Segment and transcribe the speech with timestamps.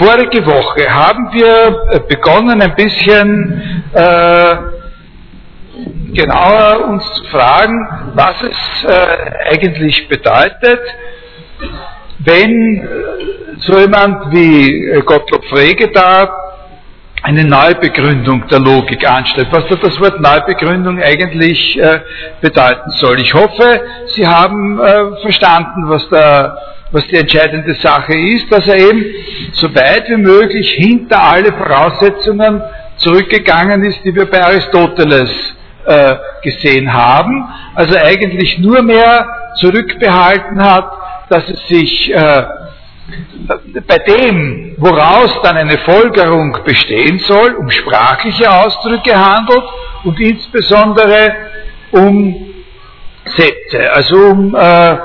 [0.00, 4.56] vorige Woche haben wir äh, begonnen, ein bisschen äh,
[6.14, 10.80] genauer uns zu fragen, was es äh, eigentlich bedeutet,
[12.18, 12.88] wenn
[13.58, 16.34] so jemand wie äh, Gottlob Frege da
[17.22, 22.00] eine Neubegründung der Logik anstellt, was da das Wort Neubegründung eigentlich äh,
[22.40, 23.20] bedeuten soll.
[23.20, 23.82] Ich hoffe,
[24.14, 26.56] Sie haben äh, verstanden, was, da,
[26.92, 29.04] was die entscheidende Sache ist, dass er eben
[29.52, 32.62] so weit wie möglich hinter alle Voraussetzungen
[32.96, 35.30] zurückgegangen ist, die wir bei Aristoteles
[35.86, 39.26] äh, gesehen haben, also eigentlich nur mehr
[39.56, 40.92] zurückbehalten hat,
[41.28, 42.42] dass es sich äh,
[43.86, 49.64] bei dem, woraus dann eine Folgerung bestehen soll, um sprachliche Ausdrücke handelt
[50.04, 51.34] und insbesondere
[51.92, 52.46] um
[53.24, 54.96] Sätze, also um äh,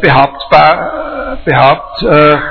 [0.00, 2.46] behauptbar, behauptbare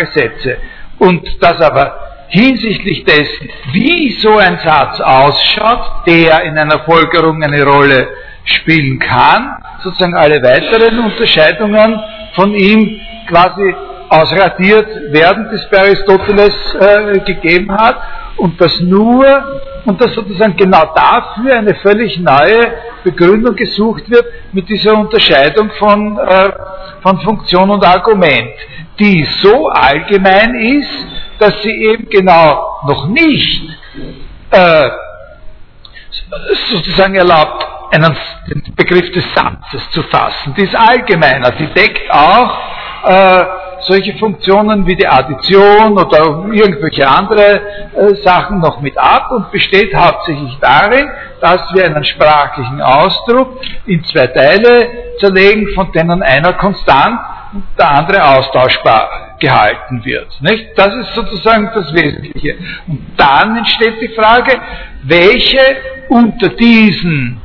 [0.00, 0.58] äh, Sätze.
[0.98, 7.64] Und das aber hinsichtlich dessen, wie so ein Satz ausschaut, der in einer Folgerung eine
[7.64, 8.08] Rolle
[8.44, 12.00] spielen kann, sozusagen alle weiteren Unterscheidungen
[12.34, 13.74] von ihm quasi
[14.08, 17.96] ausradiert werden, das bei Aristoteles äh, gegeben hat
[18.36, 22.74] und dass nur und dass sozusagen genau dafür eine völlig neue
[23.04, 26.52] Begründung gesucht wird mit dieser Unterscheidung von, äh,
[27.02, 28.50] von Funktion und Argument,
[28.98, 31.06] die so allgemein ist,
[31.38, 33.62] dass sie eben genau noch nicht
[34.50, 34.90] äh,
[36.70, 38.16] sozusagen erlaubt, einen,
[38.48, 40.54] den Begriff des Satzes zu fassen.
[40.56, 42.58] Die ist allgemeiner, die deckt auch
[43.04, 43.44] äh,
[43.84, 47.60] solche Funktionen wie die Addition oder irgendwelche andere
[47.94, 54.04] äh, Sachen noch mit ab und besteht hauptsächlich darin, dass wir einen sprachlichen Ausdruck in
[54.04, 57.20] zwei Teile zerlegen, von denen einer konstant
[57.52, 60.28] und der andere austauschbar gehalten wird.
[60.40, 60.68] Nicht?
[60.76, 62.56] Das ist sozusagen das Wesentliche.
[62.86, 64.58] Und dann entsteht die Frage,
[65.02, 65.60] welche
[66.08, 67.40] unter diesen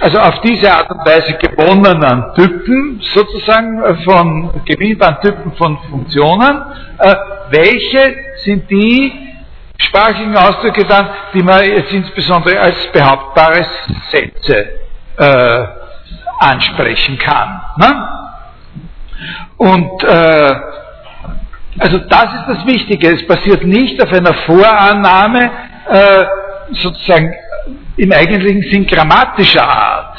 [0.00, 6.62] also auf diese Art und Weise gewonnenen Typen, sozusagen äh, von gewinnbaren Typen von Funktionen,
[6.98, 7.14] äh,
[7.50, 9.12] welche sind die
[9.78, 13.64] sprachlichen Ausdrücke dann, die man jetzt insbesondere als behauptbare
[14.10, 14.68] Sätze
[15.16, 15.64] äh,
[16.38, 17.60] ansprechen kann.
[17.76, 18.08] Ne?
[19.56, 20.54] Und äh,
[21.78, 23.14] also das ist das Wichtige.
[23.14, 25.50] Es basiert nicht auf einer Vorannahme,
[25.88, 26.24] äh,
[26.72, 27.34] sozusagen
[28.00, 30.16] im eigentlichen Sinn grammatischer Art.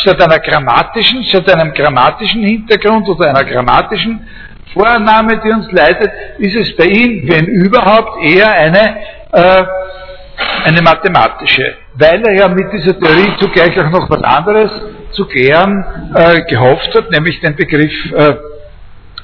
[0.00, 4.26] Statt einer grammatischen, statt einem grammatischen Hintergrund oder einer grammatischen
[4.72, 8.96] Vorannahme, die uns leitet, ist es bei ihm, wenn überhaupt, eher eine,
[9.30, 9.64] äh,
[10.64, 11.76] eine mathematische.
[11.94, 14.70] Weil er ja mit dieser Theorie zugleich auch noch was anderes
[15.12, 15.84] zu klären
[16.14, 18.34] äh, gehofft hat, nämlich den Begriff äh,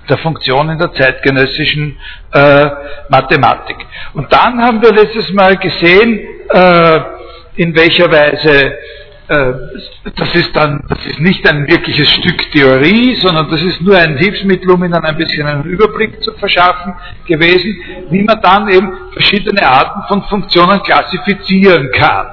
[0.09, 1.99] der Funktion in der zeitgenössischen
[2.33, 2.67] äh,
[3.09, 3.77] Mathematik.
[4.15, 6.21] Und dann haben wir letztes Mal gesehen,
[6.51, 7.18] äh,
[7.59, 8.79] in welcher Weise
[9.29, 9.53] äh,
[10.17, 14.17] das ist dann, das ist nicht ein wirkliches Stück Theorie, sondern das ist nur ein
[14.17, 16.95] Hilfsmittel, um Ihnen ein bisschen einen Überblick zu verschaffen
[17.27, 17.77] gewesen,
[18.11, 22.27] wie man dann eben verschiedene Arten von Funktionen klassifizieren kann.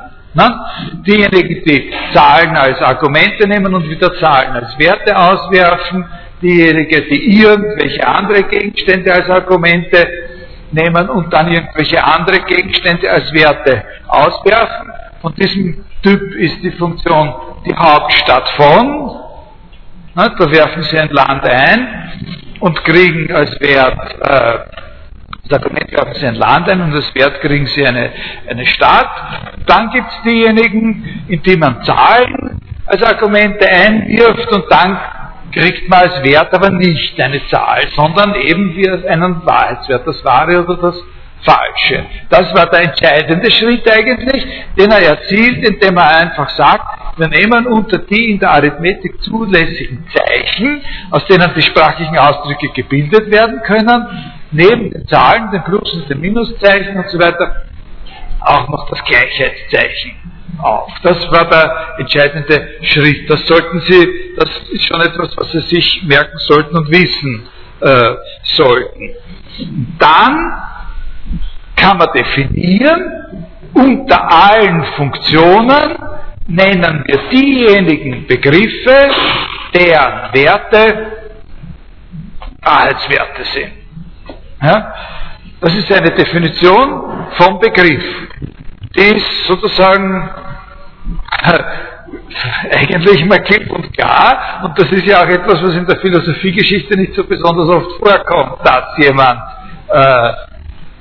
[1.06, 6.06] Diejenigen, die Zahlen als Argumente nehmen und wieder Zahlen als Werte auswerfen,
[6.41, 10.08] diejenigen, die irgendwelche andere Gegenstände als Argumente
[10.72, 14.91] nehmen und dann irgendwelche andere Gegenstände als Werte auswerfen
[15.25, 17.34] von diesem Typ ist die Funktion
[17.66, 19.09] die Hauptstadt von.
[20.13, 22.12] Na, da werfen Sie ein Land ein
[22.59, 24.59] und kriegen als Wert, äh,
[25.50, 28.12] das Argument werfen Sie ein Land ein und als Wert kriegen Sie eine,
[28.47, 29.09] eine Stadt.
[29.66, 35.00] Dann gibt es diejenigen, in die man Zahlen als Argumente einwirft und dann
[35.52, 40.64] kriegt man als Wert aber nicht eine Zahl, sondern eben wie einen Wahrheitswert, das Wahre
[40.64, 40.96] oder das
[41.46, 42.06] Falsche.
[42.30, 44.46] Das war der entscheidende Schritt eigentlich,
[44.78, 50.06] den er erzielt, indem er einfach sagt, wir nehmen unter die in der Arithmetik zulässigen
[50.14, 56.09] Zeichen, aus denen die sprachlichen Ausdrücke gebildet werden können, neben den Zahlen, den Plus- und
[56.09, 57.64] den Minuszeichen und so weiter,
[58.41, 60.12] auch noch das Gleichheitszeichen
[60.58, 60.91] auf.
[61.03, 63.30] Das war der entscheidende Schritt.
[63.30, 67.48] Das sollten Sie, das ist schon etwas, was Sie sich merken sollten und wissen
[67.82, 69.12] äh, sollten.
[70.00, 70.53] Dann
[71.85, 73.02] kann man definieren,
[73.73, 75.97] unter allen Funktionen
[76.47, 79.09] nennen wir diejenigen Begriffe,
[79.73, 81.11] deren Werte
[82.61, 83.72] Wahrheitswerte sind.
[84.61, 84.93] Ja?
[85.61, 88.03] Das ist eine Definition vom Begriff.
[88.96, 90.29] Die ist sozusagen
[92.72, 96.97] eigentlich mal klipp und klar, und das ist ja auch etwas, was in der Philosophiegeschichte
[96.97, 99.40] nicht so besonders oft vorkommt, dass jemand
[99.90, 100.54] äh,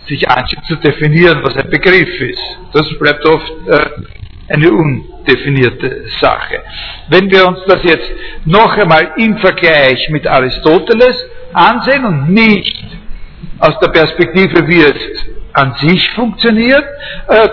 [0.06, 2.58] sich anschließt zu definieren, was ein Begriff ist.
[2.72, 6.62] Das bleibt oft äh, eine undefinierte Sache.
[7.08, 8.10] Wenn wir uns das jetzt
[8.44, 11.16] noch einmal im Vergleich mit Aristoteles
[11.52, 12.84] ansehen und nicht
[13.58, 15.24] aus der Perspektive, wie es
[15.54, 16.84] an sich funktioniert,
[17.28, 17.48] äh,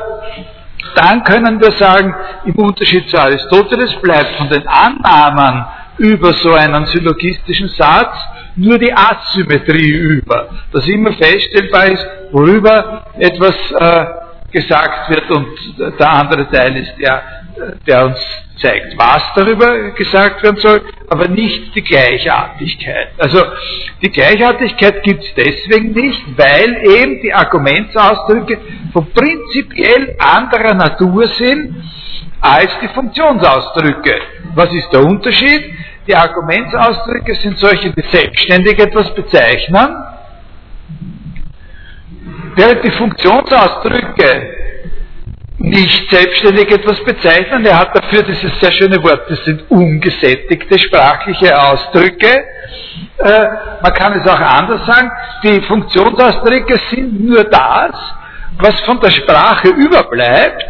[0.96, 2.14] dann können wir sagen,
[2.46, 5.66] im Unterschied zu Aristoteles bleibt von den Annahmen
[6.02, 8.16] über so einen syllogistischen Satz
[8.56, 14.06] nur die Asymmetrie über, dass immer feststellbar ist, worüber etwas äh,
[14.52, 15.48] gesagt wird und
[16.00, 17.22] der andere Teil ist der,
[17.88, 18.20] der uns
[18.58, 23.10] zeigt, was darüber gesagt werden soll, aber nicht die Gleichartigkeit.
[23.18, 23.42] Also
[24.02, 28.58] die Gleichartigkeit gibt es deswegen nicht, weil eben die Argumentsausdrücke
[28.92, 31.76] von prinzipiell anderer Natur sind
[32.42, 34.16] als die Funktionsausdrücke.
[34.56, 35.64] Was ist der Unterschied?
[36.08, 39.96] Die Argumentsausdrücke sind solche, die selbstständig etwas bezeichnen,
[42.56, 44.58] während die Funktionsausdrücke
[45.60, 47.66] nicht selbstständig etwas bezeichnen.
[47.66, 52.46] Er hat dafür dieses sehr schöne Wort, das sind ungesättigte sprachliche Ausdrücke.
[53.18, 53.48] Äh,
[53.84, 55.12] man kann es auch anders sagen,
[55.44, 57.92] die Funktionsausdrücke sind nur das,
[58.58, 60.66] was von der Sprache überbleibt,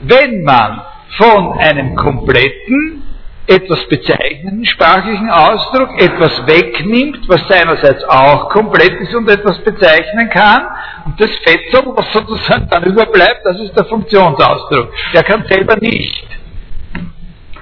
[0.00, 0.82] wenn man
[1.16, 3.11] von einem kompletten
[3.52, 10.66] etwas bezeichnenden sprachlichen Ausdruck, etwas wegnimmt, was seinerseits auch komplett ist und etwas bezeichnen kann.
[11.04, 14.92] Und das Fetzel, was sozusagen dann überbleibt, das ist der Funktionsausdruck.
[15.14, 16.26] Der kann selber nicht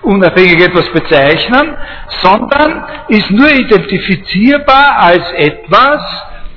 [0.02, 1.76] unabhängig etwas bezeichnen,
[2.22, 6.02] sondern ist nur identifizierbar als etwas,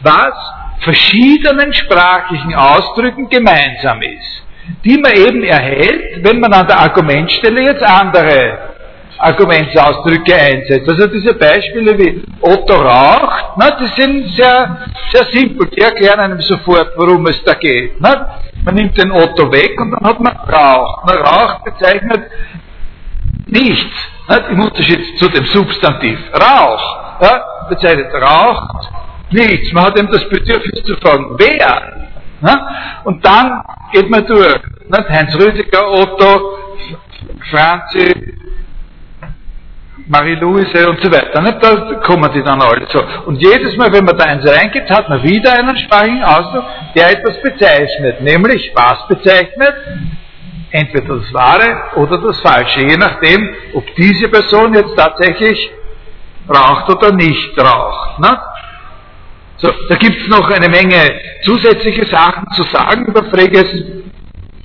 [0.02, 0.34] was
[0.80, 4.44] verschiedenen sprachlichen Ausdrücken gemeinsam ist,
[4.84, 8.73] die man eben erhält, wenn man an der Argumentstelle jetzt andere
[9.18, 10.90] Argumentsausdrücke einsetzt.
[10.90, 14.78] Also diese Beispiele wie Otto raucht, na, die sind sehr,
[15.12, 15.70] sehr simpel.
[15.70, 18.00] Die erklären einem sofort, worum es da geht.
[18.00, 18.40] Na.
[18.66, 21.04] Man nimmt den Otto weg und dann hat man Rauch.
[21.06, 22.30] Na, Rauch bezeichnet
[23.48, 23.96] nichts,
[24.28, 26.20] na, im Unterschied zu dem Substantiv.
[26.34, 28.90] Rauch ja, bezeichnet raucht
[29.32, 29.72] nichts.
[29.74, 32.10] Man hat eben das Bedürfnis zu fragen, wer?
[32.42, 33.02] Na?
[33.04, 34.60] Und dann geht man durch.
[34.90, 36.58] Na, Heinz Rüdiger, Otto,
[37.50, 38.36] Franzi,
[40.14, 41.42] Marie-Louise und so weiter.
[41.42, 41.58] Nicht?
[41.62, 43.04] Da kommen die dann alle so.
[43.26, 46.66] Und jedes Mal, wenn man da eins reingibt, hat man wieder einen sprachigen Ausdruck,
[46.96, 48.22] der etwas bezeichnet.
[48.22, 49.76] Nämlich, was bezeichnet?
[50.70, 52.82] Entweder das Wahre oder das Falsche.
[52.82, 55.72] Je nachdem, ob diese Person jetzt tatsächlich
[56.48, 58.20] raucht oder nicht raucht.
[58.20, 58.40] Ne?
[59.58, 61.00] So, da gibt es noch eine Menge
[61.44, 64.03] zusätzliche Sachen zu sagen über Freges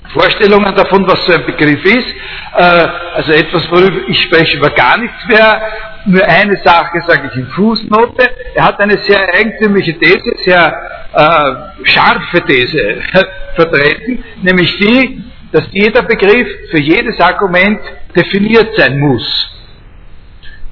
[0.09, 2.07] Vorstellungen davon, was so ein Begriff ist.
[2.55, 5.61] Äh, also etwas, worüber ich spreche über gar nichts mehr.
[6.05, 8.29] Nur eine Sache sage ich in Fußnote.
[8.55, 10.73] Er hat eine sehr eigentümliche These, sehr
[11.13, 13.01] äh, scharfe These
[13.55, 17.79] vertreten, nämlich die, dass jeder Begriff für jedes Argument
[18.15, 19.49] definiert sein muss.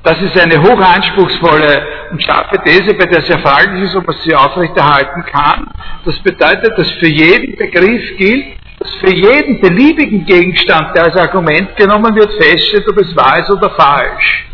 [0.04, 4.34] Das ist eine hochanspruchsvolle und scharfe These, bei der sehr fraglich ist, ob man sie
[4.34, 5.68] aufrechterhalten kann.
[6.06, 11.76] Das bedeutet, dass für jeden Begriff gilt, dass für jeden beliebigen Gegenstand, der als Argument
[11.76, 14.46] genommen wird, feststeht, ob es wahr ist oder falsch.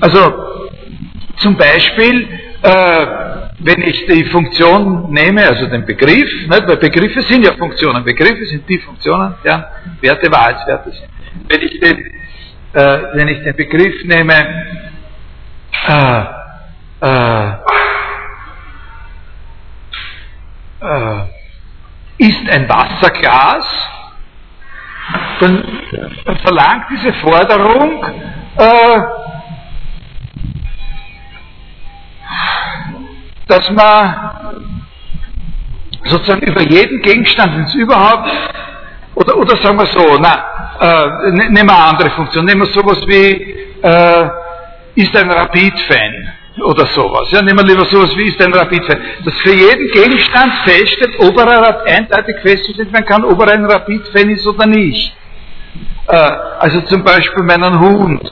[0.00, 0.50] Also
[1.36, 2.28] zum Beispiel,
[2.62, 3.06] äh,
[3.58, 8.44] wenn ich die Funktion nehme, also den Begriff, nicht, weil Begriffe sind ja Funktionen, Begriffe
[8.46, 9.64] sind die Funktionen, deren
[10.00, 11.08] Werte Wahrheitswerte sind.
[11.48, 11.98] Wenn ich den,
[12.72, 14.34] äh, wenn ich den Begriff nehme,
[15.86, 16.24] äh,
[17.02, 17.52] äh,
[20.82, 21.39] äh,
[22.20, 23.64] ist ein Wasserglas,
[25.40, 25.64] dann
[26.42, 28.04] verlangt diese Forderung,
[28.56, 29.00] äh,
[33.48, 34.68] dass man
[36.04, 38.30] sozusagen über jeden Gegenstand, wenn es überhaupt,
[39.14, 40.44] oder, oder sagen wir so, na,
[40.78, 43.30] äh, ne, nehmen wir eine andere Funktion, nehmen wir sowas wie,
[43.82, 44.30] äh,
[44.94, 47.30] ist ein Rapid-Fan oder sowas.
[47.30, 48.98] Ja, nehmen wir lieber sowas wie ist ein Rapid-Fan.
[49.24, 54.30] Dass für jeden Gegenstand feststeht, ob er eindeutig festgestellt werden kann, ob er ein Rapid-Fan
[54.30, 55.14] ist oder nicht.
[56.08, 56.16] Äh,
[56.58, 58.30] also zum Beispiel meinen Hund.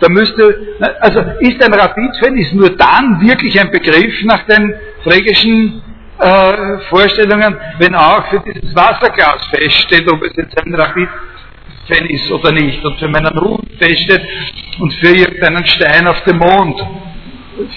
[0.00, 5.82] Da müsste, also ist ein Rapid-Fan ist nur dann wirklich ein Begriff nach den frägischen
[6.18, 12.52] äh, Vorstellungen, wenn auch für dieses Wasserglas feststeht, ob es jetzt ein Rapid-Fan ist oder
[12.52, 12.84] nicht.
[12.84, 14.22] Und für meinen Hund feststeht
[14.78, 16.80] und für irgendeinen Stein auf dem Mond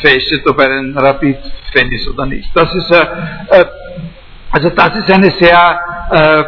[0.01, 2.49] feststeht, ob er ein Rapid-Fan ist oder nicht.
[2.53, 3.05] Das ist, äh,
[3.49, 3.65] äh,
[4.51, 5.79] also das ist eine sehr,
[6.11, 6.43] äh,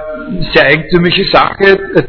[0.53, 2.03] sehr eigentümliche Sache, äh,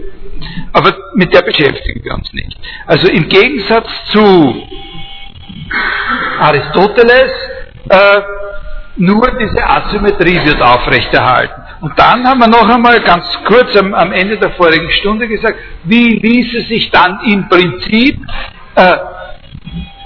[0.73, 2.57] aber mit der beschäftigen wir uns nicht.
[2.87, 4.67] Also im Gegensatz zu
[6.39, 7.33] Aristoteles
[7.89, 8.21] äh,
[8.97, 11.63] nur diese Asymmetrie wird aufrechterhalten.
[11.81, 15.59] Und dann haben wir noch einmal ganz kurz am, am Ende der vorigen Stunde gesagt,
[15.85, 18.19] wie ließe sich dann im Prinzip
[18.77, 18.97] äh,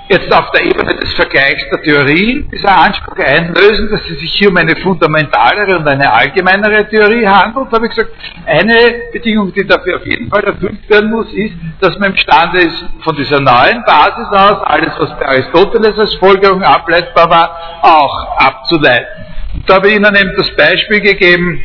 [0.09, 4.49] jetzt auf der Ebene des Vergleichs der Theorien dieser Anspruch einlösen, dass es sich hier
[4.49, 8.13] um eine fundamentalere und eine allgemeinere Theorie handelt, habe ich gesagt,
[8.47, 8.75] eine
[9.13, 13.17] Bedingung, die dafür auf jeden Fall erfüllt werden muss, ist, dass man imstande ist, von
[13.17, 19.27] dieser neuen Basis aus, alles was bei Aristoteles als Folgerung ableitbar war, auch abzuleiten.
[19.55, 21.61] Und da habe ich Ihnen eben das Beispiel gegeben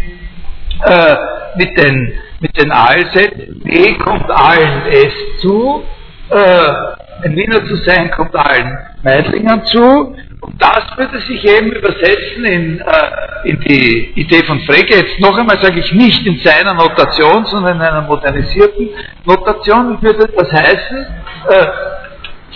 [0.86, 1.16] äh,
[1.56, 5.84] mit den, mit den Allsätzen, B kommt allen S zu,
[6.30, 10.16] äh, ein Wiener zu sein, kommt allen Meidlingern zu.
[10.42, 14.96] Und das würde sich eben übersetzen in, äh, in die Idee von Frege.
[14.96, 18.90] Jetzt noch einmal sage ich nicht in seiner Notation, sondern in einer modernisierten
[19.26, 21.06] Notation würde das heißen,
[21.50, 21.66] äh,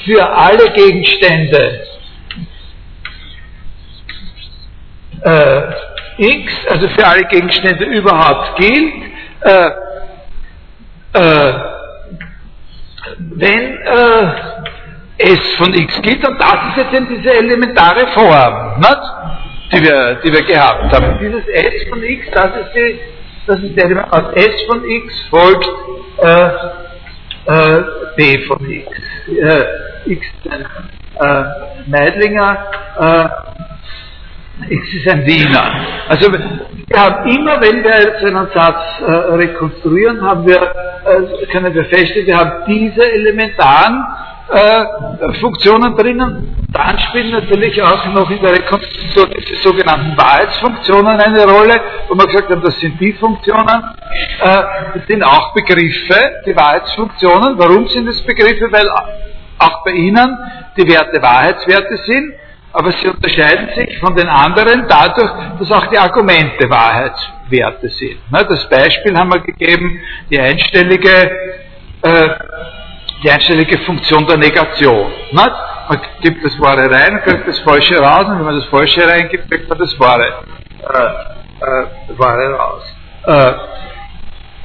[0.06, 1.88] für alle Gegenstände
[5.24, 5.62] äh,
[6.18, 8.94] x, also für alle Gegenstände überhaupt gilt,
[9.42, 9.70] äh,
[11.14, 11.76] äh,
[13.18, 14.32] wenn äh,
[15.18, 19.02] S von x gilt, und das ist jetzt eben diese elementare Form, nicht?
[19.74, 21.20] Die, wir, die wir gehabt haben.
[21.20, 23.00] Dieses S von x, das ist die,
[23.48, 25.70] das ist der aus S von x folgt
[26.22, 26.50] äh,
[27.48, 27.84] äh,
[28.16, 28.88] B von x.
[29.28, 30.26] Äh, x
[31.20, 31.44] äh,
[31.88, 32.66] Meidlinger,
[34.70, 35.72] x ist ein Wiener.
[36.08, 41.74] Also wir haben immer, wenn wir jetzt einen Satz äh, rekonstruieren, haben wir, äh, können
[41.74, 44.04] wir feststellen, wir haben diese elementaren
[44.50, 46.56] äh, Funktionen drinnen.
[46.72, 52.26] Dann spielen natürlich auch noch in der Rekonstruktion diese sogenannten Wahrheitsfunktionen eine Rolle, wo wir
[52.28, 53.84] gesagt haben, das sind die Funktionen,
[54.42, 54.64] äh,
[54.96, 57.58] das sind auch Begriffe, die Wahrheitsfunktionen.
[57.58, 58.72] Warum sind es Begriffe?
[58.72, 58.90] Weil
[59.60, 60.38] auch bei Ihnen
[60.78, 62.34] die Werte Wahrheitswerte sind
[62.77, 68.19] aber sie unterscheiden sich von den anderen dadurch, dass auch die Argumente Wahrheitswerte sind.
[68.31, 71.10] Das Beispiel haben wir gegeben, die einstellige,
[72.03, 72.29] äh,
[73.24, 75.12] die einstellige Funktion der Negation.
[75.31, 75.50] Man
[76.22, 79.67] gibt das Wahre rein kriegt das Falsche raus, und wenn man das Falsche reingibt, kriegt
[79.67, 82.84] man das Wahre, äh, äh, Wahre raus.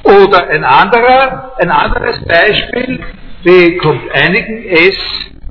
[0.03, 3.03] Oder ein anderer, ein anderes Beispiel,
[3.43, 4.97] B kommt einigen S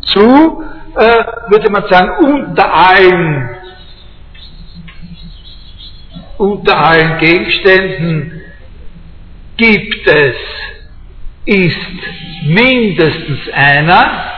[0.02, 0.62] zu,
[0.96, 3.48] äh, würde man sagen, unter allen,
[6.38, 8.42] unter allen Gegenständen
[9.56, 10.36] gibt es,
[11.44, 11.76] ist
[12.44, 14.32] mindestens einer,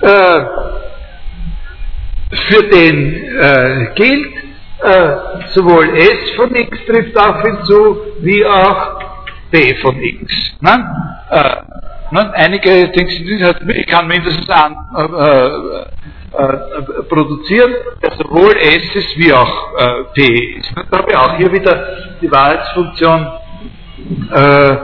[0.00, 0.44] äh,
[2.48, 4.34] für den äh, gilt,
[4.82, 5.16] äh,
[5.54, 9.00] sowohl S von x trifft auf hinzu, wie auch
[9.50, 10.56] B von x.
[10.60, 10.84] Ne?
[12.12, 12.30] Ne?
[12.34, 19.32] Einige denken, ich kann mindestens an, äh, äh, äh, produzieren, der sowohl S ist wie
[19.32, 20.70] auch äh, P ist.
[20.90, 21.86] Da habe ich auch hier wieder
[22.20, 23.26] die Wahrheitsfunktion
[24.30, 24.76] äh,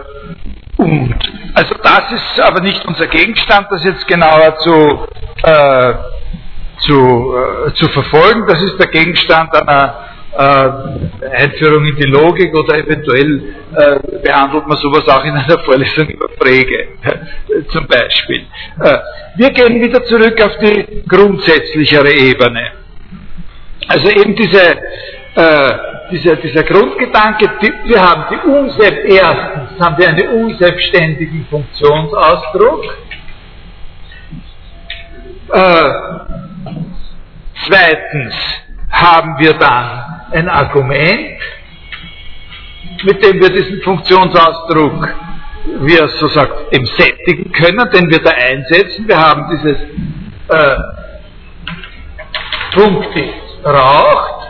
[0.79, 1.15] und.
[1.53, 5.07] Also das ist aber nicht unser Gegenstand, das jetzt genauer zu,
[5.43, 5.95] äh,
[6.81, 7.35] zu,
[7.75, 8.47] zu verfolgen.
[8.47, 9.97] Das ist der Gegenstand einer
[10.37, 13.43] Einführung in die Logik oder eventuell
[13.75, 16.89] äh, behandelt man sowas auch in einer Vorlesung über Präge
[17.73, 18.47] zum Beispiel.
[18.83, 18.99] Äh,
[19.37, 22.73] wir gehen wieder zurück auf die grundsätzlichere Ebene.
[23.89, 24.63] Also eben diese,
[25.35, 25.75] äh,
[26.11, 27.51] dieser, dieser Grundgedanke,
[27.85, 32.85] wir haben die unselb, erstens haben wir einen unselbstständigen Funktionsausdruck,
[35.53, 35.91] äh,
[37.67, 38.35] zweitens
[38.91, 41.39] haben wir dann ein Argument,
[43.05, 45.09] mit dem wir diesen Funktionsausdruck,
[45.81, 49.07] wie er so sagt, eben sättigen können, den wir da einsetzen.
[49.07, 49.77] Wir haben dieses
[50.49, 50.77] äh,
[52.75, 53.33] Punkti
[53.65, 54.49] raucht.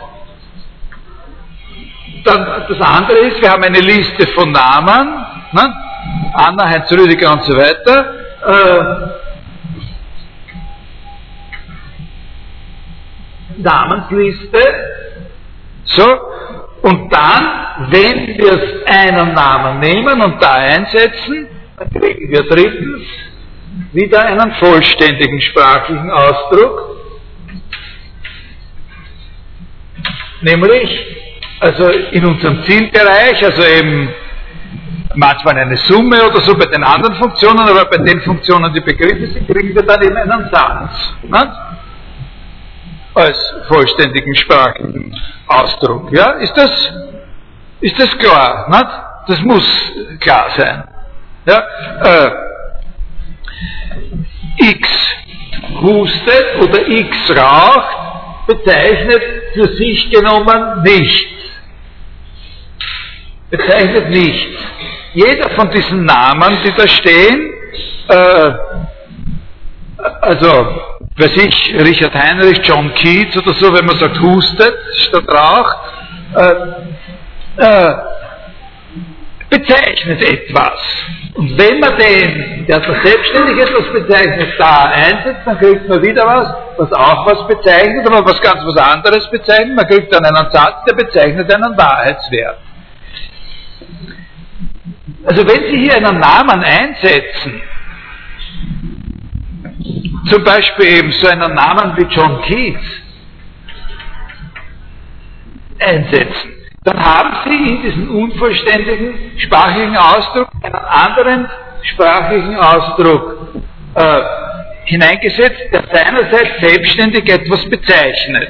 [2.25, 5.75] Dann das andere ist, wir haben eine Liste von Namen, ne?
[6.33, 8.13] Anna, Heinz Rüdiger und so weiter.
[8.45, 9.28] Äh,
[13.61, 14.59] Namensliste
[15.83, 16.05] so,
[16.81, 21.47] und dann, wenn wir einen Namen nehmen und da einsetzen,
[21.77, 23.03] dann kriegen wir drittens
[23.91, 26.97] wieder einen vollständigen sprachlichen Ausdruck,
[30.41, 30.99] nämlich,
[31.59, 34.09] also in unserem Zielbereich, also eben
[35.15, 39.27] manchmal eine Summe oder so bei den anderen Funktionen, aber bei den Funktionen, die Begriffe
[39.27, 41.15] sind, kriegen wir dann eben einen Satz.
[41.23, 41.68] Nicht?
[43.19, 45.15] Als vollständigen sprachlichen
[45.47, 46.11] Ausdruck.
[46.11, 46.93] Ja, ist das,
[47.81, 48.67] ist das klar?
[48.69, 48.87] Nicht?
[49.27, 50.83] Das muss klar sein.
[51.45, 51.63] Ja,
[52.03, 52.31] äh,
[54.57, 54.89] X
[55.81, 59.21] hustet oder X raucht, bezeichnet
[59.53, 61.27] für sich genommen nichts.
[63.49, 64.61] Bezeichnet nichts.
[65.13, 67.53] Jeder von diesen Namen, die da stehen,
[68.07, 68.51] äh,
[70.21, 70.47] also,
[71.17, 75.77] weiß ich, Richard Heinrich, John Keats oder so, wenn man sagt hustet statt raucht,
[76.35, 77.95] äh, äh,
[79.49, 80.79] bezeichnet etwas.
[81.33, 86.53] Und wenn man den, der selbstständig etwas bezeichnet, da einsetzt, dann kriegt man wieder was,
[86.77, 89.75] was auch was bezeichnet, aber was ganz was anderes bezeichnet.
[89.75, 92.57] Man kriegt dann einen Satz, der bezeichnet einen Wahrheitswert.
[95.25, 97.61] Also wenn Sie hier einen Namen einsetzen,
[100.29, 102.83] zum Beispiel eben so einen Namen wie John Keats
[105.79, 106.51] einsetzen,
[106.83, 111.47] dann haben Sie in diesen unvollständigen sprachlichen Ausdruck einen anderen
[111.83, 113.63] sprachlichen Ausdruck
[113.95, 114.21] äh,
[114.85, 118.49] hineingesetzt, der seinerseits selbstständig etwas bezeichnet.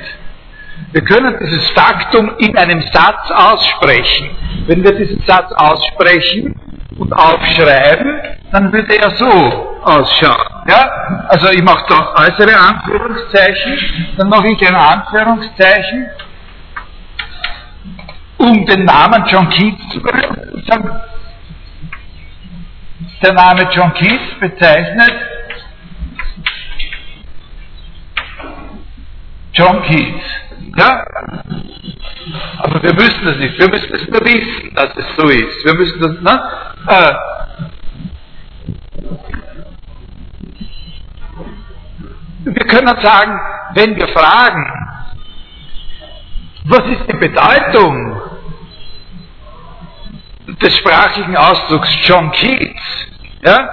[0.91, 4.29] Wir können dieses Faktum in einem Satz aussprechen.
[4.65, 6.55] Wenn wir diesen Satz aussprechen
[6.97, 9.29] und aufschreiben, dann würde er so
[9.83, 10.63] ausschauen.
[10.67, 11.25] Ja?
[11.27, 16.09] Also ich mache da äußere Anführungszeichen, dann mache ich ein Anführungszeichen
[18.39, 19.99] um den Namen John Keats zu
[20.65, 20.89] sagen,
[23.21, 25.13] der Name John Keats bezeichnet
[29.53, 30.23] John Keats.
[30.77, 31.05] Ja?
[32.59, 33.57] Aber wir müssen das nicht.
[33.57, 35.65] Wir müssen es nur wissen, dass es so ist.
[35.65, 36.43] Wir müssen das, ne?
[36.87, 37.13] Äh,
[42.43, 43.39] wir können sagen,
[43.73, 44.65] wenn wir fragen,
[46.65, 48.21] was ist die Bedeutung
[50.61, 53.07] des sprachlichen Ausdrucks John Keats?
[53.43, 53.69] Ja?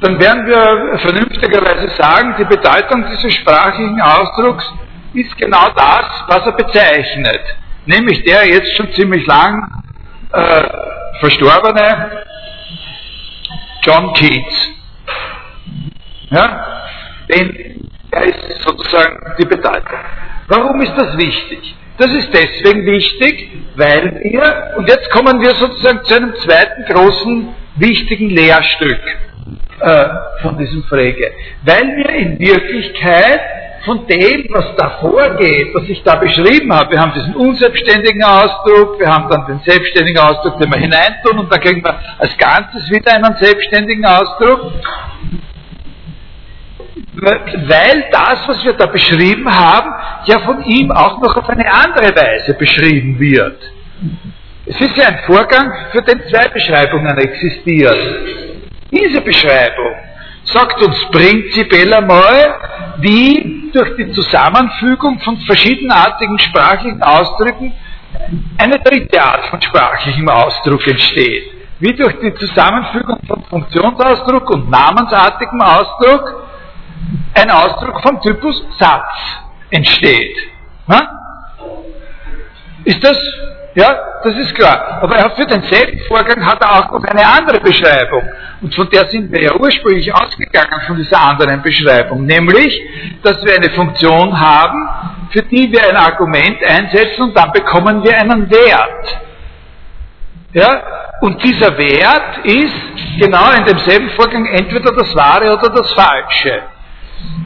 [0.00, 4.64] Dann werden wir vernünftigerweise sagen, die Bedeutung dieses sprachlichen Ausdrucks
[5.14, 7.40] ist genau das, was er bezeichnet.
[7.86, 9.82] Nämlich der jetzt schon ziemlich lang
[10.32, 10.62] äh,
[11.20, 12.24] verstorbene
[13.82, 14.70] John Keats.
[16.30, 16.82] Ja?
[17.28, 19.98] Denn er ist sozusagen die Bedeutung.
[20.48, 21.74] Warum ist das wichtig?
[21.98, 27.48] Das ist deswegen wichtig, weil wir, und jetzt kommen wir sozusagen zu einem zweiten großen,
[27.76, 29.00] wichtigen Lehrstück
[29.80, 30.08] äh,
[30.42, 31.32] von diesem Frege,
[31.64, 33.40] weil wir in Wirklichkeit
[33.84, 38.98] von dem, was da vorgeht, was ich da beschrieben habe, wir haben diesen unselbstständigen Ausdruck,
[38.98, 42.88] wir haben dann den selbstständigen Ausdruck, den wir hineintun, und dann kriegen wir als Ganzes
[42.90, 44.72] wieder einen selbstständigen Ausdruck
[47.14, 49.90] weil das, was wir da beschrieben haben,
[50.26, 53.60] ja von ihm auch noch auf eine andere Weise beschrieben wird.
[54.64, 57.98] Es ist ja ein Vorgang, für den zwei Beschreibungen existieren.
[58.90, 59.94] Diese Beschreibung
[60.44, 62.54] sagt uns prinzipiell einmal,
[62.98, 67.72] wie durch die Zusammenfügung von verschiedenartigen sprachlichen Ausdrücken
[68.58, 71.44] eine dritte Art von sprachlichem Ausdruck entsteht.
[71.80, 76.44] Wie durch die Zusammenfügung von Funktionsausdruck und namensartigem Ausdruck
[77.34, 79.08] ein Ausdruck vom Typus Satz
[79.70, 80.36] entsteht.
[82.84, 83.16] Ist das?
[83.74, 84.98] Ja, das ist klar.
[85.02, 88.22] Aber für denselben Vorgang hat er auch noch eine andere Beschreibung.
[88.60, 92.26] Und von der sind wir ja ursprünglich ausgegangen, von dieser anderen Beschreibung.
[92.26, 92.80] Nämlich,
[93.22, 94.88] dass wir eine Funktion haben,
[95.30, 99.20] für die wir ein Argument einsetzen und dann bekommen wir einen Wert.
[100.52, 100.82] Ja?
[101.22, 106.62] Und dieser Wert ist genau in demselben Vorgang entweder das Wahre oder das Falsche.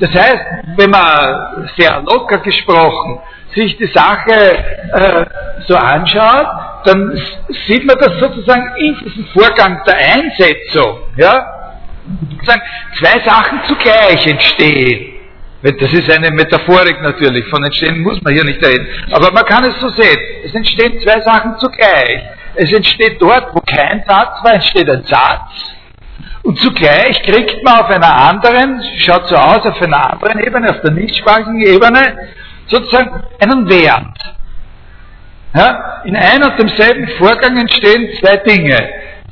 [0.00, 0.44] Das heißt,
[0.76, 3.20] wenn man sehr locker gesprochen
[3.54, 5.24] sich die Sache äh,
[5.66, 6.46] so anschaut,
[6.84, 7.20] dann
[7.66, 11.46] sieht man das sozusagen in diesem Vorgang der Einsetzung, ja,
[12.30, 12.62] sozusagen
[12.98, 15.12] zwei Sachen zugleich entstehen.
[15.62, 18.86] Das ist eine Metaphorik natürlich, von entstehen muss man hier nicht reden.
[19.10, 20.18] Aber man kann es so sehen.
[20.44, 22.22] Es entstehen zwei Sachen zugleich.
[22.54, 25.74] Es entsteht dort, wo kein Satz war, entsteht ein Satz.
[26.42, 30.80] Und zugleich kriegt man auf einer anderen, schaut so aus, auf einer anderen Ebene, auf
[30.80, 32.16] der nichtsprachigen Ebene,
[32.66, 34.36] sozusagen einen Wert.
[35.54, 36.02] Ja?
[36.04, 38.78] In einem und demselben Vorgang entstehen zwei Dinge.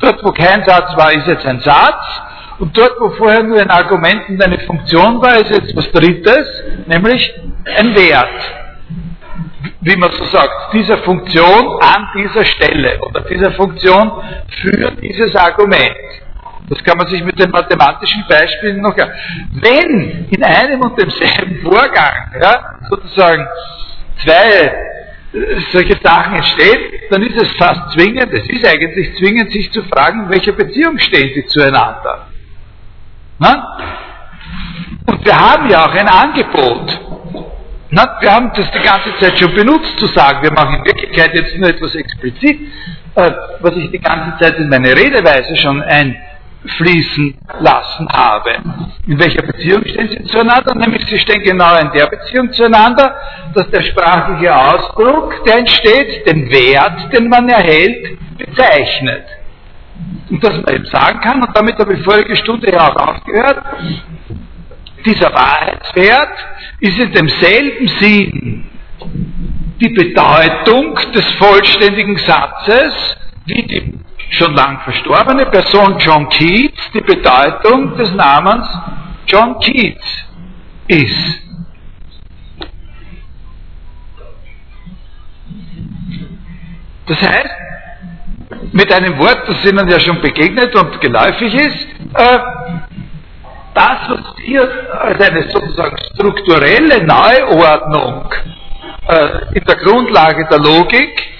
[0.00, 2.22] Dort, wo kein Satz war, ist jetzt ein Satz.
[2.58, 6.46] Und dort, wo vorher nur ein Argument und eine Funktion war, ist jetzt was Drittes,
[6.86, 7.32] nämlich
[7.78, 8.28] ein Wert.
[9.80, 14.12] Wie man so sagt, dieser Funktion an dieser Stelle oder dieser Funktion
[14.62, 15.96] für dieses Argument.
[16.68, 18.96] Das kann man sich mit den mathematischen Beispielen noch.
[18.96, 23.46] Wenn in einem und demselben Vorgang ja, sozusagen
[24.24, 24.72] zwei
[25.34, 29.82] äh, solche Sachen entstehen, dann ist es fast zwingend, es ist eigentlich zwingend, sich zu
[29.82, 32.28] fragen, in welcher Beziehung stehen sie zueinander.
[33.38, 33.78] Na?
[35.06, 37.00] Und wir haben ja auch ein Angebot.
[37.90, 41.34] Na, wir haben das die ganze Zeit schon benutzt, zu sagen, wir machen in Wirklichkeit
[41.34, 42.60] jetzt nur etwas explizit,
[43.16, 45.82] äh, was ich die ganze Zeit in meine Redeweise schon
[46.64, 48.52] einfließen lassen habe.
[49.06, 50.74] In welcher Beziehung stehen sie zueinander?
[50.74, 53.14] Nämlich sie stehen genau in der Beziehung zueinander,
[53.54, 59.24] dass der sprachliche Ausdruck, der entsteht, den Wert, den man erhält, bezeichnet.
[60.30, 63.62] Und dass man eben sagen kann, und damit habe ich vorige Stunde ja auch aufgehört,
[65.04, 66.32] dieser Wahrheitswert
[66.80, 68.70] ist in demselben Sinn
[69.80, 73.94] die Bedeutung des vollständigen Satzes wie die
[74.30, 78.66] schon lang verstorbene Person John Keats die Bedeutung des Namens
[79.26, 80.24] John Keats
[80.88, 81.40] ist.
[87.06, 87.50] Das heißt,
[88.72, 92.38] mit einem Wort, das Ihnen ja schon begegnet und geläufig ist, äh,
[93.74, 94.68] das, was hier
[95.00, 98.32] als eine sozusagen strukturelle Neuordnung
[99.08, 101.33] äh, in der Grundlage der Logik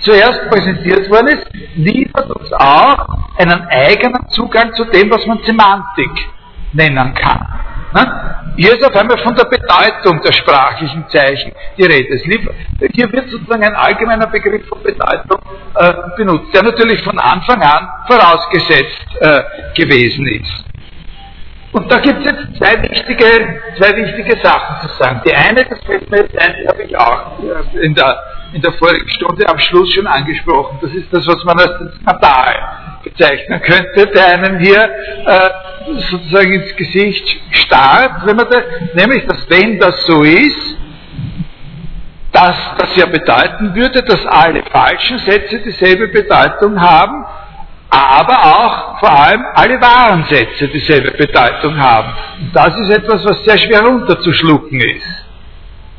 [0.00, 3.06] zuerst präsentiert worden ist, liefert uns auch
[3.38, 6.10] einen eigenen Zugang zu dem, was man Semantik
[6.72, 7.46] nennen kann.
[7.92, 8.30] Ne?
[8.56, 12.16] Hier ist auf einmal von der Bedeutung der sprachlichen Zeichen die Rede.
[12.92, 15.40] hier wird sozusagen ein allgemeiner Begriff von Bedeutung
[15.74, 19.42] äh, benutzt, der natürlich von Anfang an vorausgesetzt äh,
[19.74, 20.64] gewesen ist.
[21.72, 25.20] Und da gibt es jetzt zwei wichtige, zwei wichtige Sachen zu sagen.
[25.24, 28.18] Die eine, das fällt mir jetzt ein, die habe ich auch äh, in der,
[28.52, 30.78] in der vorigen Stunde am Schluss schon angesprochen.
[30.82, 32.54] Das ist das, was man als Skandal
[33.04, 34.90] bezeichnen könnte, der einem hier
[35.26, 35.50] äh,
[36.10, 38.58] sozusagen ins Gesicht starrt, wenn man da,
[38.94, 40.76] nämlich, dass wenn das so ist,
[42.32, 47.24] dass das ja bedeuten würde, dass alle falschen Sätze dieselbe Bedeutung haben
[47.90, 52.12] aber auch vor allem alle wahren Sätze dieselbe Bedeutung haben.
[52.40, 55.06] Und das ist etwas, was sehr schwer runterzuschlucken ist.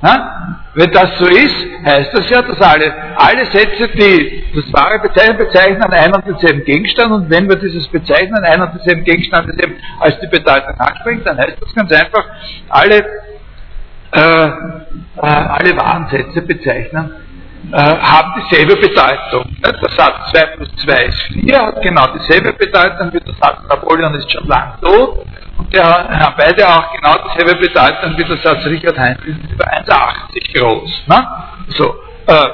[0.02, 0.61] Na?
[0.74, 1.56] Wenn das so ist,
[1.86, 6.64] heißt das ja, dass alle, alle Sätze, die das wahre Bezeichnen bezeichnen, einen und denselben
[6.64, 11.24] Gegenstand und wenn wir dieses Bezeichnen einen und denselben Gegenstand eben als die Bedeutung ansprechen,
[11.26, 12.26] dann heißt das ganz einfach,
[12.70, 12.98] alle,
[14.14, 17.16] äh, äh, alle wahren Sätze bezeichnen
[17.71, 19.56] äh, haben dieselbe Bedeutung.
[19.63, 24.15] Der Satz 2 plus 2 ist 4, hat genau dieselbe Bedeutung wie der Satz Napoleon
[24.15, 25.26] ist schon lang tot.
[25.58, 29.65] Und der haben beide auch genau dieselbe Bedeutung wie der Satz Richard Heinz ist über
[29.65, 31.04] 1,80 groß.
[31.08, 31.28] Ne?
[31.69, 31.95] So,
[32.28, 32.47] äh,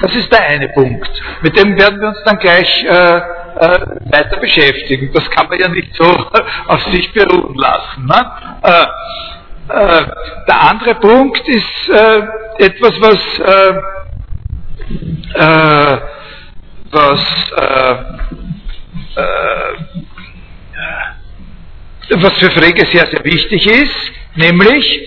[0.00, 1.08] das ist der eine Punkt.
[1.42, 3.20] Mit dem werden wir uns dann gleich äh, äh,
[4.10, 5.10] weiter beschäftigen.
[5.14, 6.04] Das kann man ja nicht so
[6.66, 8.06] auf sich beruhen lassen.
[8.06, 8.32] Ne?
[9.68, 10.06] Äh,
[10.46, 12.22] der andere Punkt ist äh,
[12.58, 13.80] etwas, was, äh,
[15.34, 16.00] äh
[16.88, 17.20] was,
[17.56, 17.94] äh,
[22.10, 25.00] was für Frege sehr, sehr wichtig ist, nämlich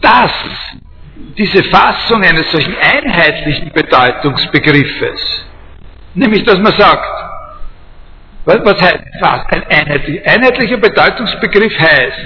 [0.00, 0.32] dass
[1.36, 5.44] diese Fassung eines solchen einheitlichen Bedeutungsbegriffes,
[6.14, 7.27] nämlich dass man sagt,
[8.48, 9.40] was, was heißt was?
[9.50, 12.18] Ein einheitlicher, einheitlicher Bedeutungsbegriff heißt,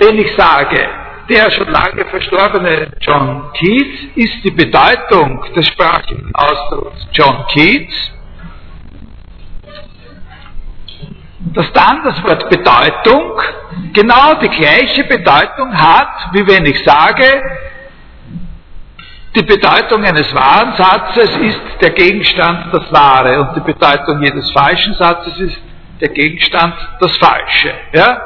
[0.00, 0.88] den ich sage,
[1.30, 8.12] der schon lange verstorbene John Keats ist die Bedeutung des sprachlichen Ausdrucks John Keats,
[11.54, 13.40] dass dann das Wort Bedeutung
[13.94, 17.42] genau die gleiche Bedeutung hat, wie wenn ich sage,
[19.38, 24.94] die Bedeutung eines wahren Satzes ist der Gegenstand das Wahre und die Bedeutung jedes falschen
[24.94, 25.58] Satzes ist
[26.00, 27.72] der Gegenstand das Falsche.
[27.92, 28.20] Ja?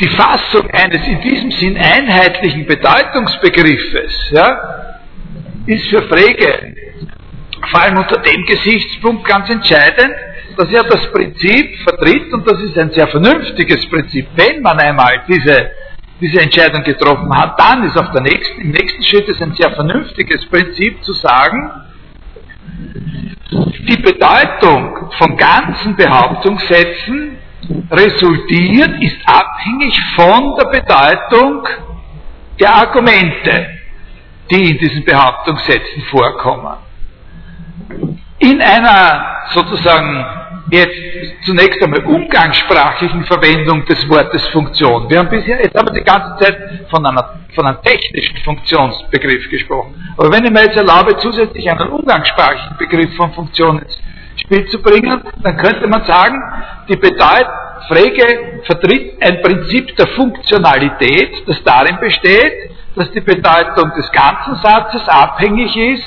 [0.00, 4.94] Die Fassung eines in diesem Sinn einheitlichen Bedeutungsbegriffes ja,
[5.66, 6.74] ist für Frege
[7.70, 10.14] vor allem unter dem Gesichtspunkt ganz entscheidend,
[10.56, 14.28] dass er das Prinzip vertritt und das ist ein sehr vernünftiges Prinzip.
[14.36, 15.70] Wenn man einmal diese
[16.20, 19.70] diese Entscheidung getroffen hat, dann ist auf der nächsten, im nächsten Schritt ist ein sehr
[19.72, 21.70] vernünftiges Prinzip zu sagen,
[23.50, 27.38] die Bedeutung von ganzen Behauptungssätzen
[27.90, 31.66] resultiert, ist abhängig von der Bedeutung
[32.60, 33.66] der Argumente,
[34.50, 36.76] die in diesen Behauptungssätzen vorkommen.
[38.40, 40.24] In einer sozusagen
[40.70, 45.08] jetzt zunächst einmal umgangssprachlichen Verwendung des Wortes Funktion.
[45.08, 49.48] Wir haben bisher, jetzt haben wir die ganze Zeit von, einer, von einem technischen Funktionsbegriff
[49.50, 49.94] gesprochen.
[50.16, 53.98] Aber wenn ich mir jetzt erlaube, zusätzlich einen umgangssprachlichen Begriff von Funktion ins
[54.36, 56.40] Spiel zu bringen, dann könnte man sagen,
[56.88, 57.52] die Bedeutung,
[57.88, 65.08] Frege vertritt ein Prinzip der Funktionalität, das darin besteht, dass die Bedeutung des ganzen Satzes
[65.08, 66.04] abhängig ist,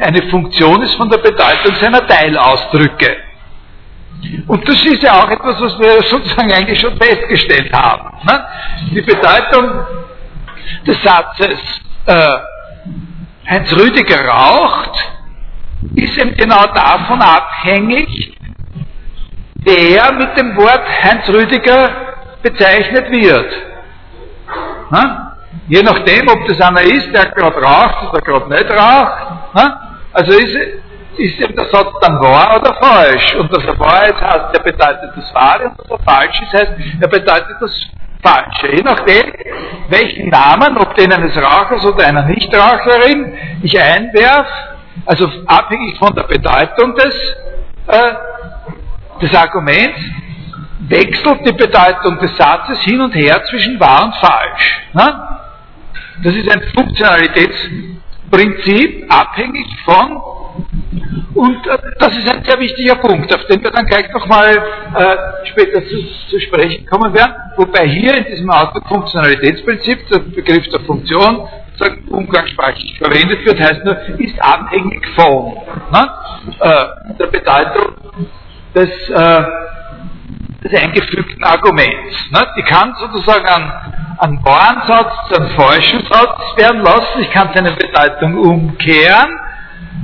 [0.00, 3.27] eine Funktion ist von der Bedeutung seiner Teilausdrücke.
[4.46, 8.10] Und das ist ja auch etwas, was wir sozusagen eigentlich schon festgestellt haben.
[8.26, 8.46] Ne?
[8.90, 9.86] Die Bedeutung
[10.86, 11.58] des Satzes
[12.06, 12.32] äh,
[13.48, 14.98] Heinz Rüdiger raucht
[15.94, 18.36] ist eben genau davon abhängig,
[19.56, 21.90] wer mit dem Wort Heinz Rüdiger
[22.42, 23.52] bezeichnet wird.
[24.90, 25.36] Na?
[25.68, 29.12] Je nachdem, ob das einer ist, der gerade raucht oder gerade nicht raucht.
[29.54, 29.98] Na?
[30.12, 30.56] Also ist,
[31.18, 33.34] ist eben der Satz dann wahr oder falsch.
[33.34, 36.52] Und dass er wahr ist, heißt, er bedeutet das Wahre und dass er falsch ist,
[36.52, 37.88] heißt, er bedeutet das
[38.22, 38.74] Falsche.
[38.74, 39.32] Je nachdem,
[39.88, 44.50] welchen Namen, ob den eines Rauchers oder einer Nichtraucherin ich einwerfe,
[45.06, 47.14] also abhängig von der Bedeutung des,
[47.86, 48.14] äh,
[49.22, 49.98] des Arguments,
[50.80, 54.88] wechselt die Bedeutung des Satzes hin und her zwischen wahr und falsch.
[54.94, 55.38] Ne?
[56.24, 60.20] Das ist ein Funktionalitätsprinzip, abhängig von,
[61.34, 65.46] und äh, das ist ein sehr wichtiger Punkt, auf den wir dann gleich nochmal äh,
[65.46, 65.96] später zu,
[66.30, 71.48] zu, sprechen kommen werden, wobei hier in diesem Ausdruck Funktionalitätsprinzip der Begriff der Funktion
[72.10, 75.54] umgangssprachlich verwendet wird, heißt nur, ist abhängig von
[75.92, 76.10] ne,
[76.60, 77.94] äh, der Bedeutung
[78.74, 79.44] des, äh,
[80.64, 82.30] des eingefügten Arguments.
[82.32, 82.46] Ne?
[82.56, 83.72] Ich kann sozusagen einen,
[84.18, 89.38] einen wahren Satz falschen Satz werden lassen, ich kann seine Bedeutung umkehren,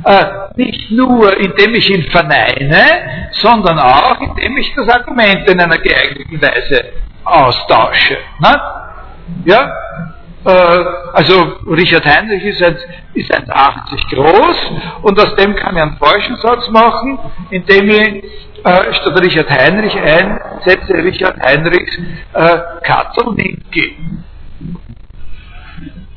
[0.04, 0.24] äh,
[0.57, 6.40] nicht nur indem ich ihn verneine, sondern auch indem ich das Argument in einer geeigneten
[6.40, 6.85] Weise
[7.24, 8.16] austausche.
[8.40, 8.61] Ne?
[9.44, 9.72] Ja?
[10.44, 16.68] Äh, also Richard Heinrich ist 1,80 groß und aus dem kann ich einen falschen Satz
[16.68, 17.18] machen,
[17.50, 18.24] indem ich
[18.64, 21.98] äh, statt Richard Heinrich einsetze Richard Heinrichs
[22.35, 23.92] äh, Katzel Minke.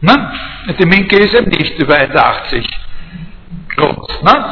[0.01, 0.31] Ne?
[0.77, 2.65] Die Minke ist eben nicht über 1,80
[3.77, 4.21] groß.
[4.23, 4.45] Ne?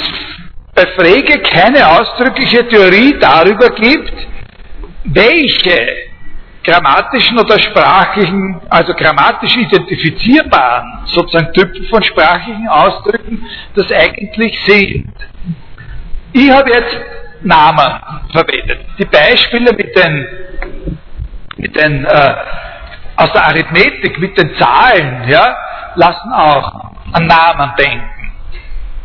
[0.75, 4.13] bei Frege keine ausdrückliche Theorie darüber gibt,
[5.05, 5.87] welche
[6.63, 15.13] grammatischen oder sprachlichen, also grammatisch identifizierbaren sozusagen Typen von sprachlichen Ausdrücken das eigentlich sind.
[16.33, 16.97] Ich habe jetzt
[17.43, 17.99] Namen
[18.31, 18.79] verwendet.
[18.97, 20.27] Die Beispiele mit den,
[21.57, 22.35] mit den äh,
[23.15, 25.55] aus der Arithmetik mit den Zahlen, ja,
[25.95, 28.33] lassen auch an Namen denken.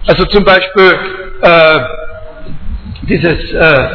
[0.06, 0.98] Also zum Beispiel
[1.42, 1.80] äh,
[3.02, 3.88] dieses äh,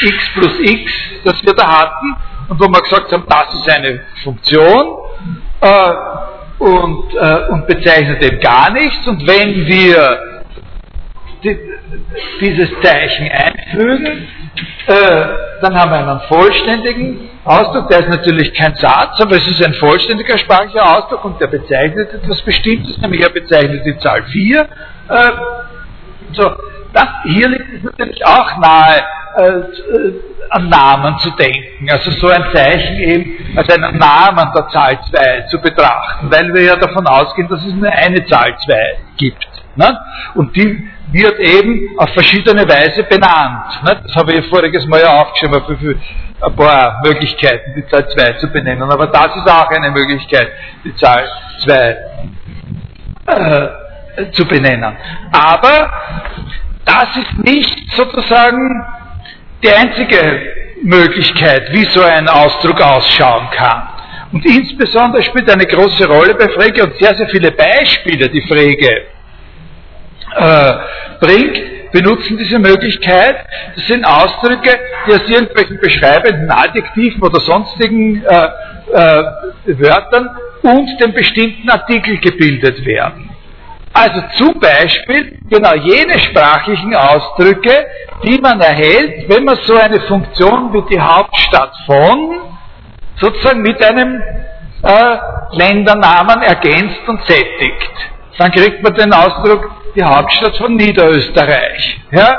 [0.00, 0.92] x plus x,
[1.24, 2.16] das wir da hatten,
[2.48, 4.98] und wo wir gesagt haben, das ist eine Funktion
[5.60, 5.92] äh,
[6.58, 9.06] und, äh, und bezeichnet eben gar nichts.
[9.06, 10.18] Und wenn wir
[11.44, 11.58] die,
[12.40, 14.28] dieses Zeichen einfügen,
[14.86, 15.26] äh,
[15.60, 19.74] dann haben wir einen vollständigen Ausdruck, der ist natürlich kein Satz, aber es ist ein
[19.74, 24.60] vollständiger sprachlicher Ausdruck und der bezeichnet etwas Bestimmtes, nämlich er bezeichnet die Zahl 4.
[24.60, 25.30] Äh,
[26.32, 26.50] so,
[26.92, 29.02] das, hier liegt es natürlich auch nahe,
[29.36, 34.68] äh, äh, an Namen zu denken, also so ein Zeichen eben als einen Namen der
[34.68, 38.98] Zahl 2 zu betrachten, weil wir ja davon ausgehen, dass es nur eine Zahl 2
[39.16, 39.48] gibt.
[39.76, 39.98] Ne?
[40.34, 43.80] Und die wird eben auf verschiedene Weise benannt.
[43.84, 46.00] Das habe ich voriges Mal ja aufgeschrieben,
[46.40, 48.90] ein paar Möglichkeiten, die Zahl 2 zu benennen.
[48.90, 50.48] Aber das ist auch eine Möglichkeit,
[50.84, 51.28] die Zahl
[51.64, 51.96] 2
[53.26, 54.96] äh, zu benennen.
[55.30, 55.92] Aber
[56.84, 58.84] das ist nicht sozusagen
[59.62, 60.42] die einzige
[60.82, 63.88] Möglichkeit, wie so ein Ausdruck ausschauen kann.
[64.32, 69.04] Und insbesondere spielt eine große Rolle bei Frege und sehr, sehr viele Beispiele, die Frege
[70.36, 70.72] äh,
[71.20, 73.36] bringt, benutzen diese Möglichkeit.
[73.76, 78.48] Das sind Ausdrücke, die aus irgendwelchen beschreibenden Adjektiven oder sonstigen äh,
[78.92, 80.30] äh, Wörtern
[80.62, 83.30] und dem bestimmten Artikel gebildet werden.
[83.92, 87.86] Also zum Beispiel genau jene sprachlichen Ausdrücke,
[88.24, 92.40] die man erhält, wenn man so eine Funktion wie die Hauptstadt von
[93.16, 94.22] sozusagen mit einem
[94.82, 95.16] äh,
[95.52, 97.92] Ländernamen ergänzt und sättigt.
[98.38, 102.00] dann kriegt man den Ausdruck die Hauptstadt von Niederösterreich.
[102.10, 102.38] Ja?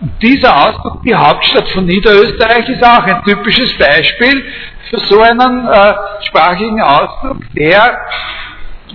[0.00, 4.44] Und dieser Ausdruck, die Hauptstadt von Niederösterreich, ist auch ein typisches Beispiel
[4.88, 5.94] für so einen äh,
[6.26, 7.98] sprachlichen Ausdruck, der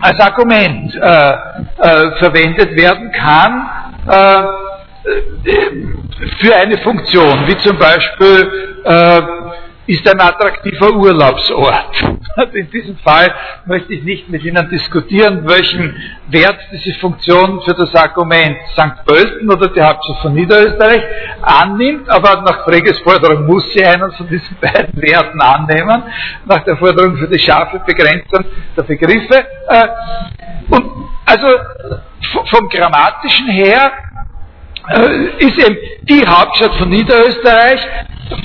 [0.02, 3.70] als Argument äh, äh, verwendet werden kann
[4.08, 4.44] äh,
[6.42, 9.22] für eine Funktion, wie zum Beispiel äh,
[9.88, 12.04] ist ein attraktiver Urlaubsort.
[12.54, 13.34] In diesem Fall
[13.66, 15.96] möchte ich nicht mit Ihnen diskutieren, welchen
[16.28, 19.06] Wert diese Funktion für das Argument St.
[19.06, 21.04] Pölten oder die Hauptstadt von Niederösterreich
[21.42, 26.04] annimmt, aber nach Freges Forderung muss sie einen von diesen beiden Werten annehmen,
[26.46, 28.46] nach der Forderung für die scharfe Begrenzung
[28.76, 29.46] der Begriffe.
[29.68, 29.88] Äh,
[30.70, 30.92] und
[31.26, 31.48] also
[32.46, 33.92] vom Grammatischen her
[35.40, 37.88] ist eben die Hauptstadt von Niederösterreich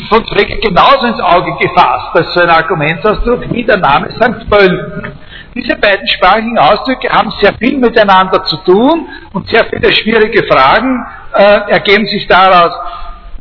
[0.08, 4.48] von Freck genauso ins Auge gefasst als so ein Argumentsausdruck wie der Name St.
[4.48, 5.12] Pölten.
[5.54, 11.04] Diese beiden sprachigen Ausdrücke haben sehr viel miteinander zu tun und sehr viele schwierige Fragen
[11.34, 12.72] äh, ergeben sich daraus,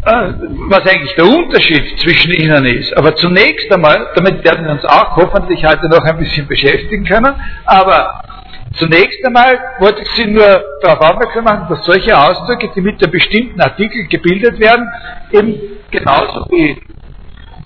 [0.06, 0.34] äh,
[0.70, 2.98] was eigentlich der Unterschied zwischen ihnen ist.
[2.98, 7.36] Aber zunächst einmal, damit werden wir uns auch hoffentlich heute noch ein bisschen beschäftigen können,
[7.66, 8.24] aber
[8.78, 13.12] Zunächst einmal wollte ich Sie nur darauf aufmerksam machen, dass solche Ausdrücke, die mit einem
[13.12, 14.88] bestimmten Artikel gebildet werden,
[15.32, 15.56] eben
[15.90, 16.82] genauso wie,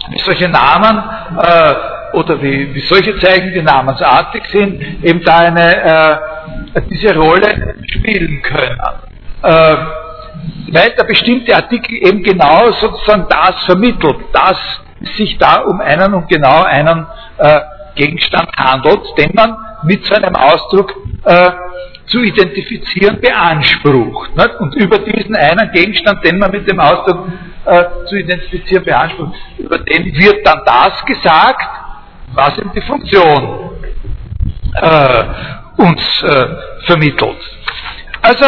[0.10, 1.04] wie solche Namen
[1.40, 6.20] äh, oder wie, wie solche Zeichen, die namensartig sind, eben da eine,
[6.76, 8.80] äh, diese Rolle spielen können.
[9.44, 9.76] Äh,
[10.72, 14.58] weil der bestimmte Artikel eben genau sozusagen das vermittelt, dass
[15.02, 17.06] es sich da um einen und genau einen
[17.38, 17.60] äh,
[17.96, 21.52] Gegenstand handelt, den man mit so einem Ausdruck äh,
[22.08, 24.36] zu identifizieren beansprucht.
[24.36, 24.56] Nicht?
[24.60, 27.28] Und über diesen einen Gegenstand, den man mit dem Ausdruck
[27.65, 31.69] äh, zu identifizieren beansprucht, über den wird dann das gesagt,
[32.34, 33.72] was ihm die Funktion
[34.82, 35.24] äh,
[35.78, 36.48] uns äh,
[36.86, 37.38] vermittelt.
[38.22, 38.46] Also,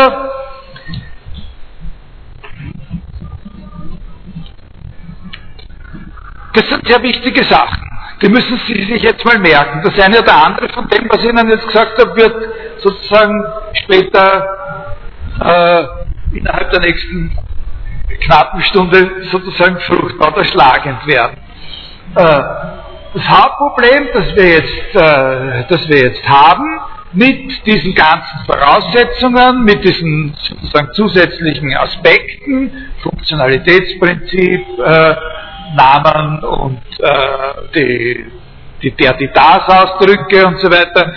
[6.54, 9.82] das sind sehr wichtige Sachen die müssen Sie sich jetzt mal merken.
[9.84, 12.36] Das eine oder andere von dem, was ich Ihnen jetzt gesagt habe, wird
[12.80, 14.48] sozusagen später
[15.42, 17.38] äh, innerhalb der nächsten
[18.22, 21.38] knappen Stunde sozusagen fruchtbar oder schlagend werden.
[22.16, 22.42] Äh,
[23.14, 26.80] das Hauptproblem, das wir, jetzt, äh, das wir jetzt haben,
[27.14, 35.16] mit diesen ganzen Voraussetzungen, mit diesen sozusagen zusätzlichen Aspekten, Funktionalitätsprinzip, äh,
[35.76, 38.32] Namen und äh, die,
[38.82, 41.14] die der, die das Ausdrücke und so weiter.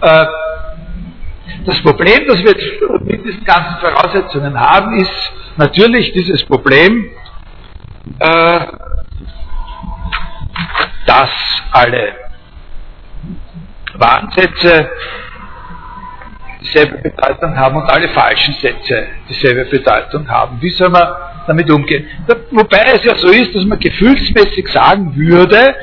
[0.00, 0.26] Äh,
[1.64, 7.10] das Problem, das wir mit diesen ganzen Voraussetzungen haben, ist natürlich dieses Problem,
[8.18, 8.60] äh,
[11.06, 11.30] dass
[11.72, 12.14] alle
[13.94, 14.90] Warnsätze
[16.62, 20.58] dieselbe Bedeutung haben und alle falschen Sätze dieselbe Bedeutung haben.
[20.60, 21.06] Wie soll man
[21.46, 22.06] damit umgehen?
[22.50, 25.74] Wobei es ja so ist, dass man gefühlsmäßig sagen würde,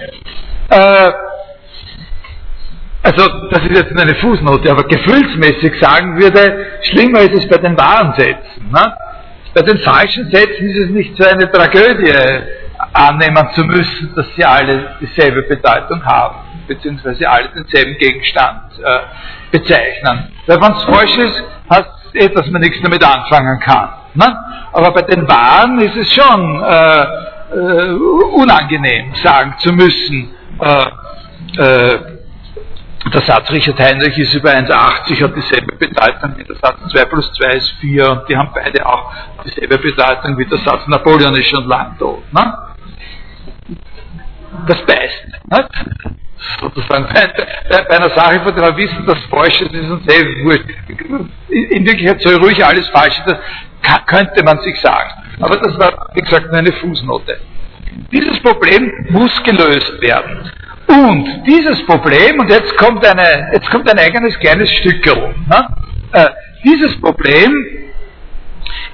[0.69, 1.11] äh,
[3.01, 7.77] also das ist jetzt eine Fußnote, aber gefühlsmäßig sagen würde, schlimmer ist es bei den
[7.77, 8.69] wahren Sätzen.
[8.71, 8.93] Ne?
[9.53, 12.13] Bei den falschen Sätzen ist es nicht so eine Tragödie
[12.93, 16.35] annehmen zu müssen, dass sie alle dieselbe Bedeutung haben,
[16.67, 18.99] beziehungsweise alle denselben Gegenstand äh,
[19.51, 20.31] bezeichnen.
[20.47, 23.89] Weil wenn es falsch ist, heißt es eh, dass man nichts damit anfangen kann.
[24.13, 24.37] Ne?
[24.73, 27.05] Aber bei den Waren ist es schon äh,
[27.55, 27.91] äh,
[28.33, 31.99] unangenehm, sagen zu müssen, äh, äh,
[33.13, 37.31] der Satz Richard Heinrich ist über 1,80, hat dieselbe Bedeutung wie der Satz 2 plus
[37.33, 39.11] 2 ist 4 und die haben beide auch
[39.45, 42.21] dieselbe Bedeutung wie der Satz Napoleon ist schon lang tot.
[42.33, 42.57] Ne?
[44.67, 45.25] Das beißt.
[45.49, 46.19] Nicht?
[46.61, 47.27] Sozusagen bei,
[47.69, 50.65] bei, einer Sache, von der wir wissen, dass falsch ist, ist uns eh wurscht.
[51.49, 53.37] In Wirklichkeit soll ruhig alles falsch sein,
[53.81, 55.09] das könnte man sich sagen.
[55.39, 57.39] Aber das war, wie gesagt, nur eine Fußnote.
[58.11, 60.51] Dieses Problem muss gelöst werden.
[60.87, 65.67] Und dieses Problem, und jetzt kommt, eine, jetzt kommt ein eigenes kleines Stückel, ne?
[66.13, 66.29] äh,
[66.63, 67.51] dieses Problem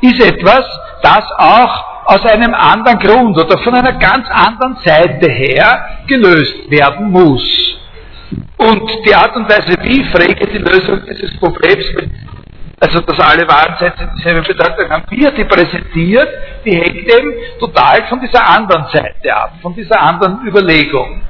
[0.01, 0.65] ist etwas,
[1.01, 7.11] das auch aus einem anderen Grund oder von einer ganz anderen Seite her gelöst werden
[7.11, 7.77] muss.
[8.57, 11.85] Und die Art und Weise, wie Frege die Lösung dieses Problems,
[12.79, 16.29] also dass alle Warensätze dieselbe Bedeutung haben, wie er die präsentiert,
[16.63, 21.21] die hängt eben total von dieser anderen Seite ab, von dieser anderen Überlegung.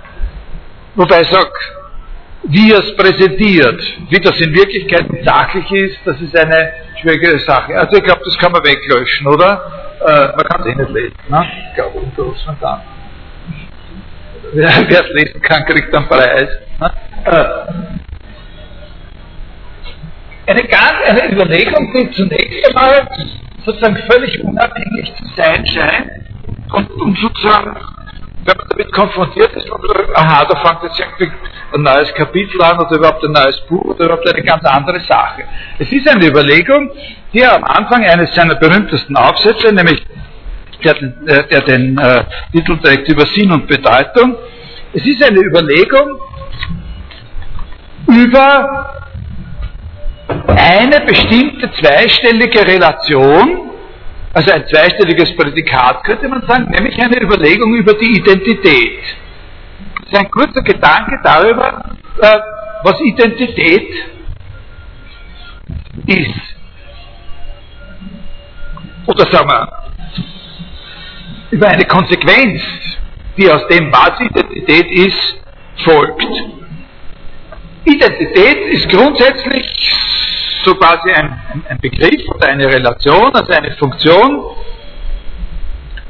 [0.95, 1.51] Wobei ich sage,
[2.47, 7.75] wie er es präsentiert, wie das in Wirklichkeit sachlich ist, das ist eine schwierige Sache.
[7.75, 9.71] Also ich glaube, das kann man weglöschen, oder?
[10.05, 11.15] Äh, man kann es eh nicht lesen.
[11.29, 11.45] Ne?
[11.69, 12.81] Ich glaube, unter man kann.
[14.53, 16.49] Wer es lesen kann, kriegt einen Preis.
[16.79, 16.91] Ne?
[17.25, 18.01] Äh,
[20.47, 23.07] eine eine Überlegung, die zunächst einmal
[23.65, 26.11] sozusagen völlig unabhängig zu sein scheint
[26.71, 27.75] und, und sozusagen,
[28.45, 29.83] wenn man damit konfrontiert ist, und,
[30.15, 31.31] aha, da fängt jetzt irgendwie
[31.73, 35.43] ein neues Kapitel an oder überhaupt ein neues Buch oder überhaupt eine ganz andere Sache.
[35.79, 36.91] Es ist eine Überlegung,
[37.33, 40.05] die er am Anfang eines seiner berühmtesten Aufsätze, nämlich
[40.83, 44.35] der, der den äh, Titel trägt über Sinn und Bedeutung,
[44.93, 46.19] es ist eine Überlegung
[48.07, 49.03] über
[50.47, 53.71] eine bestimmte zweistellige Relation,
[54.35, 58.99] also ein zweistelliges Prädikat könnte man sagen, nämlich eine Überlegung über die Identität.
[59.95, 62.39] Das ist ein kurzer Gedanke darüber, äh,
[62.83, 63.87] was Identität
[66.05, 66.33] ist.
[69.05, 69.69] Oder sagen wir,
[71.51, 72.61] über eine Konsequenz,
[73.37, 75.37] die aus dem, was Identität ist,
[75.85, 76.27] folgt.
[77.85, 79.93] Identität ist grundsätzlich
[80.65, 84.43] so quasi ein, ein, Begriff oder eine Relation, also eine Funktion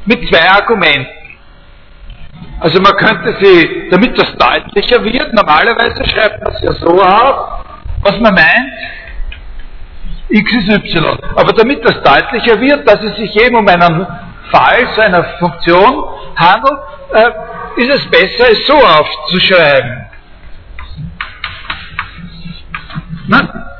[0.04, 1.06] mit zwei Argumenten.
[2.60, 7.64] Also man könnte sie, damit das deutlicher wird, normalerweise schreibt man es ja so auf,
[8.02, 8.72] was man meint,
[10.28, 11.18] x ist y.
[11.36, 14.06] Aber damit das deutlicher wird, dass es sich eben um einen
[14.50, 16.04] Fall so einer Funktion
[16.36, 16.78] handelt,
[17.12, 20.06] äh, ist es besser, es so aufzuschreiben.
[23.28, 23.75] Na,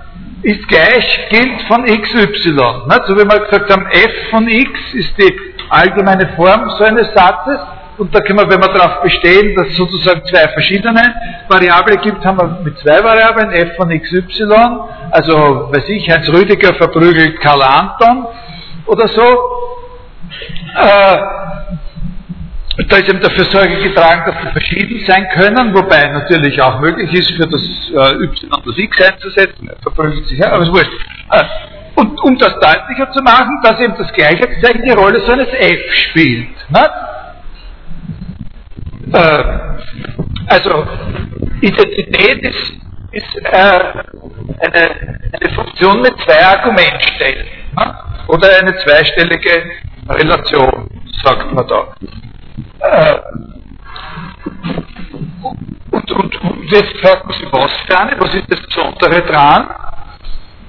[0.46, 2.52] ist gleich, gilt von xy.
[2.52, 2.96] Ne?
[3.06, 5.36] So wie wir gesagt haben, f von x ist die
[5.68, 7.58] allgemeine Form so eines Satzes.
[7.98, 11.14] Und da können wir, wenn wir darauf bestehen, dass es sozusagen zwei verschiedene
[11.48, 14.22] Variablen gibt, haben wir mit zwei Variablen, f von xy,
[15.10, 18.26] also, weiß ich, Heinz Rüdiger verprügelt Karl Anton
[18.86, 19.22] oder so.
[20.76, 21.18] Äh,
[22.76, 27.10] da ist eben dafür Sorge getragen, dass sie verschieden sein können, wobei natürlich auch möglich
[27.12, 29.70] ist, für das äh, Y und das X einzusetzen.
[29.82, 30.92] Verprügelt sich, ja, aber es wurscht.
[31.30, 31.44] Äh,
[31.94, 35.48] und um das deutlicher zu machen, dass eben das gleiche Zeichen die Rolle so eines
[35.48, 36.48] F spielt.
[36.68, 36.90] Ne?
[39.14, 39.44] Äh,
[40.48, 40.86] also
[41.62, 42.72] Identität ist,
[43.12, 43.80] ist äh,
[44.60, 47.46] eine, eine Funktion mit zwei Argumentstellen.
[47.74, 47.98] Ne?
[48.28, 49.62] Oder eine zweistellige
[50.10, 50.90] Relation,
[51.24, 51.94] sagt man da.
[55.90, 59.68] Und, und, und jetzt fragt man sich, was für eine, was ist das Besondere dran?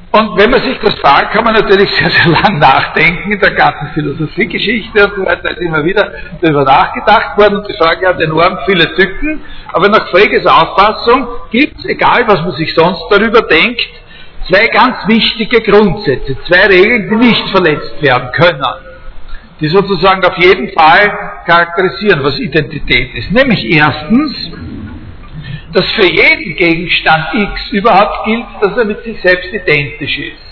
[0.10, 3.52] Und wenn man sich das fragt, kann man natürlich sehr, sehr lang nachdenken in der
[3.52, 5.52] ganzen Philosophiegeschichte und so weiter.
[5.52, 9.42] ist immer wieder darüber nachgedacht worden und die Frage hat enorm viele Tücken.
[9.74, 13.90] Aber nach Freges Auffassung gibt es, egal was man sich sonst darüber denkt,
[14.48, 18.64] zwei ganz wichtige Grundsätze, zwei Regeln, die nicht verletzt werden können
[19.60, 23.32] die sozusagen auf jeden Fall charakterisieren, was Identität ist.
[23.32, 24.52] Nämlich erstens,
[25.74, 30.48] dass für jeden Gegenstand X überhaupt gilt, dass er mit sich selbst identisch ist.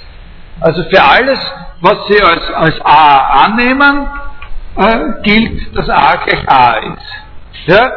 [0.59, 1.39] Also für alles,
[1.81, 4.07] was Sie als, als A annehmen,
[4.77, 7.67] äh, gilt, dass A gleich A ist.
[7.67, 7.91] Ja?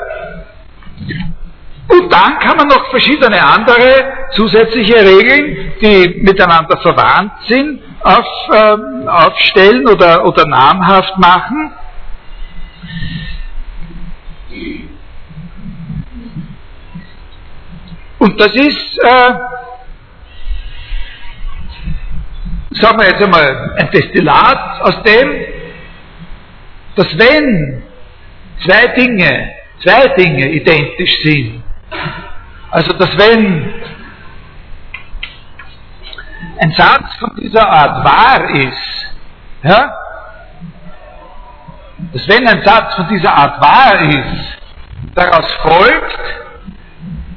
[1.89, 9.09] Und dann kann man noch verschiedene andere zusätzliche Regeln, die miteinander verwandt sind, auf, ähm,
[9.09, 11.73] aufstellen oder, oder namhaft machen.
[18.19, 19.35] Und das ist, äh,
[22.71, 25.47] sagen wir jetzt einmal, ein Destillat aus dem,
[26.97, 27.83] dass wenn
[28.65, 29.51] zwei Dinge,
[29.83, 31.63] zwei Dinge identisch sind,
[32.71, 33.73] also dass wenn
[36.59, 39.15] ein Satz von dieser Art wahr ist,
[39.63, 39.95] ja,
[42.13, 44.59] dass wenn ein Satz von dieser Art wahr ist,
[45.15, 46.19] daraus folgt,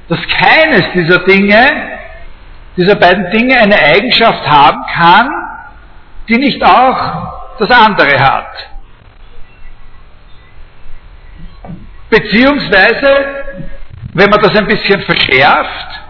[0.08, 2.00] dass keines dieser Dinge,
[2.78, 5.30] dieser beiden Dinge eine Eigenschaft haben kann,
[6.28, 8.52] die nicht auch das andere hat.
[12.10, 13.66] Beziehungsweise,
[14.14, 16.01] wenn man das ein bisschen verschärft,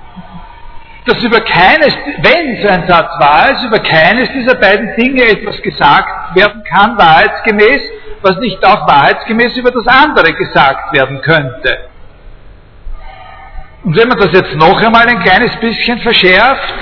[1.06, 5.62] dass über keines, wenn so ein Satz wahr ist, über keines dieser beiden Dinge etwas
[5.62, 7.82] gesagt werden kann, wahrheitsgemäß,
[8.22, 11.90] was nicht auch wahrheitsgemäß über das andere gesagt werden könnte.
[13.84, 16.74] Und wenn man das jetzt noch einmal ein kleines bisschen verschärft,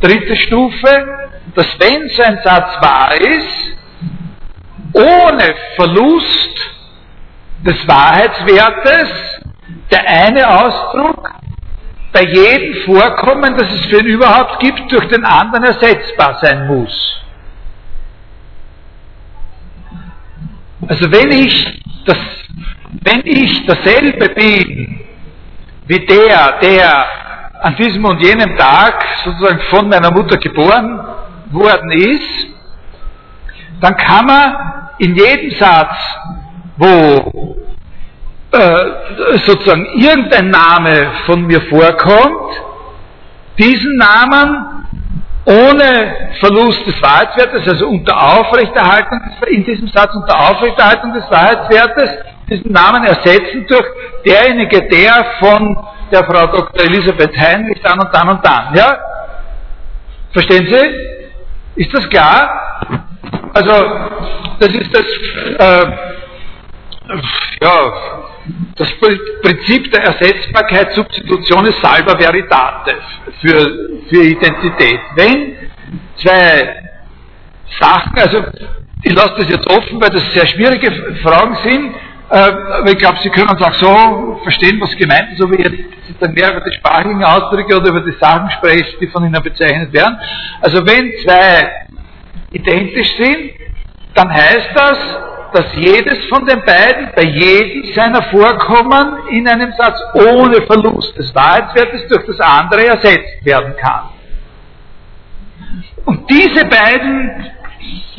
[0.00, 3.76] dritte Stufe, dass wenn so ein Satz wahr ist,
[4.92, 6.70] ohne Verlust
[7.64, 9.40] des Wahrheitswertes
[9.90, 11.32] der eine Ausdruck
[12.16, 17.22] bei jedem Vorkommen, das es für ihn überhaupt gibt, durch den anderen ersetzbar sein muss.
[20.88, 22.16] Also wenn ich, das,
[23.02, 25.00] wenn ich dasselbe bin
[25.86, 27.04] wie der, der
[27.60, 30.98] an diesem und jenem Tag sozusagen von meiner Mutter geboren
[31.50, 32.46] worden ist,
[33.82, 34.54] dann kann man
[35.00, 35.96] in jedem Satz,
[36.78, 37.56] wo
[38.52, 42.62] äh, sozusagen irgendein Name von mir vorkommt,
[43.58, 44.86] diesen Namen
[45.46, 52.10] ohne Verlust des Wahrheitswertes, also unter Aufrechterhaltung, in diesem Satz unter Aufrechterhaltung des Wahrheitswertes,
[52.48, 53.86] diesen Namen ersetzen durch
[54.24, 55.76] derjenige, der von
[56.10, 56.84] der Frau Dr.
[56.84, 58.74] Elisabeth Heinrich dann und dann und dann.
[58.74, 58.98] Ja?
[60.32, 61.82] Verstehen Sie?
[61.82, 62.50] Ist das klar?
[63.54, 63.72] Also,
[64.58, 65.04] das ist das,
[65.58, 65.92] äh,
[67.62, 67.92] ja,
[68.76, 68.88] das
[69.42, 72.94] Prinzip der Ersetzbarkeit Substitution ist salva veritate
[73.40, 75.00] für, für Identität.
[75.14, 75.56] Wenn
[76.16, 76.82] zwei
[77.80, 78.44] Sachen, also
[79.02, 80.90] ich lasse das jetzt offen, weil das sehr schwierige
[81.22, 81.94] Fragen sind,
[82.28, 85.60] äh, aber ich glaube, Sie können uns auch so verstehen, was gemeint ist, ob ich
[85.60, 89.40] jetzt dann mehr über die sprachlichen Ausdrücke oder über die Sachen spreche, die von Ihnen
[89.42, 90.18] bezeichnet werden.
[90.60, 91.70] Also wenn zwei
[92.50, 93.52] identisch sind,
[94.14, 94.98] dann heißt das,
[95.52, 101.34] dass jedes von den beiden bei jedem seiner Vorkommen in einem Satz ohne Verlust des
[101.34, 104.10] Wahrheitswertes durch das andere ersetzt werden kann.
[106.04, 107.50] Und diese beiden,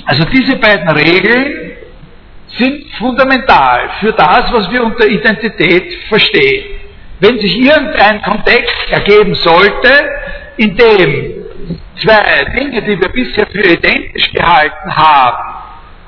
[0.05, 1.77] also diese beiden Regeln
[2.57, 6.65] sind fundamental für das, was wir unter Identität verstehen.
[7.19, 9.89] Wenn sich irgendein Kontext ergeben sollte,
[10.57, 11.45] in dem
[12.01, 15.56] zwei Dinge, die wir bisher für identisch gehalten haben,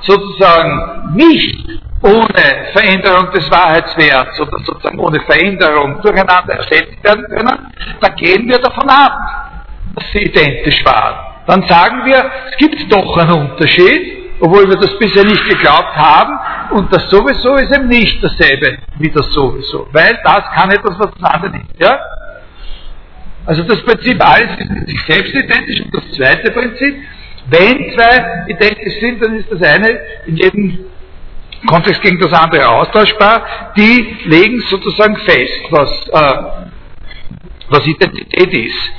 [0.02, 8.16] sozusagen nicht ohne Veränderung des Wahrheitswerts oder sozusagen ohne Veränderung durcheinander ersetzt werden können, dann
[8.16, 9.12] gehen wir davon ab,
[9.95, 11.16] dass sie identisch waren.
[11.45, 16.39] Dann sagen wir, es gibt doch einen Unterschied, obwohl wir das bisher nicht geglaubt haben,
[16.72, 21.12] und das sowieso ist eben nicht dasselbe wie das sowieso, weil das kann etwas, was
[21.20, 21.80] das andere nicht.
[21.80, 22.00] Ja?
[23.45, 26.95] Also das Prinzip, alles ist mit sich selbst identisch, und das zweite Prinzip,
[27.50, 29.89] wenn zwei identisch sind, dann ist das eine
[30.26, 30.86] in jedem
[31.68, 33.74] Kontext gegen das andere austauschbar.
[33.76, 36.43] Die legen sozusagen fest, was, äh,
[37.70, 38.91] was Identität ist.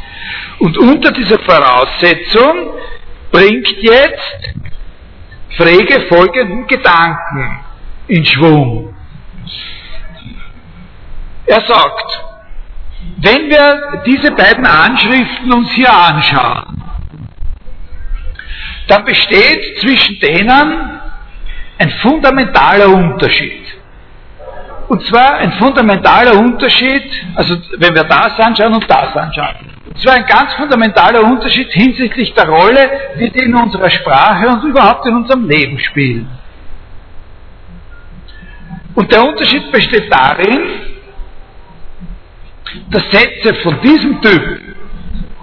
[0.59, 2.74] Und unter dieser Voraussetzung
[3.30, 4.55] bringt jetzt
[5.57, 7.61] Frege folgenden Gedanken
[8.09, 8.94] in Schwung.
[11.46, 12.24] Er sagt,
[13.18, 16.79] wenn wir diese beiden Anschriften uns hier anschauen,
[18.91, 21.01] dann besteht zwischen denen
[21.78, 23.61] ein fundamentaler Unterschied.
[24.88, 27.05] Und zwar ein fundamentaler Unterschied,
[27.36, 29.70] also wenn wir das anschauen und das anschauen.
[29.86, 34.64] Und zwar ein ganz fundamentaler Unterschied hinsichtlich der Rolle, die die in unserer Sprache und
[34.64, 36.28] überhaupt in unserem Leben spielen.
[38.97, 40.59] Und der Unterschied besteht darin,
[42.91, 44.61] dass Sätze von diesem Typ,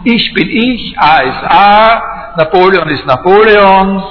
[0.03, 4.03] ich bin ich, A ist A, Napoleon ist Napoleon,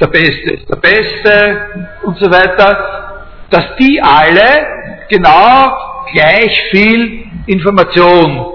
[0.00, 5.76] der Beste ist der Beste und so weiter, dass die alle genau
[6.12, 8.52] gleich viel Information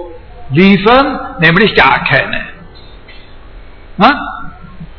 [0.48, 2.40] liefern, nämlich gar keine.
[3.98, 4.54] Na?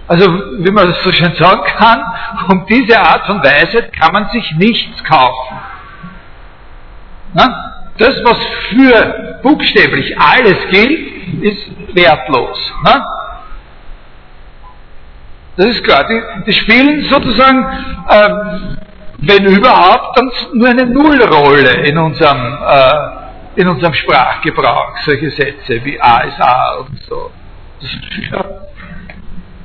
[0.07, 0.25] Also,
[0.59, 2.03] wie man das so schön sagen kann,
[2.49, 5.57] um diese Art von Weisheit kann man sich nichts kaufen.
[7.33, 7.70] Na?
[7.97, 8.37] Das, was
[8.69, 12.73] für buchstäblich alles gilt, ist wertlos.
[12.83, 13.03] Ne?
[15.57, 16.05] Das ist klar.
[16.07, 17.65] Die, die spielen sozusagen,
[18.09, 18.77] ähm,
[19.17, 24.97] wenn überhaupt, dann nur eine Nullrolle in unserem, äh, in unserem Sprachgebrauch.
[25.05, 27.31] Solche Sätze wie A ist A und so.
[27.79, 27.89] Das,
[28.31, 28.45] ja,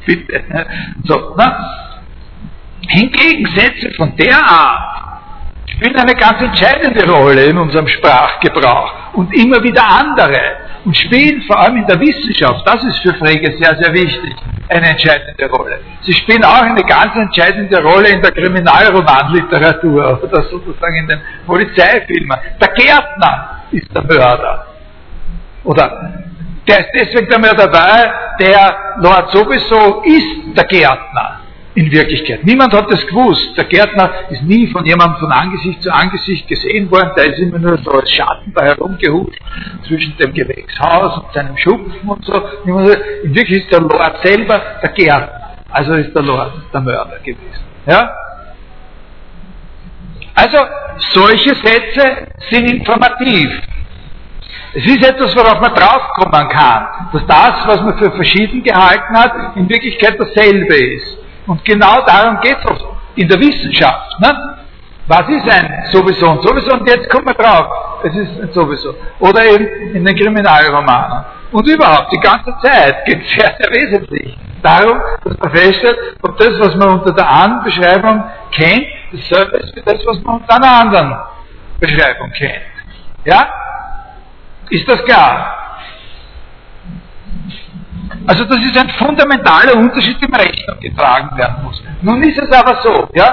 [0.04, 0.44] bitte.
[0.48, 0.66] Ne?
[1.04, 1.56] So, ne?
[2.88, 5.22] Hingegen Sätze von der Art,
[5.76, 10.40] spielen eine ganz entscheidende Rolle in unserem Sprachgebrauch und immer wieder andere
[10.84, 14.34] und spielen vor allem in der Wissenschaft, das ist für Frege sehr, sehr wichtig,
[14.68, 15.80] eine entscheidende Rolle.
[16.02, 22.38] Sie spielen auch eine ganz entscheidende Rolle in der Kriminalromanliteratur oder sozusagen in den Polizeifilmen.
[22.60, 24.66] Der Gärtner ist der Mörder.
[25.64, 26.14] Oder
[26.66, 31.40] der ist deswegen der Mörder, weil der Lord sowieso ist der Gärtner
[31.76, 32.42] in Wirklichkeit.
[32.44, 33.56] Niemand hat das gewusst.
[33.56, 37.58] Der Gärtner ist nie von jemandem von Angesicht zu Angesicht gesehen worden, der ist immer
[37.58, 39.38] nur so als Schatten da herumgehuscht
[39.86, 42.32] zwischen dem Gewächshaus und seinem Schupfen und so.
[42.64, 45.40] In Wirklichkeit ist der Lord selber der Gärtner.
[45.70, 47.60] Also ist der Lord der Mörder gewesen.
[47.86, 48.10] Ja?
[50.34, 50.58] Also,
[51.12, 53.50] solche Sätze sind informativ.
[54.72, 59.56] Es ist etwas, worauf man draufkommen kann, dass das, was man für verschieden gehalten hat,
[59.56, 61.25] in Wirklichkeit dasselbe ist.
[61.46, 62.84] Und genau darum geht es
[63.14, 64.20] in der Wissenschaft.
[64.20, 64.56] Ne?
[65.06, 66.72] Was ist ein sowieso und sowieso?
[66.72, 67.66] Und jetzt kommt man drauf.
[68.02, 68.94] es ist sowieso.
[69.20, 71.24] Oder eben in den Kriminalromanen.
[71.52, 76.36] Und überhaupt, die ganze Zeit geht es sehr, sehr wesentlich darum, dass man feststellt, ob
[76.38, 80.56] das, was man unter der einen Beschreibung kennt, dasselbe ist wie das, was man unter
[80.56, 81.16] einer anderen
[81.78, 82.62] Beschreibung kennt.
[83.24, 83.48] Ja?
[84.70, 85.65] Ist das klar?
[88.26, 91.82] Also das ist ein fundamentaler Unterschied, der Rechnung getragen werden muss.
[92.02, 93.32] Nun ist es aber so, ja?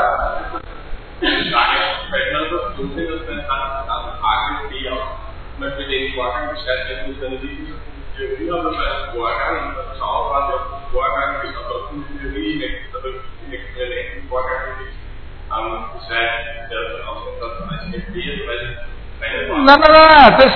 [19.65, 20.53] Nein, nein, nein, das,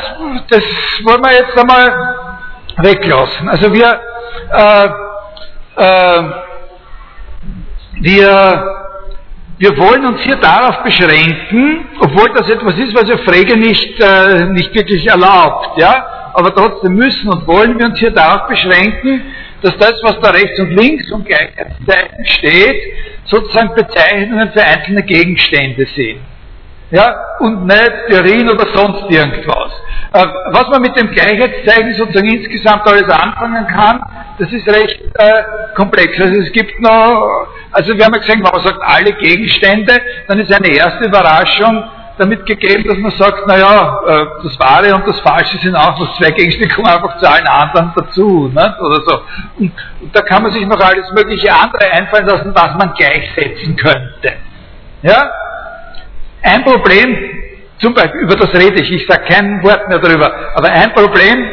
[0.49, 0.63] das
[1.05, 2.16] wollen wir jetzt einmal
[2.77, 3.49] weglassen.
[3.49, 3.99] Also wir,
[4.51, 4.87] äh,
[5.75, 6.23] äh,
[8.01, 8.77] wir,
[9.57, 14.45] wir wollen uns hier darauf beschränken, obwohl das etwas ist, was ja Frege nicht, äh,
[14.45, 19.23] nicht wirklich erlaubt, ja, aber trotzdem müssen und wollen wir uns hier darauf beschränken,
[19.61, 22.81] dass das, was da rechts und links und Gleichheitszeichen steht,
[23.25, 26.19] sozusagen Bezeichnungen für einzelne Gegenstände sind.
[26.89, 29.71] Ja, und nicht Theorien oder sonst irgendwas.
[30.13, 34.01] Äh, was man mit dem Gleichheitszeichen sozusagen insgesamt alles anfangen kann,
[34.39, 35.43] das ist recht äh,
[35.75, 36.19] komplex.
[36.19, 40.39] Also es gibt noch, also wir haben ja gesagt, wenn man sagt alle Gegenstände, dann
[40.39, 41.83] ist eine erste Überraschung
[42.17, 46.17] damit gegeben, dass man sagt, naja, äh, das Wahre und das Falsche sind auch noch
[46.17, 48.75] zwei Gegenstände, kommen einfach zu allen anderen dazu, ne?
[48.79, 49.21] oder so.
[49.59, 49.71] Und,
[50.01, 54.33] und da kann man sich noch alles mögliche andere einfallen lassen, was man gleichsetzen könnte.
[55.03, 55.29] Ja?
[56.41, 57.17] Ein Problem,
[57.79, 61.45] zum Beispiel, über das rede ich, ich sage kein Wort mehr darüber, aber ein Problem,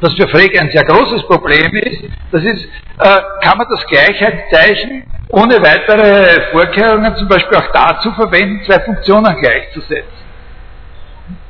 [0.00, 2.64] das für Frege ein sehr großes Problem ist, das ist,
[2.98, 9.34] äh, kann man das Gleichheitszeichen ohne weitere Vorkehrungen zum Beispiel auch dazu verwenden, zwei Funktionen
[9.40, 10.22] gleichzusetzen.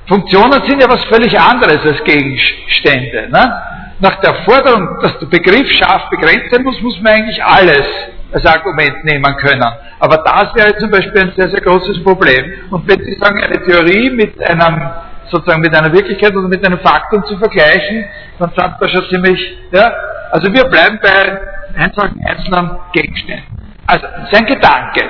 [0.06, 3.28] Funktionen sind ja was völlig anderes als Gegenstände.
[3.30, 3.62] Ne?
[4.02, 7.86] Nach der Forderung, dass der Begriff scharf begrenzt sein muss, muss man eigentlich alles
[8.32, 9.62] als Argument nehmen können.
[10.00, 12.52] Aber das wäre zum Beispiel ein sehr, sehr großes Problem.
[12.70, 14.90] Und wenn Sie sagen, eine Theorie mit einem
[15.30, 18.04] sozusagen mit einer Wirklichkeit oder mit einem Faktum zu vergleichen,
[18.40, 19.92] dann sind wir schon ziemlich, ja,
[20.32, 21.40] also wir bleiben bei
[21.80, 23.44] einzelnen, Gegenständen.
[23.86, 25.08] Also, sein Gedanke.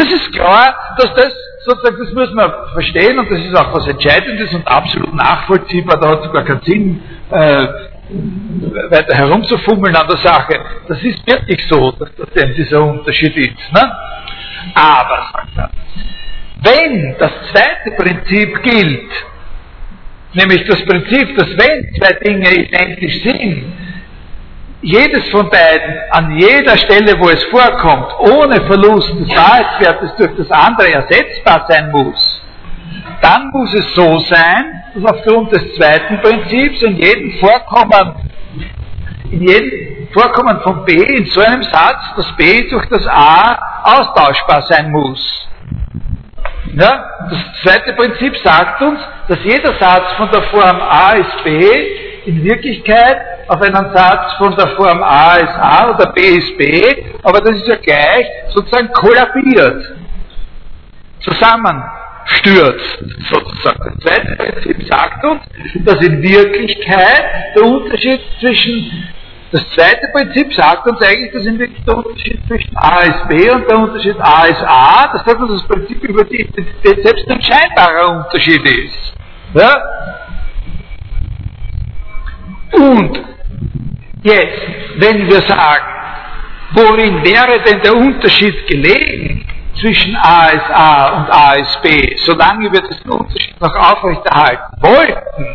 [0.00, 1.34] Das ist klar, dass das
[1.66, 6.08] sozusagen, das muss man verstehen und das ist auch was Entscheidendes und absolut nachvollziehbar, da
[6.08, 7.66] hat es gar keinen Sinn, äh,
[8.90, 10.58] weiter herumzufummeln an der Sache.
[10.88, 13.72] Das ist wirklich so, dass das denn dieser Unterschied ist.
[13.74, 13.92] Ne?
[14.74, 15.70] Aber, sagt er,
[16.62, 19.10] wenn das zweite Prinzip gilt,
[20.32, 23.64] nämlich das Prinzip, dass wenn zwei Dinge identisch sind,
[24.82, 30.50] jedes von beiden an jeder Stelle, wo es vorkommt, ohne Verlust des Wahrheitswertes durch das
[30.50, 32.42] andere ersetzbar sein muss,
[33.20, 38.30] dann muss es so sein, dass aufgrund des zweiten Prinzips in jedem Vorkommen,
[39.30, 44.62] in jedem Vorkommen von B in so einem Satz das B durch das A austauschbar
[44.62, 45.48] sein muss.
[46.74, 47.04] Ja?
[47.30, 51.60] Das zweite Prinzip sagt uns, dass jeder Satz von der Form A ist B
[52.26, 53.18] in Wirklichkeit
[53.50, 56.84] auf einen Satz von der Form A ist A oder B ist B,
[57.24, 59.96] aber das ist ja gleich sozusagen kollabiert,
[61.18, 63.80] zusammenstürzt sozusagen.
[63.84, 65.42] Das zweite Prinzip sagt uns,
[65.84, 67.24] dass in Wirklichkeit
[67.56, 69.08] der Unterschied zwischen
[69.50, 73.50] das zweite Prinzip sagt uns eigentlich, dass in Wirklichkeit der Unterschied zwischen A ist B
[73.50, 77.28] und der Unterschied A ist A, das sagt uns das Prinzip über die Identität selbst
[77.28, 79.12] ein scheinbarer Unterschied ist.
[79.54, 79.74] Ja?
[82.74, 83.30] Und
[84.22, 84.60] jetzt,
[84.96, 85.84] wenn wir sagen,
[86.72, 89.46] worin wäre denn der Unterschied gelegen
[89.80, 95.46] zwischen A ist A und A ist B, solange wir diesen Unterschied noch aufrechterhalten wollten,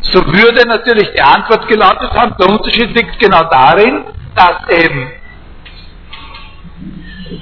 [0.00, 5.10] so würde natürlich die Antwort gelautet haben, der Unterschied liegt genau darin, dass eben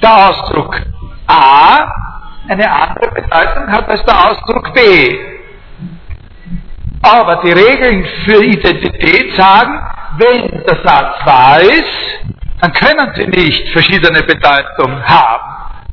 [0.01, 0.81] der Ausdruck
[1.27, 1.91] A
[2.47, 5.34] eine andere Bedeutung hat als der Ausdruck B.
[7.05, 9.79] Aber die Regeln für Identität sagen,
[10.17, 15.43] wenn der Satz wahr ist, dann können sie nicht verschiedene Bedeutungen haben.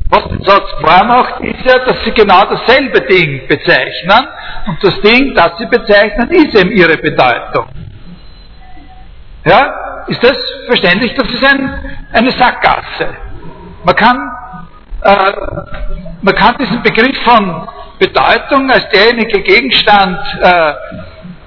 [0.09, 4.27] Was den Satz wahr macht, ist ja, dass sie genau dasselbe Ding bezeichnen
[4.67, 7.67] und das Ding, das sie bezeichnen, ist eben ihre Bedeutung.
[9.45, 11.15] Ja, ist das verständlich?
[11.15, 13.17] Das ist ein, eine Sackgasse.
[13.85, 14.19] Man kann,
[15.03, 15.33] äh,
[16.23, 20.73] man kann diesen Begriff von Bedeutung als derjenige Gegenstand, äh,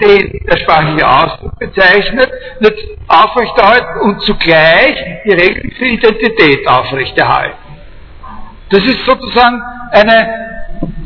[0.02, 2.30] den der sprachliche Ausdruck bezeichnet,
[2.60, 2.78] nicht
[3.08, 7.58] aufrechterhalten und zugleich die Regeln für Identität aufrechterhalten.
[8.70, 10.56] Das ist sozusagen eine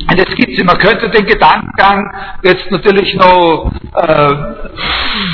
[0.08, 0.64] eine Skizze.
[0.64, 2.12] Man könnte den Gedankengang
[2.44, 4.34] jetzt natürlich noch äh,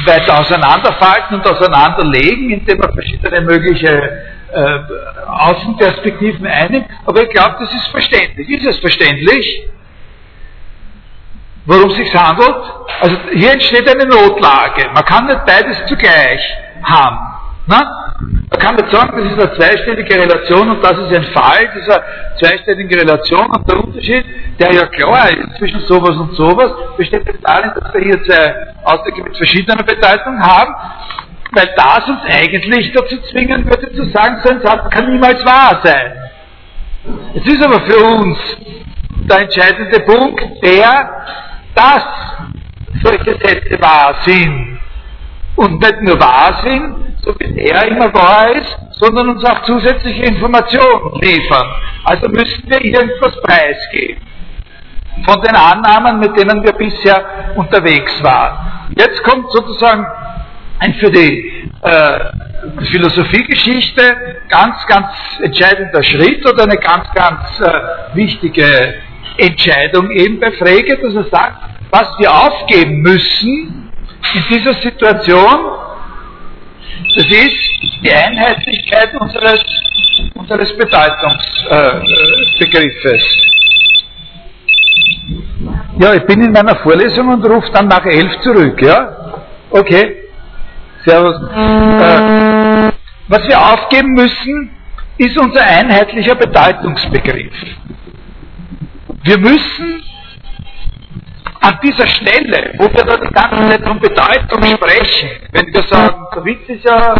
[0.05, 4.79] weiter auseinanderfalten und auseinanderlegen, indem man verschiedene mögliche äh,
[5.27, 6.87] Außenperspektiven einnimmt.
[7.05, 8.49] Aber ich glaube, das ist verständlich.
[8.49, 9.69] Ist es verständlich?
[11.65, 12.55] Worum es sich handelt?
[13.01, 14.89] Also hier entsteht eine Notlage.
[14.93, 16.41] Man kann nicht beides zugleich
[16.83, 17.17] haben.
[17.67, 18.05] Na?
[18.49, 22.03] Man kann nicht sagen, das ist eine zweiständige Relation und das ist ein Fall dieser
[22.39, 24.25] zweiständigen Relation und der Unterschied,
[24.59, 29.23] der ja klar ist zwischen sowas und sowas, besteht darin, dass wir hier zwei Ausdrücke
[29.23, 30.73] mit verschiedener Bedeutung haben,
[31.51, 35.79] weil das uns eigentlich dazu zwingen würde zu sagen, so ein Satz kann niemals wahr
[35.83, 36.13] sein.
[37.35, 38.37] Es ist aber für uns
[39.29, 41.09] der entscheidende Punkt, der,
[41.75, 42.03] dass
[43.03, 44.79] solche Sätze wahr sind
[45.55, 50.23] und nicht nur wahr sind, so wie er immer wahr ist, sondern uns auch zusätzliche
[50.23, 51.67] Informationen liefern.
[52.03, 54.21] Also müssen wir irgendwas preisgeben
[55.23, 58.89] von den Annahmen, mit denen wir bisher unterwegs waren.
[58.97, 60.05] Jetzt kommt sozusagen
[60.85, 62.19] ein für die äh,
[62.91, 65.07] Philosophiegeschichte ganz, ganz
[65.41, 68.95] entscheidender Schritt oder eine ganz, ganz äh, wichtige
[69.37, 71.57] Entscheidung eben bei Frege, dass er sagt,
[71.91, 73.91] was wir aufgeben müssen
[74.33, 75.77] in dieser Situation,
[77.15, 79.61] das ist die Einheitlichkeit unseres,
[80.33, 83.23] unseres Bedeutungsbegriffes.
[85.99, 89.43] ja, ich bin in meiner Vorlesung und rufe dann nach elf zurück, ja?
[89.69, 90.24] Okay.
[91.05, 91.35] Servus.
[91.35, 92.91] Äh,
[93.27, 94.71] was wir aufgeben müssen,
[95.17, 97.53] ist unser einheitlicher Bedeutungsbegriff.
[99.23, 100.03] Wir müssen
[101.61, 106.25] an dieser Stelle, wo wir da die ganze Zeit von Bedeutung sprechen, wenn wir sagen,
[106.35, 107.15] der Witz ist ja,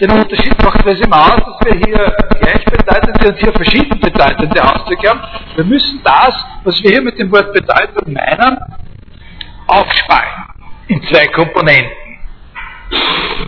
[0.00, 5.10] den Unterschied macht das immer aus, dass wir hier gleichbedeutende und hier verschieden bedeutende Ausdrücke
[5.10, 5.20] haben.
[5.56, 8.58] Wir müssen das, was wir hier mit dem Wort Bedeutung meinen,
[9.66, 10.44] aufspalten
[10.88, 12.01] in zwei Komponenten.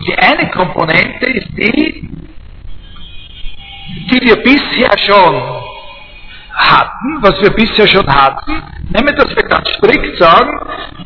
[0.07, 2.09] Die eine Komponente ist die,
[4.11, 5.35] die wir bisher schon
[6.53, 10.59] hatten, was wir bisher schon hatten, nämlich dass wir ganz strikt sagen,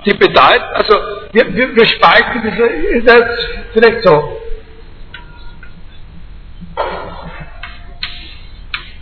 [0.05, 0.93] die bedeutet, also
[1.31, 4.37] wir, wir, wir spalten diese, das vielleicht so.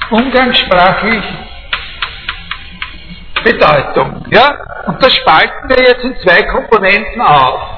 [0.10, 1.24] Umgangssprachlich
[3.44, 4.26] Bedeutung.
[4.32, 4.84] Ja?
[4.88, 7.77] Und das spalten wir jetzt in zwei Komponenten auf.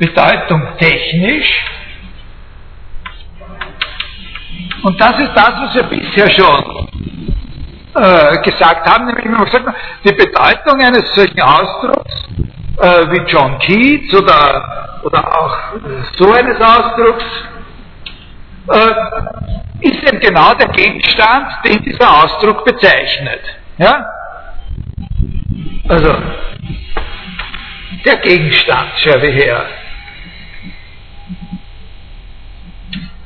[0.00, 1.64] Bedeutung technisch
[4.82, 6.88] und das ist das, was wir bisher schon
[7.94, 9.66] äh, gesagt haben, nämlich gesagt,
[10.04, 12.24] die Bedeutung eines solchen Ausdrucks
[12.80, 15.56] äh, wie John Keats oder, oder auch
[16.16, 17.24] so eines Ausdrucks
[18.68, 23.40] äh, ist eben genau der Gegenstand, den dieser Ausdruck bezeichnet.
[23.78, 24.06] Ja?
[25.88, 26.14] Also,
[28.06, 29.66] der Gegenstand, schau wir her.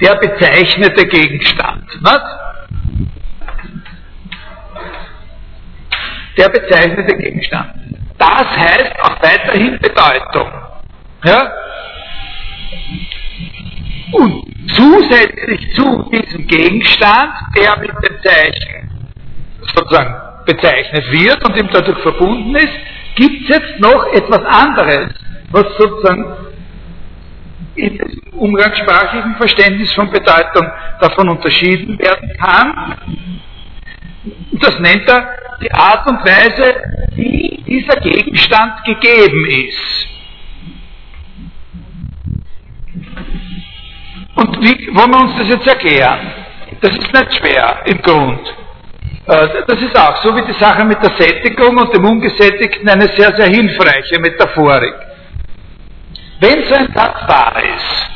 [0.01, 1.85] Der bezeichnete Gegenstand.
[2.01, 2.21] Was?
[6.37, 7.73] Der bezeichnete Gegenstand.
[8.19, 10.51] Das heißt auch weiterhin Bedeutung.
[11.25, 11.53] Ja?
[14.13, 18.91] Und zusätzlich zu diesem Gegenstand, der mit dem Zeichen
[19.75, 20.15] sozusagen
[20.47, 22.75] bezeichnet wird und ihm dadurch verbunden ist,
[23.15, 25.09] gibt es jetzt noch etwas anderes,
[25.51, 26.25] was sozusagen
[27.77, 27.99] im
[28.33, 30.71] umgangssprachlichen Verständnis von Bedeutung
[31.01, 32.97] davon unterschieden werden kann.
[34.53, 35.29] Das nennt er
[35.61, 36.75] die Art und Weise,
[37.15, 40.09] wie dieser Gegenstand gegeben ist.
[44.37, 46.33] Und wie wollen wir uns das jetzt erklären?
[46.81, 48.55] Das ist nicht schwer im Grund.
[49.27, 53.09] Äh, das ist auch so wie die Sache mit der Sättigung und dem Ungesättigten eine
[53.17, 54.95] sehr, sehr hilfreiche Metaphorik.
[56.41, 58.11] Wenn so ein Satz wahr ist,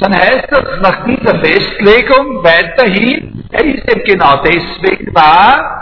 [0.00, 5.76] dann heißt das nach dieser Festlegung weiterhin, er ist eben genau deswegen wahr,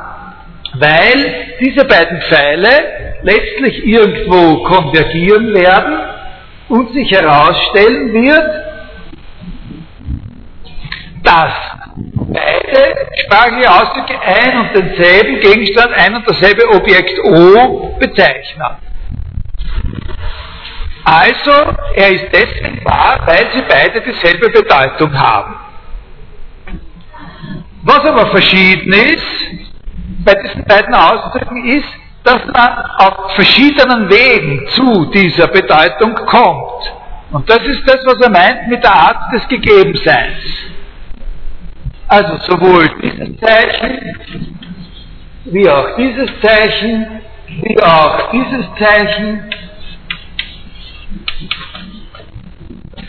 [0.74, 5.98] weil diese beiden Pfeile letztlich irgendwo konvergieren werden
[6.68, 8.64] und sich herausstellen wird,
[11.22, 11.52] dass
[12.16, 12.94] beide
[13.24, 18.76] sprachliche Ausdrücke ein und denselben Gegenstand, ein und dasselbe Objekt O bezeichnen.
[21.05, 21.52] Also,
[21.94, 25.55] er ist deswegen wahr, weil sie beide dieselbe Bedeutung haben.
[27.82, 29.24] Was aber verschieden ist
[30.24, 31.88] bei diesen beiden Ausdrücken ist,
[32.24, 36.92] dass man auf verschiedenen Wegen zu dieser Bedeutung kommt.
[37.32, 40.38] Und das ist das, was er meint mit der Art des Gegebenseins.
[42.09, 44.18] Also sowohl dieses Zeichen,
[45.44, 49.50] wie auch dieses Zeichen, wie auch dieses Zeichen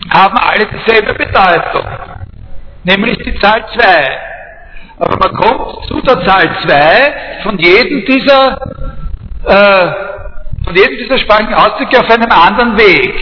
[0.10, 1.86] haben alle dieselbe Bedeutung,
[2.84, 4.20] nämlich die Zahl 2.
[4.98, 8.62] Aber man kommt zu der Zahl 2 von jedem dieser,
[9.46, 9.92] äh,
[10.64, 13.14] von jedem dieser Sprachen Ausdrücke auf einem anderen Weg.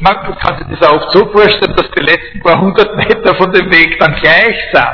[0.00, 3.70] Man kann sich das auch so vorstellen, dass die letzten paar hundert Meter von dem
[3.70, 4.86] Weg dann gleich sind.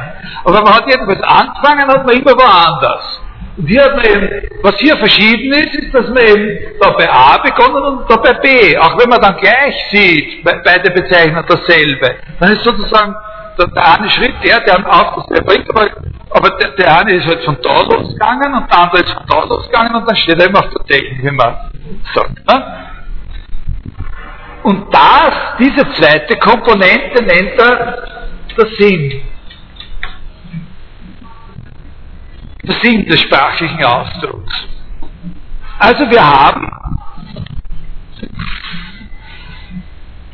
[0.45, 3.21] Aber man hat jedenfalls angefangen, hat man immer woanders.
[3.57, 7.09] Und hier hat man eben, was hier verschieden ist, ist, dass man eben da bei
[7.09, 8.77] A begonnen und da bei B.
[8.77, 12.17] Auch wenn man dann gleich sieht, beide bezeichnen dasselbe.
[12.41, 13.15] Dann ist sozusagen
[13.59, 15.89] der, der eine Schritt der, der auf das bringt, aber,
[16.31, 19.45] aber der, der, eine ist halt von da losgegangen und der andere ist von da
[19.45, 21.57] losgegangen und dann steht er eben auf der Technik, wie man
[22.15, 22.49] sagt.
[22.49, 22.85] Ne?
[24.65, 28.03] Und das, diese zweite Komponente nennt er
[28.57, 29.23] der Sinn.
[32.53, 34.67] Der Sinn des sprachlichen Ausdrucks.
[35.79, 36.71] Also wir haben,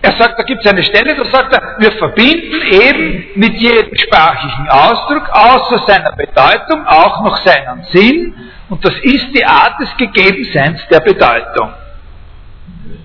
[0.03, 3.97] er sagt, da gibt es eine Stelle, da sagt er, wir verbinden eben mit jedem
[3.97, 8.35] sprachlichen Ausdruck außer seiner Bedeutung auch noch seinen Sinn
[8.69, 11.73] und das ist die Art des Gegebenseins der Bedeutung.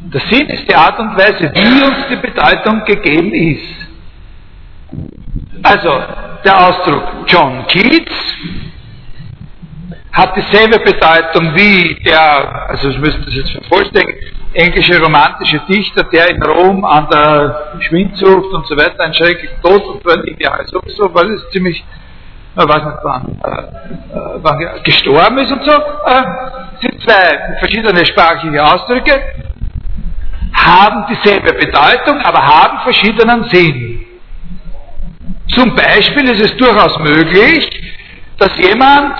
[0.02, 3.86] Der Sinn ist die Art und Weise, wie uns die Bedeutung gegeben ist.
[5.64, 6.04] Also,
[6.44, 8.14] der Ausdruck John Keats
[10.16, 14.16] hat dieselbe Bedeutung wie der, also ich müsste das jetzt vervollständigen,
[14.54, 19.84] englische romantische Dichter, der in Rom an der Schwindsucht und so weiter ein schrecklichen Tod
[19.86, 21.84] und wenn Jahre sowieso, weil es ziemlich,
[22.58, 26.24] ich weiß nicht wann, äh, äh, wann gestorben ist und so, äh,
[26.80, 29.22] sind zwei verschiedene sprachliche Ausdrücke
[30.66, 34.06] haben dieselbe Bedeutung, aber haben verschiedenen Sinn.
[35.50, 37.70] Zum Beispiel ist es durchaus möglich,
[38.38, 39.16] dass jemand,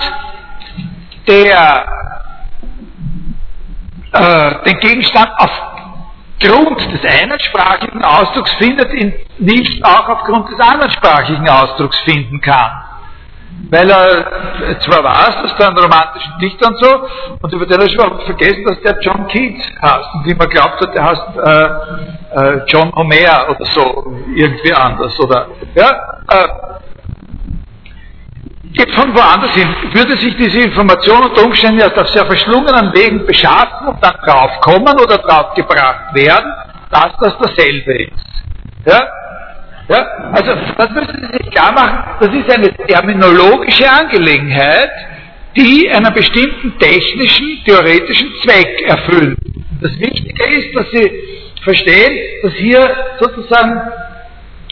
[1.26, 1.86] der
[4.12, 10.90] äh, den Gegenstand aufgrund des einen sprachlichen Ausdrucks findet, ihn nicht auch aufgrund des anderen
[10.90, 12.82] sprachlichen Ausdrucks finden kann.
[13.70, 17.08] Weil er zwar weiß, dass da ein romantischen Dichter und so,
[17.40, 20.80] und über den er schon vergessen, dass der John Keats heißt, und wie man glaubt
[20.80, 25.90] hat, der heißt äh, äh, John Homer oder so, irgendwie anders, oder, ja,
[26.28, 26.48] äh,
[28.76, 33.26] geht von woanders hin, würde sich diese Information unter Umständen erst auf sehr verschlungenen Wegen
[33.26, 36.52] beschaffen und dann draufkommen oder draufgebracht werden,
[36.90, 38.12] dass das dasselbe ist.
[38.86, 39.00] Ja?
[39.88, 44.90] Ja, also das müssen Sie sich klar machen, das ist eine terminologische Angelegenheit,
[45.56, 49.38] die einen bestimmten technischen, theoretischen Zweck erfüllt.
[49.80, 51.10] Das Wichtige ist, dass Sie
[51.62, 53.80] verstehen, dass hier sozusagen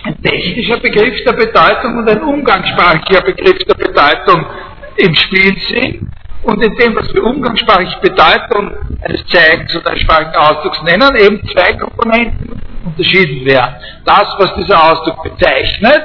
[0.04, 4.46] ein technischer Begriff der Bedeutung und ein umgangssprachlicher Begriff der Bedeutung
[4.96, 6.08] im Spiel sind
[6.42, 8.70] und in dem, was wir umgangssprachlich Bedeutung
[9.02, 13.76] eines Zeigens oder eines sprachlichen Ausdrucks nennen, eben zwei Komponenten unterschieden werden.
[14.04, 16.04] Das, was dieser Ausdruck bezeichnet,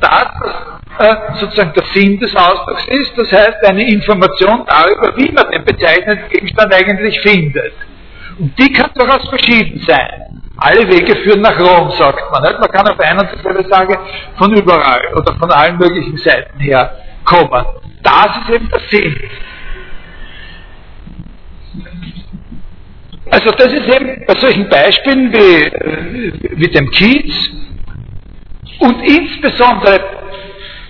[0.00, 5.32] das, was äh, sozusagen der Sinn des Ausdrucks ist, das heißt eine Information darüber, wie
[5.32, 7.72] man den bezeichneten Gegenstand eigentlich findet.
[8.38, 10.31] Und die kann durchaus verschieden sein.
[10.56, 12.42] Alle Wege führen nach Rom, sagt man.
[12.42, 13.98] Man kann auf einer und dieselbe Sage
[14.36, 16.94] von überall oder von allen möglichen Seiten her
[17.24, 17.64] kommen.
[18.02, 19.16] Das ist eben der Sinn.
[23.30, 27.50] Also das ist eben bei solchen Beispielen wie, wie dem Kiez
[28.80, 30.00] und insbesondere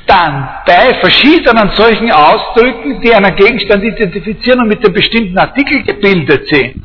[0.07, 6.49] dann bei verschiedenen solchen Ausdrücken, die einen Gegenstand identifizieren und mit einem bestimmten Artikel gebildet
[6.49, 6.83] sind,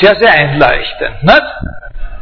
[0.00, 1.22] sehr, sehr einleuchtend.
[1.22, 1.42] Nicht?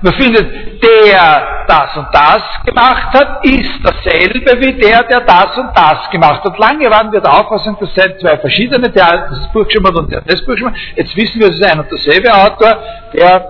[0.04, 5.70] Man findet, der das und das gemacht hat, ist dasselbe wie der, der das und
[5.74, 6.58] das gemacht hat.
[6.58, 10.20] Lange waren wir der Auffassung, das seien zwei verschiedene, der das Buch geschrieben und der
[10.20, 10.74] das Buch geschrieben.
[10.94, 12.82] Jetzt wissen wir, es ist ein und derselbe Autor,
[13.14, 13.48] der,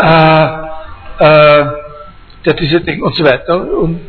[0.00, 1.66] äh, äh,
[2.46, 4.00] der diese Dinge und so weiter und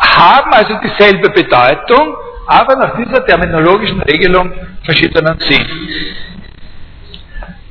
[0.00, 2.16] haben also dieselbe Bedeutung,
[2.46, 4.52] aber nach dieser terminologischen Regelung
[4.84, 5.66] verschiedenen Sinn.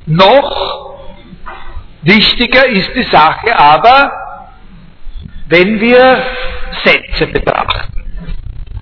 [0.05, 0.95] Noch
[2.01, 4.11] wichtiger ist die Sache aber,
[5.47, 6.23] wenn wir
[6.84, 7.95] Sätze betrachten.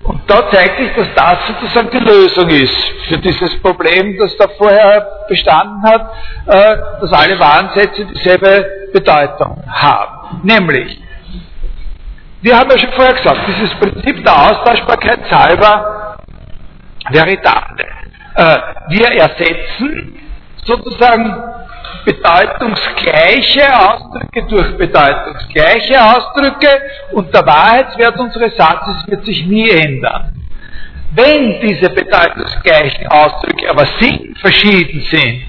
[0.02, 4.48] Und da zeigt sich, dass das sozusagen die Lösung ist für dieses Problem, das da
[4.58, 6.10] vorher bestanden hat,
[6.46, 10.40] äh, dass alle Warensätze dieselbe Bedeutung haben.
[10.42, 11.00] Nämlich,
[12.44, 16.18] wir haben ja schon vorher gesagt, dieses Prinzip der Austauschbarkeit salva
[17.10, 17.86] veritable.
[18.34, 20.14] Äh, wir ersetzen
[20.62, 21.34] sozusagen
[22.04, 26.68] bedeutungsgleiche Ausdrücke durch bedeutungsgleiche Ausdrücke
[27.12, 30.34] und der Wahrheitswert unseres Satzes wird sich nie ändern.
[31.12, 35.44] Wenn diese bedeutungsgleichen Ausdrücke aber sinnverschieden sind,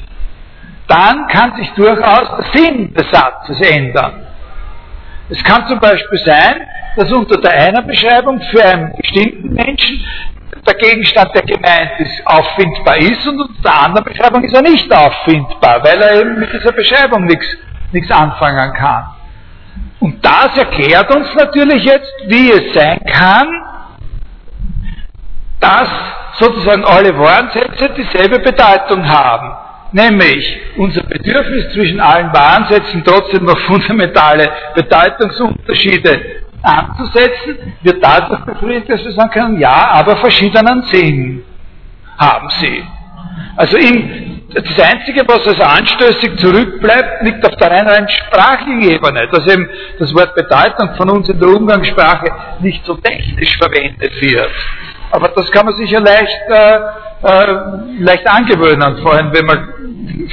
[0.87, 4.25] dann kann sich durchaus der Sinn des Satzes ändern.
[5.27, 10.05] Es kann zum Beispiel sein, dass unter der einen Beschreibung für einen bestimmten Menschen
[10.65, 14.91] der Gegenstand, der gemeint ist, auffindbar ist und unter der anderen Beschreibung ist er nicht
[14.91, 19.05] auffindbar, weil er eben mit dieser Beschreibung nichts, anfangen kann.
[19.99, 23.47] Und das erklärt uns natürlich jetzt, wie es sein kann,
[25.61, 25.89] dass
[26.39, 29.53] sozusagen alle Warnsätze dieselbe Bedeutung haben.
[29.93, 39.03] Nämlich unser Bedürfnis zwischen allen Warnsätzen trotzdem noch fundamentale Bedeutungsunterschiede anzusetzen, wird dadurch befriedigt, dass
[39.03, 41.43] wir sagen können, ja, aber verschiedenen Sinn
[42.17, 42.83] haben sie.
[43.57, 49.45] Also in, das Einzige, was als anstößig zurückbleibt, liegt auf der rein, sprachlichen Ebene, dass
[49.47, 54.51] eben das Wort Bedeutung von uns in der Umgangssprache nicht so technisch verwendet wird.
[55.11, 56.79] Aber das kann man sich ja leicht, äh,
[57.25, 59.69] äh, leicht angewöhnen, vor allem wenn man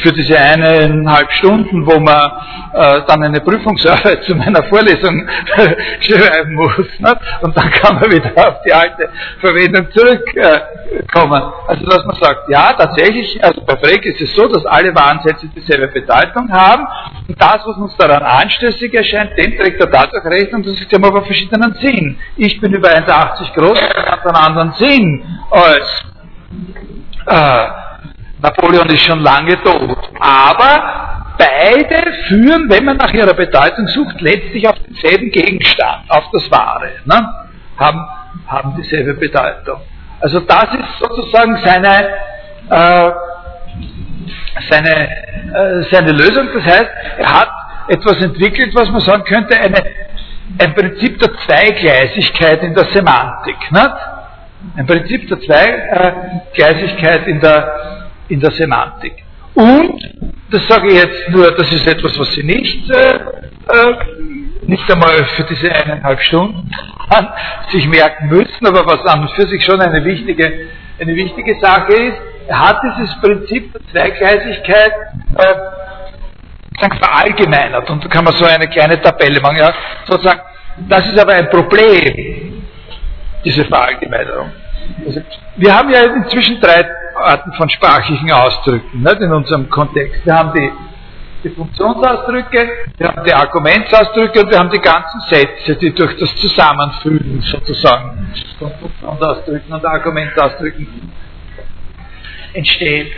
[0.03, 2.31] für diese eineinhalb Stunden, wo man
[2.73, 5.29] äh, dann eine Prüfungsarbeit zu meiner Vorlesung
[6.01, 6.77] schreiben muss.
[6.77, 7.17] Nicht?
[7.41, 9.09] Und dann kann man wieder auf die alte
[9.41, 11.43] Verwendung zurückkommen.
[11.43, 14.95] Äh, also dass man sagt, ja, tatsächlich, also bei Frege ist es so, dass alle
[14.95, 16.87] Warnsätze dieselbe Bedeutung haben
[17.29, 21.05] und das, was uns daran anstößig erscheint, dem trägt er dadurch Rechnung, dass sie haben
[21.05, 22.19] aber verschiedenen Sinn.
[22.37, 26.05] Ich bin über 1,80 groß, hat einen anderen Sinn als
[27.27, 27.67] äh,
[28.43, 29.99] Napoleon ist schon lange tot.
[30.19, 36.51] Aber beide führen, wenn man nach ihrer Bedeutung sucht, letztlich auf denselben Gegenstand, auf das
[36.51, 36.91] Wahre.
[37.05, 37.35] Ne?
[37.79, 38.07] Haben,
[38.47, 39.81] haben dieselbe Bedeutung.
[40.21, 42.09] Also das ist sozusagen seine,
[42.71, 43.11] äh,
[44.71, 45.09] seine,
[45.55, 46.49] äh, seine Lösung.
[46.55, 47.51] Das heißt, er hat
[47.89, 49.83] etwas entwickelt, was man sagen könnte, eine,
[50.59, 53.57] ein Prinzip der Zweigleisigkeit in der Semantik.
[53.71, 53.91] Nicht?
[54.77, 57.93] Ein Prinzip der Zweigleisigkeit in der
[58.33, 59.13] in der Semantik.
[59.55, 60.01] Und,
[60.51, 63.95] das sage ich jetzt nur, das ist etwas, was Sie nicht, äh, äh,
[64.63, 66.71] nicht einmal für diese eineinhalb Stunden
[67.71, 71.93] sich merken müssen, aber was an und für sich schon eine wichtige, eine wichtige Sache
[71.93, 72.17] ist,
[72.49, 74.93] er hat dieses Prinzip der Zweigleisigkeit
[75.37, 77.91] äh, verallgemeinert.
[77.91, 79.75] Und da kann man so eine kleine Tabelle machen, ja,
[80.07, 80.41] sozusagen,
[80.89, 82.42] das ist aber ein Problem,
[83.45, 84.51] diese Verallgemeinerung.
[85.07, 85.21] Also,
[85.57, 86.85] wir haben ja inzwischen drei
[87.15, 90.25] Arten von sprachlichen Ausdrücken nicht, in unserem Kontext.
[90.25, 90.73] Wir haben die,
[91.45, 96.35] die Funktionsausdrücke, wir haben die Argumentsausdrücke und wir haben die ganzen Sätze, die durch das
[96.37, 101.13] Zusammenfügen sozusagen von Funktionsausdrücken und Argumentausdrücken
[102.55, 103.09] entstehen.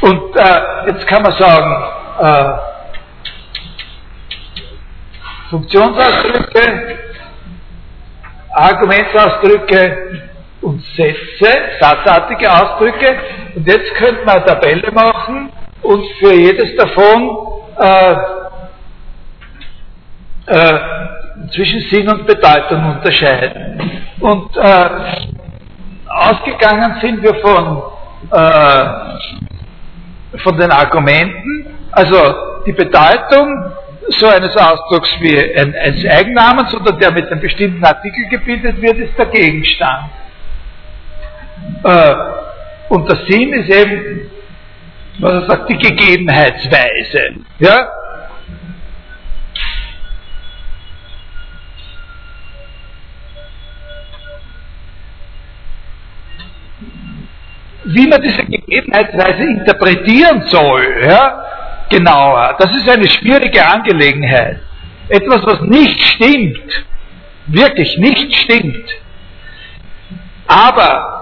[0.00, 1.84] Und äh, jetzt kann man sagen,
[2.20, 2.74] äh,
[5.50, 6.98] Funktionsausdrücke,
[8.54, 10.22] Argumentsausdrücke,
[10.64, 13.16] und Sätze, satzartige Ausdrücke.
[13.54, 15.52] Und jetzt könnte man eine Tabelle machen
[15.82, 17.36] und für jedes davon
[17.78, 18.16] äh,
[20.46, 20.78] äh,
[21.54, 24.00] zwischen Sinn und Bedeutung unterscheiden.
[24.20, 24.88] Und äh,
[26.08, 27.82] ausgegangen sind wir von,
[28.30, 28.84] äh,
[30.38, 33.72] von den Argumenten, also die Bedeutung
[34.08, 38.98] so eines Ausdrucks wie ein, eines Eigennamens oder der mit einem bestimmten Artikel gebildet wird,
[38.98, 40.10] ist der Gegenstand.
[41.82, 42.14] Äh,
[42.88, 44.30] und der Sinn ist eben,
[45.18, 47.34] was er sagt, die Gegebenheitsweise.
[47.58, 47.88] Ja?
[57.86, 61.53] Wie man diese Gegebenheitsweise interpretieren soll, ja,
[61.90, 64.60] genauer, das ist eine schwierige Angelegenheit.
[65.08, 66.84] Etwas, was nicht stimmt,
[67.46, 68.88] wirklich nicht stimmt,
[70.46, 71.14] aber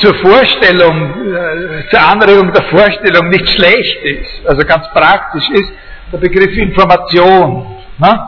[0.00, 5.72] zur Vorstellung, äh, zur Anregung der Vorstellung nicht schlecht ist, also ganz praktisch ist
[6.12, 7.76] der Begriff Information.
[7.98, 8.26] Ne?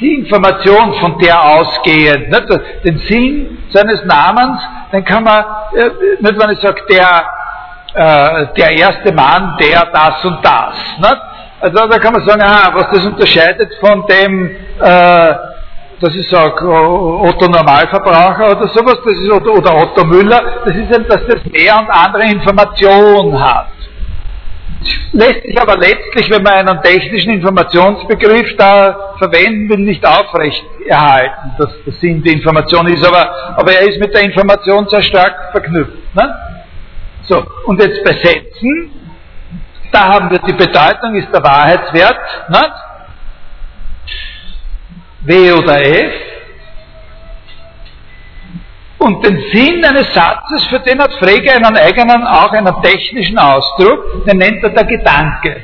[0.00, 2.62] Die Information, von der ausgehend, ne?
[2.84, 4.60] den Sinn seines Namens,
[4.92, 7.26] den kann man, äh, nicht wenn ich sage, der,
[7.94, 10.74] äh, der erste Mann, der das und das.
[10.98, 11.20] Ne?
[11.60, 15.34] Also da kann man sagen, ah, was das unterscheidet von dem, äh,
[16.00, 20.90] dass ich sage, Otto Normalverbraucher oder sowas, das ist, oder, oder Otto Müller, das ist
[20.90, 23.68] eben, dass das mehr und andere Information hat.
[25.12, 31.52] Lässt sich aber letztlich, wenn man einen technischen Informationsbegriff da verwenden will, nicht aufrecht erhalten,
[31.58, 35.52] dass der Sinn die Information ist, aber, aber er ist mit der Information sehr stark
[35.52, 35.92] verknüpft.
[36.14, 36.34] Ne?
[37.28, 39.02] So, und jetzt bei Sätzen
[39.92, 42.16] da haben wir die Bedeutung, ist der Wahrheitswert,
[42.48, 42.72] nicht?
[45.20, 46.12] W oder F.
[48.98, 54.24] Und den Sinn eines Satzes, für den hat Frege einen eigenen, auch einen technischen Ausdruck,
[54.24, 55.62] den nennt er der Gedanke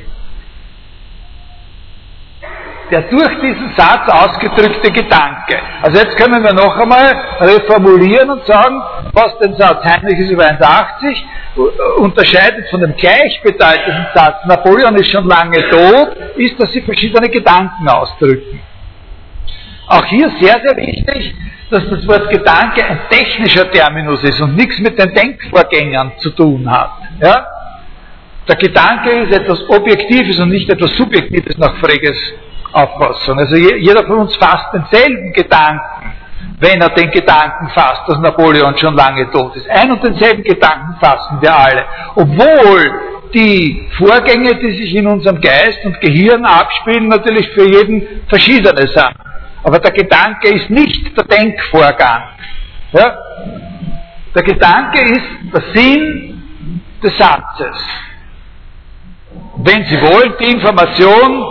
[2.91, 5.59] der durch diesen Satz ausgedrückte Gedanke.
[5.81, 8.81] Also jetzt können wir noch einmal reformulieren und sagen,
[9.13, 15.27] was den Satz Heinrich ist über 1,80 unterscheidet von dem gleichbedeutenden Satz Napoleon ist schon
[15.27, 18.61] lange tot, ist, dass sie verschiedene Gedanken ausdrücken.
[19.87, 21.35] Auch hier sehr, sehr wichtig,
[21.69, 26.69] dass das Wort Gedanke ein technischer Terminus ist und nichts mit den Denkvorgängern zu tun
[26.69, 26.91] hat.
[27.21, 27.45] Ja?
[28.47, 32.17] Der Gedanke ist etwas Objektives und nicht etwas Subjektives nach Freges
[32.71, 33.39] Auffassung.
[33.39, 36.13] Also jeder von uns fasst denselben Gedanken,
[36.59, 39.69] wenn er den Gedanken fasst, dass Napoleon schon lange tot ist.
[39.69, 41.85] Ein und denselben Gedanken fassen wir alle.
[42.15, 42.91] Obwohl
[43.33, 49.15] die Vorgänge, die sich in unserem Geist und Gehirn abspielen, natürlich für jeden verschiedene sind.
[49.63, 52.23] Aber der Gedanke ist nicht der Denkvorgang.
[52.91, 53.17] Ja?
[54.35, 56.43] Der Gedanke ist der Sinn
[57.03, 57.75] des Satzes.
[59.57, 61.43] Wenn Sie wollen, die Information,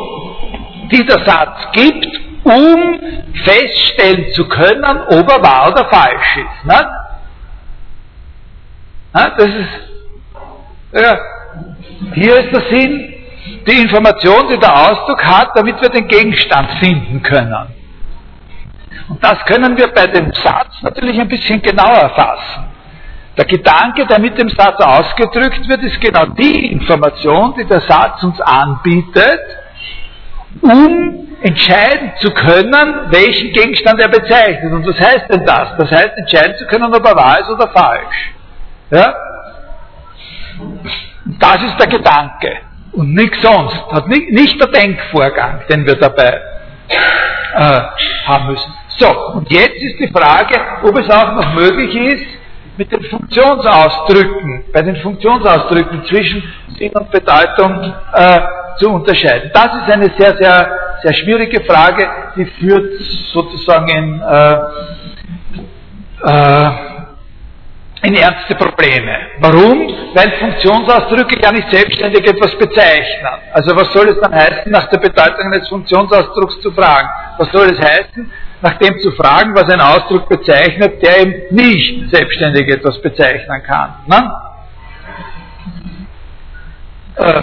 [0.91, 2.07] die der Satz gibt,
[2.45, 3.01] um
[3.45, 6.65] feststellen zu können, ob er wahr oder falsch ist.
[6.65, 6.87] Ne?
[9.13, 11.19] Na, das ist, ja,
[12.15, 13.15] hier ist der Sinn,
[13.67, 17.69] die Information, die der Ausdruck hat, damit wir den Gegenstand finden können.
[19.09, 22.65] Und das können wir bei dem Satz natürlich ein bisschen genauer fassen.
[23.37, 28.23] Der Gedanke, der mit dem Satz ausgedrückt wird, ist genau die Information, die der Satz
[28.23, 29.41] uns anbietet,
[30.63, 34.73] um entscheiden zu können, welchen Gegenstand er bezeichnet.
[34.73, 35.77] Und was heißt denn das?
[35.79, 38.33] Das heißt, entscheiden zu können, ob er wahr ist oder falsch.
[38.91, 39.15] Ja?
[41.39, 42.57] Das ist der Gedanke
[42.93, 43.77] und nichts sonst.
[43.93, 46.41] Hat nicht, nicht der Denkvorgang, den wir dabei
[47.55, 47.81] äh,
[48.27, 48.73] haben müssen.
[48.99, 52.27] So, und jetzt ist die Frage, ob es auch noch möglich ist,
[52.77, 56.43] mit den Funktionsausdrücken, bei den Funktionsausdrücken zwischen
[56.79, 58.41] Sinn und Bedeutung äh,
[58.79, 59.51] zu unterscheiden.
[59.53, 63.01] Das ist eine sehr, sehr, sehr schwierige Frage, die führt
[63.33, 64.55] sozusagen in, äh,
[66.25, 66.71] äh,
[68.03, 69.19] in ernste Probleme.
[69.41, 69.89] Warum?
[70.15, 73.27] Weil Funktionsausdrücke gar nicht selbstständig etwas bezeichnen.
[73.53, 77.09] Also was soll es dann heißen, nach der Bedeutung eines Funktionsausdrucks zu fragen?
[77.39, 82.11] Was soll es heißen, nach dem zu fragen, was ein Ausdruck bezeichnet, der eben nicht
[82.11, 83.95] selbstständig etwas bezeichnen kann?
[84.07, 84.33] Ne?
[87.17, 87.43] Äh,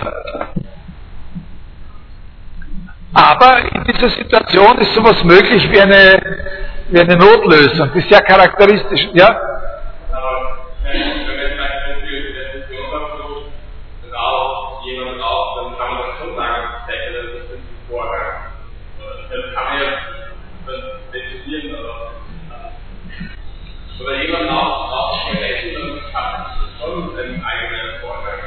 [3.16, 6.22] aber in dieser Situation ist sowas möglich wie eine,
[6.90, 7.90] wie eine Notlösung.
[7.94, 9.08] Ist sehr charakteristisch.
[9.14, 9.40] Ja?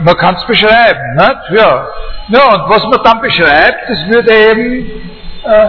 [0.01, 1.51] Man kann es beschreiben, nicht?
[1.51, 1.89] Ja.
[2.29, 5.01] Ja, und was man dann beschreibt, das würde eben
[5.45, 5.69] äh,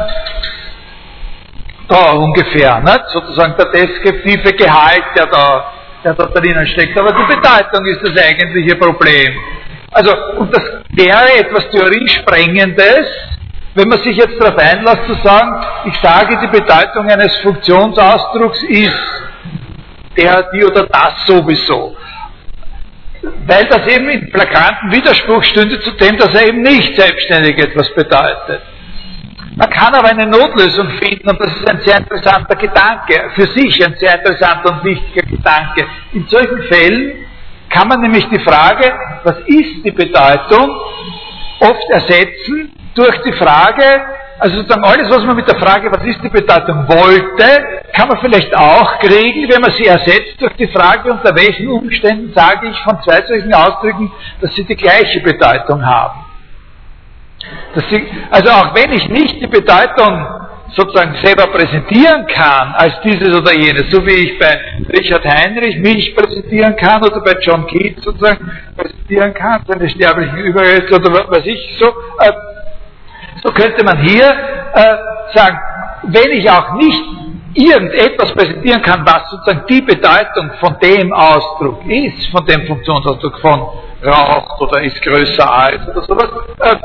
[1.88, 3.10] da ungefähr, nicht?
[3.10, 5.72] sozusagen der deskriptive Gehalt, der da,
[6.04, 6.98] der da drinnen steckt.
[7.00, 9.34] Aber die Bedeutung ist das eigentliche Problem.
[9.92, 13.08] Also, und das wäre etwas Theoriesprengendes,
[13.74, 19.24] wenn man sich jetzt darauf einlässt zu sagen, ich sage, die Bedeutung eines Funktionsausdrucks ist
[20.18, 21.95] der, die oder das sowieso
[23.22, 27.94] weil das eben in flagranten Widerspruch stünde zu dem, dass er eben nicht selbstständig etwas
[27.94, 28.62] bedeutet.
[29.56, 33.86] Man kann aber eine Notlösung finden und das ist ein sehr interessanter Gedanke, für sich
[33.86, 35.86] ein sehr interessanter und wichtiger Gedanke.
[36.14, 37.26] In solchen Fällen
[37.70, 38.94] kann man nämlich die Frage,
[39.24, 40.70] was ist die Bedeutung,
[41.60, 44.02] oft ersetzen durch die Frage,
[44.40, 48.18] also sozusagen alles, was man mit der Frage, was ist die Bedeutung, wollte, kann man
[48.20, 52.80] vielleicht auch kriegen, wenn man sie ersetzt durch die Frage, unter welchen Umständen sage ich
[52.80, 54.11] von zwei solchen Ausdrücken,
[54.41, 56.26] dass sie die gleiche Bedeutung haben.
[57.90, 60.26] Sie, also auch wenn ich nicht die Bedeutung
[60.76, 64.60] sozusagen selber präsentieren kann als dieses oder jenes, so wie ich bei
[64.90, 70.95] Richard Heinrich mich präsentieren kann oder bei John Keats sozusagen präsentieren kann, seine sterblichen Überreste
[70.95, 71.88] oder was ich so,
[72.20, 72.32] äh,
[73.44, 74.26] so könnte man hier
[74.74, 74.95] äh,
[75.34, 75.60] sagen,
[76.03, 77.03] wenn ich auch nicht
[77.53, 83.68] irgendetwas präsentieren kann, was sozusagen die Bedeutung von dem Ausdruck ist, von dem Funktionsausdruck von
[84.03, 86.30] raucht oder ist größer als oder sowas,
[86.60, 86.76] äh,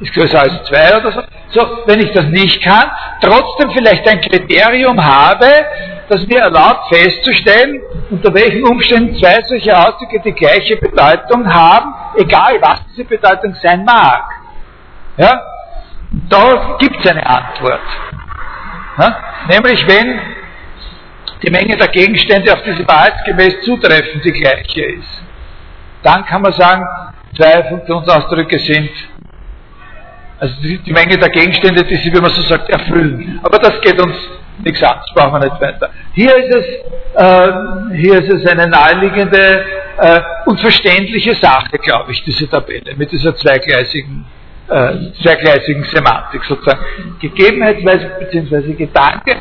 [0.00, 1.22] ist größer als zwei oder so.
[1.52, 2.90] So, wenn ich das nicht kann,
[3.20, 5.46] trotzdem vielleicht ein Kriterium habe,
[6.08, 7.80] dass mir erlaubt festzustellen,
[8.10, 13.84] unter welchen Umständen zwei solche Ausdrücke die gleiche Bedeutung haben, egal was diese Bedeutung sein
[13.84, 14.39] mag.
[15.20, 15.42] Ja?
[16.28, 17.80] Da gibt es eine Antwort.
[18.98, 19.16] Ja?
[19.48, 20.18] Nämlich wenn
[21.42, 25.22] die Menge der Gegenstände auf diese wahrheitsgemäß zutreffend die gleiche ist.
[26.02, 26.84] Dann kann man sagen,
[27.36, 28.90] zwei Funktionsausdrücke sind,
[30.38, 33.40] also die, die Menge der Gegenstände, die sie, wie man so sagt, erfüllen.
[33.42, 34.16] Aber das geht uns
[34.58, 35.90] nichts an, das brauchen wir nicht weiter.
[36.14, 36.64] Hier ist es,
[37.14, 39.64] äh, hier ist es eine naheliegende
[39.98, 44.24] äh, und verständliche Sache, glaube ich, diese Tabelle, mit dieser zweigleisigen,
[44.70, 46.80] äh, zweigleisigen Semantik sozusagen.
[47.20, 48.72] Gegebenheitsweise bzw.
[48.74, 49.36] Gedanke,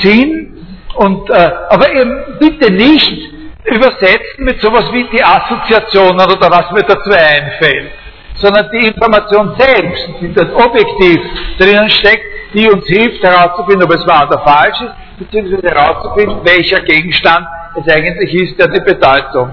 [0.00, 3.32] Sinn und, äh, aber eben bitte nicht
[3.64, 7.92] übersetzen mit sowas wie die Assoziationen oder was mir dazu einfällt,
[8.34, 11.20] sondern die Information selbst, die das objektiv
[11.58, 12.24] drinnen steckt,
[12.54, 17.46] die uns hilft herauszufinden, ob es wahr oder falsch ist, beziehungsweise herauszufinden, welcher Gegenstand
[17.76, 19.50] es eigentlich ist, der die Bedeutung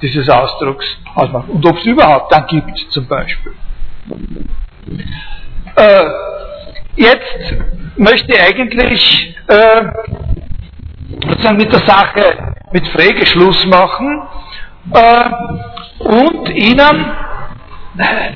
[0.00, 3.52] dieses Ausdrucks ausmacht und ob es überhaupt dann gibt, zum Beispiel.
[5.76, 6.04] Äh,
[6.96, 7.54] jetzt
[7.96, 9.84] möchte ich eigentlich äh,
[11.26, 14.22] sozusagen mit der Sache mit Frege Schluss machen.
[14.92, 15.24] Äh,
[16.00, 17.12] und ihnen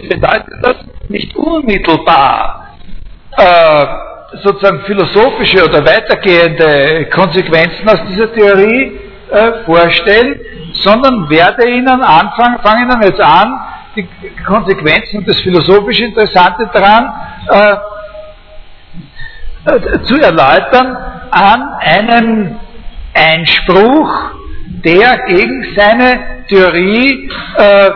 [0.08, 0.76] bedeutet das?
[1.08, 2.76] Nicht unmittelbar
[3.36, 3.86] äh,
[4.42, 8.98] sozusagen philosophische oder weitergehende Konsequenzen aus dieser Theorie
[9.30, 10.40] äh, vorstellen,
[10.72, 13.60] sondern werde Ihnen anfangen, fange Ihnen jetzt an,
[13.96, 14.08] die
[14.46, 17.12] Konsequenzen und das philosophisch Interessante daran
[17.48, 17.76] äh,
[19.70, 20.96] äh, zu erläutern
[21.30, 22.58] an einem
[23.14, 24.32] Einspruch,
[24.84, 27.90] der gegen seine Theorie äh,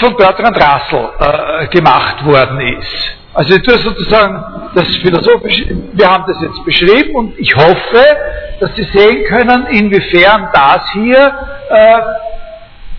[0.00, 3.18] von Bertrand Russell äh, gemacht worden ist.
[3.34, 8.04] Also ich tue sozusagen das philosophische, wir haben das jetzt beschrieben und ich hoffe,
[8.60, 11.34] dass Sie sehen können, inwiefern das hier
[11.70, 12.00] äh,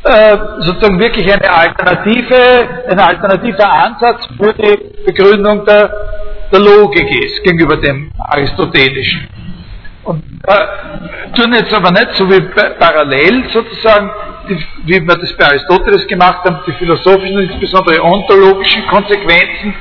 [0.04, 5.92] äh, sozusagen wirklich eine Alternative, ein alternativer Ansatz für die Begründung der,
[6.52, 9.28] der Logik ist gegenüber dem aristotelischen.
[10.04, 12.40] Und äh, tun jetzt aber nicht so wie
[12.80, 14.10] parallel sozusagen,
[14.50, 19.76] die, wie wir das bei Aristoteles gemacht haben, die philosophischen und insbesondere ontologischen Konsequenzen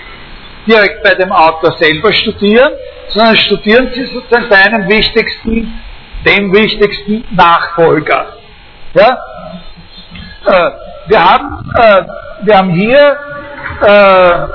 [0.66, 2.72] direkt bei dem Autor selber studieren,
[3.08, 5.80] sondern studieren Sie sozusagen bei einem wichtigsten,
[6.26, 8.36] dem wichtigsten Nachfolger.
[8.94, 9.16] Ja?
[10.46, 10.70] Äh,
[11.08, 12.02] wir, haben, äh,
[12.42, 13.18] wir haben hier,
[13.82, 14.46] äh,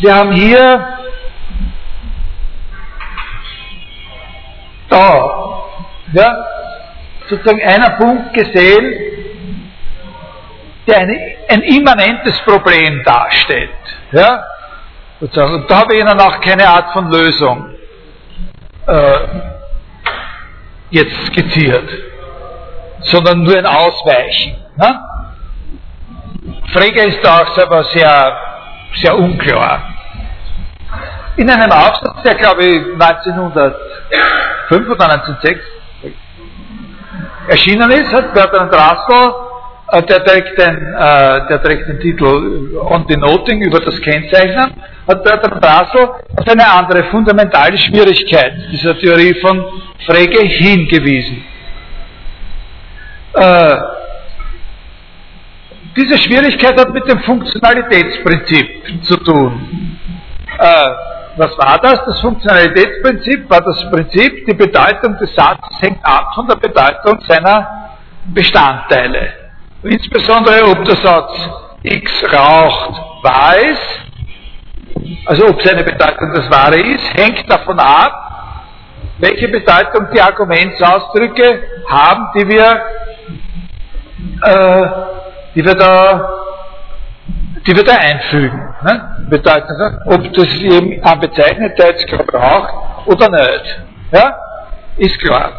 [0.00, 0.88] wir haben hier
[4.88, 5.64] da,
[6.12, 6.46] ja,
[7.28, 8.94] sozusagen einer Punkt gesehen,
[10.86, 13.70] der eine, ein immanentes Problem darstellt.
[14.12, 14.44] Ja?
[15.20, 17.70] Und da habe ich Ihnen auch keine Art von Lösung
[18.86, 19.18] äh,
[20.90, 21.88] jetzt skizziert,
[23.04, 24.56] sondern nur ein Ausweichen.
[24.76, 25.00] Ne?
[26.72, 28.36] Frege ist da auch selber sehr,
[28.94, 29.82] sehr unklar.
[31.36, 35.60] In einem Aufsatz, der glaube ich 1905 oder 1906
[37.48, 39.34] erschienen ist, hat Bertrand Russell
[39.92, 44.74] äh, der trägt, den, äh, der trägt den Titel On Denoting über das Kennzeichnen,
[45.06, 49.64] hat Bertrand Russell auf eine andere fundamentale Schwierigkeit dieser Theorie von
[50.06, 51.44] Frege hingewiesen.
[53.34, 53.76] Äh,
[55.96, 59.98] diese Schwierigkeit hat mit dem Funktionalitätsprinzip zu tun.
[60.58, 60.90] Äh,
[61.36, 62.04] was war das?
[62.06, 67.90] Das Funktionalitätsprinzip war das Prinzip, die Bedeutung des Satzes hängt ab von der Bedeutung seiner
[68.26, 69.32] Bestandteile.
[69.82, 71.50] Insbesondere ob der Satz
[71.82, 73.00] X raucht
[73.70, 74.04] ist,
[75.26, 78.24] also ob seine Bedeutung das Wahre ist, hängt davon ab,
[79.18, 82.82] welche Bedeutung die Argumentsausdrücke haben, die wir,
[84.42, 84.86] äh,
[85.54, 86.30] die wir da
[87.66, 88.74] die wir da einfügen.
[88.82, 89.26] Ne?
[89.30, 93.80] Bedeutung, ob das eben ein Bezeichneter jetzt braucht oder nicht.
[94.12, 94.36] Ja?
[94.98, 95.52] Ist klar.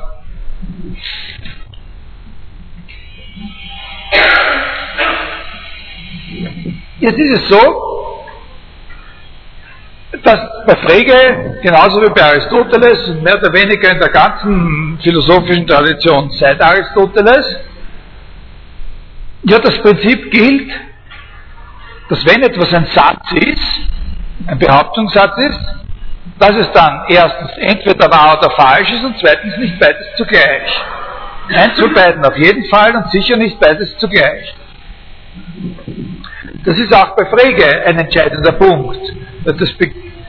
[7.00, 8.26] Jetzt ist es so,
[10.24, 16.30] dass bei Frege, genauso wie bei Aristoteles mehr oder weniger in der ganzen philosophischen Tradition
[16.32, 17.60] seit Aristoteles,
[19.46, 20.72] ja das Prinzip gilt,
[22.10, 23.82] dass wenn etwas ein Satz ist,
[24.48, 25.60] ein Behauptungssatz ist,
[26.40, 30.84] dass es dann erstens entweder wahr oder falsch ist und zweitens nicht beides zugleich.
[31.50, 34.54] Eins von beiden auf jeden Fall und sicher nicht beides zugleich.
[36.66, 39.00] Das ist auch bei Frege ein entscheidender Punkt.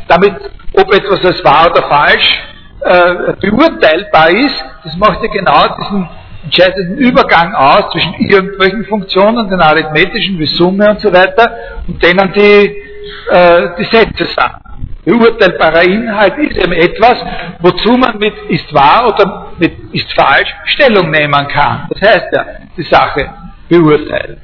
[0.09, 0.35] Damit,
[0.75, 2.41] ob etwas als wahr oder falsch
[2.81, 6.09] äh, beurteilbar ist, das macht ja genau diesen
[6.47, 11.51] entscheidenden Übergang aus zwischen irgendwelchen Funktionen, den arithmetischen wie Summe und so weiter,
[11.87, 12.83] und denen die,
[13.31, 14.67] äh, die Sätze sind.
[15.05, 17.25] Beurteilbarer Inhalt ist eben etwas,
[17.61, 21.87] wozu man mit ist wahr oder mit ist falsch Stellung nehmen kann.
[21.91, 22.45] Das heißt ja,
[22.77, 23.31] die Sache
[23.69, 24.41] beurteilen.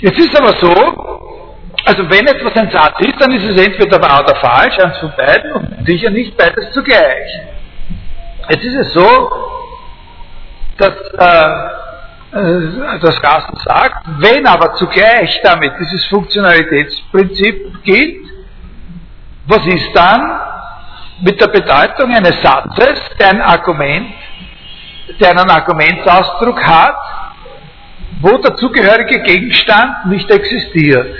[0.00, 0.74] Jetzt ist aber so,
[1.86, 5.12] also wenn etwas ein Satz ist, dann ist es entweder wahr oder falsch, eins von
[5.16, 7.40] beiden und sicher nicht beides zugleich.
[8.50, 9.30] Jetzt ist es so,
[10.80, 11.80] dass äh,
[12.32, 18.24] äh, das Gassen sagt, wenn aber zugleich damit dieses Funktionalitätsprinzip gilt,
[19.46, 20.40] was ist dann
[21.22, 24.12] mit der Bedeutung eines Satzes, der ein Argument,
[25.20, 26.96] der einen Argumentsausdruck hat,
[28.20, 31.16] wo der zugehörige Gegenstand nicht existiert?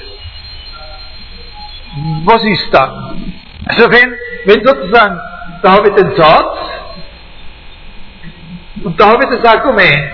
[2.24, 3.34] Was ist dann?
[3.66, 4.14] Also wenn,
[4.44, 5.20] wenn sozusagen,
[5.62, 6.56] da habe ich den Satz,
[8.84, 10.12] und da habe ich das Argument.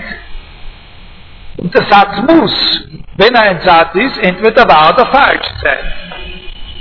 [1.57, 2.83] Und der Satz muss,
[3.17, 5.93] wenn er ein Satz ist, entweder wahr oder falsch sein.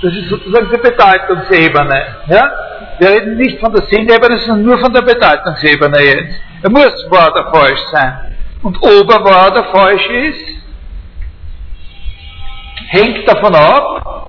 [0.02, 2.06] Das ist sozusagen die Bedeutungsebene.
[2.28, 2.50] Ja?
[2.98, 6.34] Wir reden nicht von der Sinnebene, sondern nur von der Bedeutungsebene jetzt.
[6.62, 8.36] Er muss wahr oder falsch sein.
[8.62, 10.56] Und ob er wahr oder falsch ist,
[12.88, 14.28] hängt davon ab,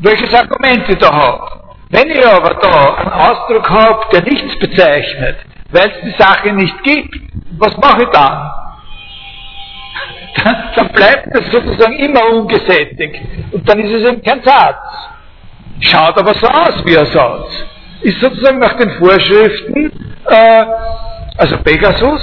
[0.00, 1.60] welches Argument ich da habe.
[1.90, 5.36] Wenn ich aber da einen Ausdruck habe, der nichts bezeichnet,
[5.70, 7.14] weil es die Sache nicht gibt,
[7.58, 8.50] was mache ich dann?
[10.36, 10.56] dann?
[10.76, 13.20] Dann bleibt es sozusagen immer ungesättigt.
[13.52, 14.76] Und dann ist es eben kein Satz.
[15.80, 17.64] Schaut aber so aus wie ein Satz.
[18.02, 19.92] Ist sozusagen nach den Vorschriften,
[20.28, 20.64] äh,
[21.38, 22.22] also Pegasus,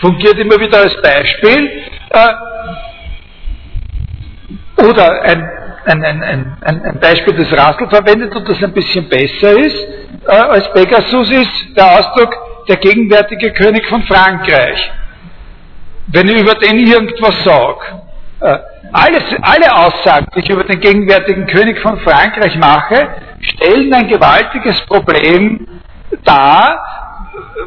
[0.00, 1.70] fungiert immer wieder als Beispiel,
[2.10, 2.28] äh,
[4.82, 5.42] oder ein,
[5.86, 9.86] ein, ein, ein, Beispiel, das Rassel verwendet und das ein bisschen besser ist,
[10.28, 12.36] äh, als Pegasus ist der Ausdruck
[12.68, 14.92] der gegenwärtige König von Frankreich.
[16.08, 17.80] Wenn ich über den irgendwas sage.
[18.40, 18.58] Äh,
[18.92, 23.08] alles, alle Aussagen, die ich über den gegenwärtigen König von Frankreich mache,
[23.40, 25.66] stellen ein gewaltiges Problem
[26.24, 27.05] dar,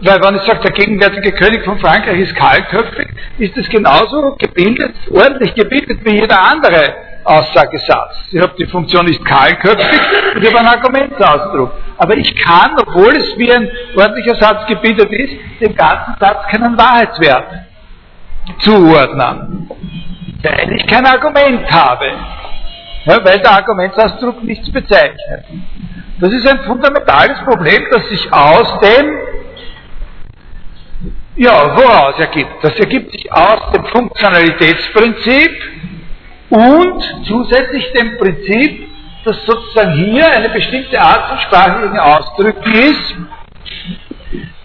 [0.02, 4.96] weil wenn ich sage, der gegenwärtige König von Frankreich ist kahlköpfig, ist es genauso gebildet,
[5.12, 8.16] ordentlich gebildet wie jeder andere Aussagesatz.
[8.32, 10.02] Ich habe die Funktion ist kahlköpfig
[10.36, 11.72] und ich habe einen Argumentsausdruck.
[11.98, 16.78] Aber ich kann, obwohl es wie ein ordentlicher Satz gebildet ist, dem ganzen Satz keinen
[16.78, 17.46] Wahrheitswert
[18.60, 19.70] zuordnen.
[20.41, 22.12] Weil ich kein Argument habe.
[23.06, 25.46] Ja, weil der Argumentsausdruck nichts bezeichnet.
[26.20, 29.18] Das ist ein fundamentales Problem, das sich aus dem,
[31.40, 32.52] ja, woraus ergibt?
[32.61, 35.52] Das ergibt sich aus dem Funktionalitätsprinzip,
[36.49, 38.88] und zusätzlich dem Prinzip,
[39.24, 43.16] dass sozusagen hier eine bestimmte Art von sprachlichen Ausdrücken ist,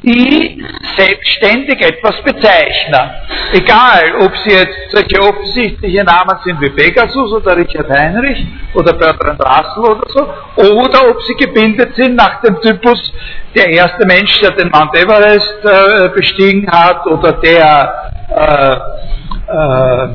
[0.02, 0.62] die
[0.96, 3.10] selbstständig etwas bezeichnen.
[3.52, 9.40] Egal, ob sie jetzt solche offensichtliche Namen sind wie Pegasus oder Richard Heinrich oder Bertrand
[9.40, 13.12] Russell oder so, oder ob sie gebildet sind nach dem Typus
[13.54, 20.08] der erste Mensch, der den Mount Everest äh, bestiegen hat oder der äh, äh,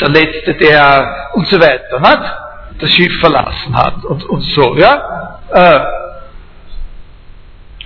[0.00, 2.32] der Letzte, der und so weiter, nicht?
[2.80, 5.40] das Schiff verlassen hat und, und so, ja?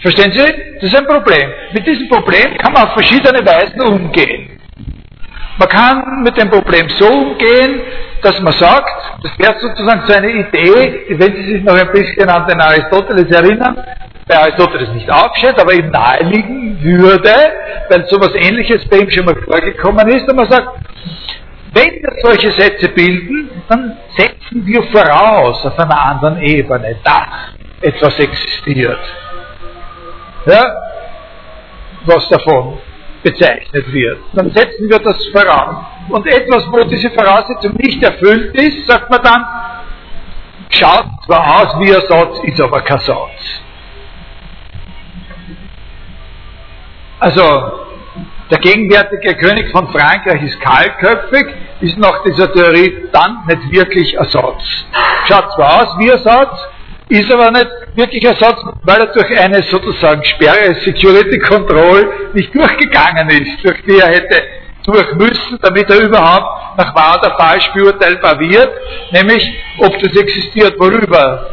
[0.00, 0.44] Verstehen Sie?
[0.74, 1.50] Das ist ein Problem.
[1.72, 4.60] Mit diesem Problem kann man auf verschiedene Weisen umgehen.
[5.58, 7.80] Man kann mit dem Problem so umgehen,
[8.22, 8.90] dass man sagt,
[9.24, 13.28] das wäre sozusagen so eine Idee, wenn Sie sich noch ein bisschen an den Aristoteles
[13.30, 13.76] erinnern,
[14.28, 17.32] bei Aristoteles nicht aufsteht, aber ihm naheliegen würde,
[17.88, 20.68] weil sowas ähnliches bei ihm schon mal vorgekommen ist, und man sagt,
[21.72, 28.18] wenn wir solche Sätze bilden, dann setzen wir voraus auf einer anderen Ebene, dass etwas
[28.18, 28.98] existiert.
[30.48, 30.64] Ja?
[32.06, 32.78] Was davon
[33.22, 34.18] bezeichnet wird.
[34.32, 35.84] Dann setzen wir das voraus.
[36.08, 39.44] Und etwas, wo diese Voraussetzung nicht erfüllt ist, sagt man dann,
[40.70, 43.60] schaut zwar aus wie ein Satz, ist aber kein Satz.
[47.20, 47.42] Also,
[48.50, 51.46] der gegenwärtige König von Frankreich ist kahlköpfig,
[51.80, 54.62] ist nach dieser Theorie dann nicht wirklich Ersatz.
[55.26, 56.58] Schaut zwar aus wie Ersatz,
[57.08, 63.28] ist aber nicht wirklich Ersatz, weil er durch eine sozusagen Sperre, Security Control nicht durchgegangen
[63.30, 64.42] ist, durch die er hätte
[64.84, 68.70] durch müssen, damit er überhaupt nach wahr oder falsch beurteilbar wird,
[69.12, 69.46] nämlich
[69.78, 71.46] ob das existiert, worüber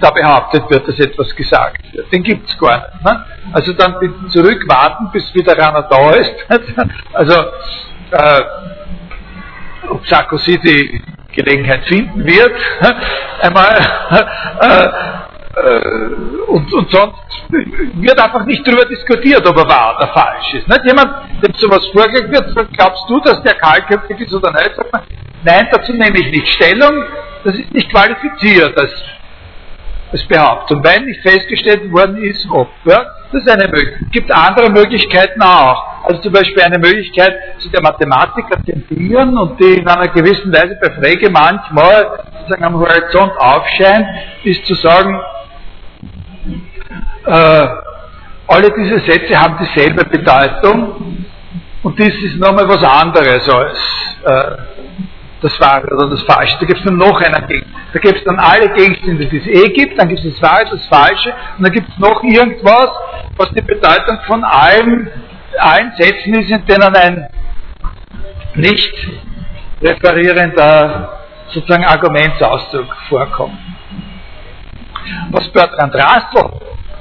[0.00, 2.12] da behauptet wird, dass etwas gesagt wird.
[2.12, 3.04] Den gibt es gar nicht.
[3.04, 3.24] Ne?
[3.52, 6.34] Also dann bitte zurückwarten, bis wieder einer da ist.
[7.14, 7.34] Also,
[8.10, 8.40] äh,
[9.88, 12.52] ob Sarkozy die Gelegenheit finden wird,
[13.40, 13.78] einmal
[14.60, 14.88] äh,
[15.54, 15.78] äh,
[16.46, 17.18] und, und sonst
[17.50, 20.68] wird einfach nicht darüber diskutiert, ob er wahr oder falsch ist.
[20.68, 20.84] Nicht?
[20.86, 21.10] Jemand,
[21.42, 24.74] dem sowas vorgelegt wird, glaubst du, dass der kahlköpfig ist oder nicht?
[24.74, 25.02] Sagt man,
[25.44, 27.04] nein, dazu nehme ich nicht Stellung,
[27.44, 28.92] das ist nicht qualifiziert als,
[30.12, 32.68] als Behauptung, weil nicht festgestellt worden ist, ob.
[32.84, 33.06] Ja?
[33.32, 34.02] Das ist eine Möglichkeit.
[34.06, 36.04] Es gibt andere Möglichkeiten auch.
[36.04, 40.76] Also zum Beispiel eine Möglichkeit, zu der Mathematiker tendieren und die in einer gewissen Weise
[40.80, 44.06] bei Frege manchmal sozusagen am Horizont aufscheint,
[44.44, 45.18] ist zu sagen,
[47.24, 47.66] äh,
[48.48, 51.24] alle diese Sätze haben dieselbe Bedeutung
[51.82, 53.78] und dies ist nochmal was anderes als
[54.24, 54.56] äh,
[55.42, 56.56] das Wahre oder das Falsche.
[56.60, 57.82] Da gibt es dann noch einen Gegenstand.
[57.92, 60.64] Da gibt es dann alle Gegenstände, die es eh gibt, dann gibt es das Wahre,
[60.70, 62.88] das Falsche und dann gibt es noch irgendwas,
[63.36, 65.10] was die Bedeutung von allen,
[65.58, 67.28] allen Sätzen ist, in denen ein
[68.54, 68.94] nicht
[69.82, 73.58] referierender sozusagen Argumentsausdruck vorkommt.
[75.30, 76.60] Was Bertrand Russell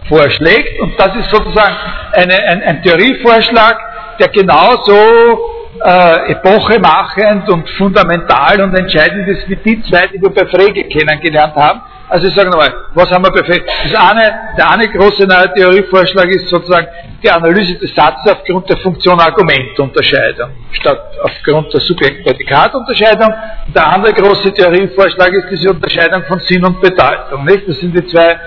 [0.10, 1.76] vorschlägt, und das ist sozusagen
[2.14, 3.78] eine, ein, ein Theorievorschlag,
[4.20, 10.46] der genauso äh, epochemachend und fundamental und entscheidend ist wie die zwei, die wir bei
[10.46, 11.82] Frege kennengelernt haben.
[12.08, 13.66] Also ich sage nochmal, was haben wir bei Frege?
[13.84, 16.88] Das eine, der eine große neue Theorievorschlag ist sozusagen
[17.24, 23.34] die Analyse des Satzes aufgrund der Funktion-Argument-Unterscheidung statt aufgrund der Subjekt-Prädikat-Unterscheidung.
[23.74, 27.46] Der andere große Theorievorschlag ist diese Unterscheidung von Sinn und Bedeutung.
[27.46, 27.68] Nicht?
[27.68, 28.38] Das sind die zwei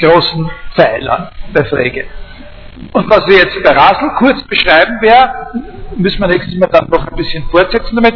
[0.00, 2.04] großen Pfeiler bei Frege.
[2.92, 5.64] Und was wir jetzt bei Rasel kurz beschreiben werden,
[5.96, 8.14] müssen wir nächstes Mal dann noch ein bisschen fortsetzen damit.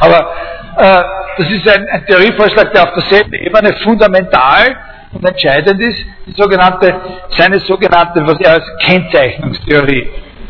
[0.00, 0.32] Aber
[0.76, 1.02] äh,
[1.38, 4.76] das ist ein, ein Theorievorschlag, der auf derselben Ebene fundamental
[5.12, 6.94] und entscheidend ist, die sogenannte,
[7.30, 10.08] seine sogenannte, was er als Kennzeichnungstheorie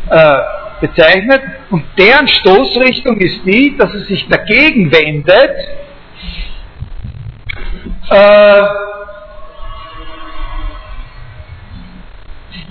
[0.09, 0.37] äh,
[0.81, 1.41] bezeichnet.
[1.69, 5.55] Und deren Stoßrichtung ist die, dass er sich dagegen wendet,
[8.09, 8.63] äh,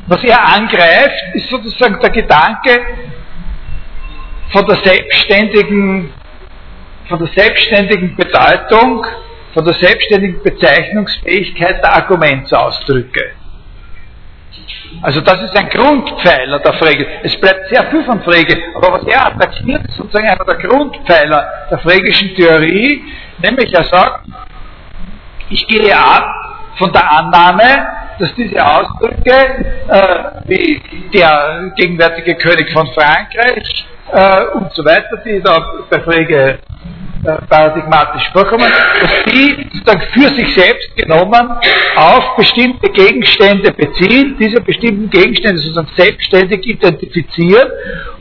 [0.09, 2.81] Was er angreift, ist sozusagen der Gedanke
[4.51, 6.13] von der selbstständigen,
[7.09, 9.07] von der selbstständigen Bedeutung,
[9.55, 13.33] von der selbstständigen Bezeichnungsfähigkeit der Argumentsausdrücke.
[15.03, 17.07] Also das ist ein Grundpfeiler der Frege.
[17.23, 21.67] Es bleibt sehr viel von Frege, aber was er attackiert, ist sozusagen einer der Grundpfeiler
[21.71, 23.05] der fregischen Theorie,
[23.39, 24.27] nämlich er sagt,
[25.51, 26.27] ich gehe ab
[26.79, 27.87] von der Annahme,
[28.19, 29.31] dass diese Ausdrücke,
[29.89, 30.83] äh, wie
[31.15, 36.59] der gegenwärtige König von Frankreich äh, und so weiter, die da bei Frege
[37.25, 38.71] äh, paradigmatisch vorkommen,
[39.01, 41.51] dass die sozusagen für sich selbst genommen
[41.97, 47.69] auf bestimmte Gegenstände beziehen, diese bestimmten Gegenstände sozusagen selbstständig identifizieren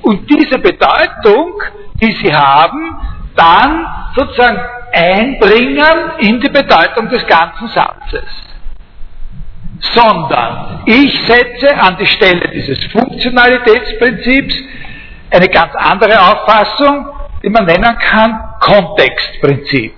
[0.01, 1.53] und diese Bedeutung,
[2.01, 2.97] die sie haben,
[3.35, 3.85] dann
[4.15, 4.59] sozusagen
[4.91, 8.26] einbringen in die Bedeutung des ganzen Satzes.
[9.80, 14.55] Sondern ich setze an die Stelle dieses Funktionalitätsprinzips
[15.31, 17.07] eine ganz andere Auffassung,
[17.43, 19.93] die man nennen kann Kontextprinzip.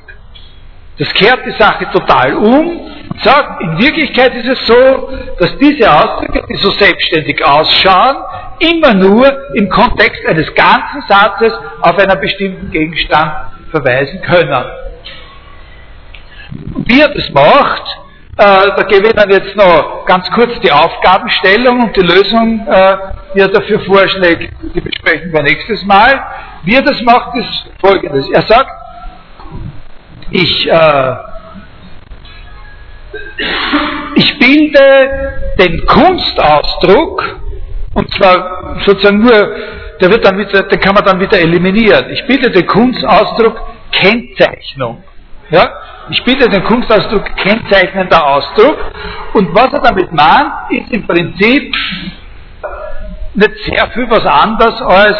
[0.97, 5.91] Das kehrt die Sache total um und sagt, in Wirklichkeit ist es so, dass diese
[5.91, 8.17] Ausdrücke, die so selbstständig ausschauen,
[8.59, 13.31] immer nur im Kontext eines ganzen Satzes auf einen bestimmten Gegenstand
[13.71, 14.65] verweisen können.
[16.85, 17.83] Wie er das macht,
[18.39, 22.97] da gebe ich Ihnen jetzt noch ganz kurz die Aufgabenstellung und die Lösung, äh,
[23.35, 26.25] die er dafür vorschlägt, die besprechen wir nächstes Mal.
[26.63, 28.29] Wie er das macht, ist folgendes.
[28.29, 28.71] Er sagt,
[30.31, 31.15] ich, äh,
[34.15, 37.39] ich bilde den Kunstausdruck,
[37.93, 39.55] und zwar sozusagen nur,
[39.99, 42.09] der wird dann wieder, den kann man dann wieder eliminieren.
[42.11, 43.59] Ich bilde den Kunstausdruck
[43.91, 45.03] Kennzeichnung.
[45.49, 45.69] Ja?
[46.11, 48.77] Ich bitte den Kunstausdruck kennzeichnender Ausdruck.
[49.33, 51.75] Und was er damit meint, ist im Prinzip
[53.35, 55.17] nicht sehr viel was anderes als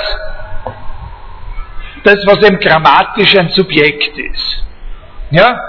[2.04, 4.66] das, was eben grammatisch ein Subjekt ist.
[5.32, 5.60] Ja?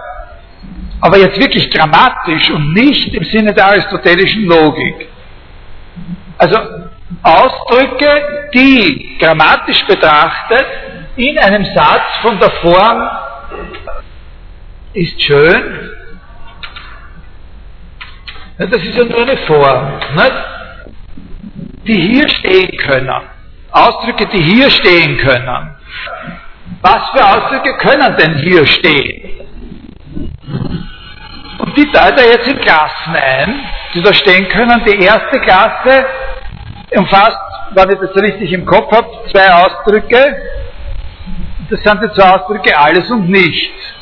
[1.01, 5.09] Aber jetzt wirklich grammatisch und nicht im Sinne der aristotelischen Logik.
[6.38, 6.59] Also
[7.22, 10.66] Ausdrücke, die grammatisch betrachtet
[11.16, 13.10] in einem Satz von der Form
[14.94, 15.90] ist schön.
[18.58, 20.32] Das ist ja nur eine Form, nicht?
[21.86, 23.22] die hier stehen können.
[23.72, 25.76] Ausdrücke, die hier stehen können.
[26.82, 29.30] Was für Ausdrücke können denn hier stehen?
[31.58, 33.60] Und die teilt er jetzt in Klassen ein,
[33.94, 34.82] die da stehen können.
[34.84, 36.06] Die erste Klasse
[36.96, 37.38] umfasst,
[37.72, 40.36] wenn ich das richtig im Kopf habe, zwei Ausdrücke.
[41.70, 43.99] Das sind die zwei Ausdrücke alles und nichts.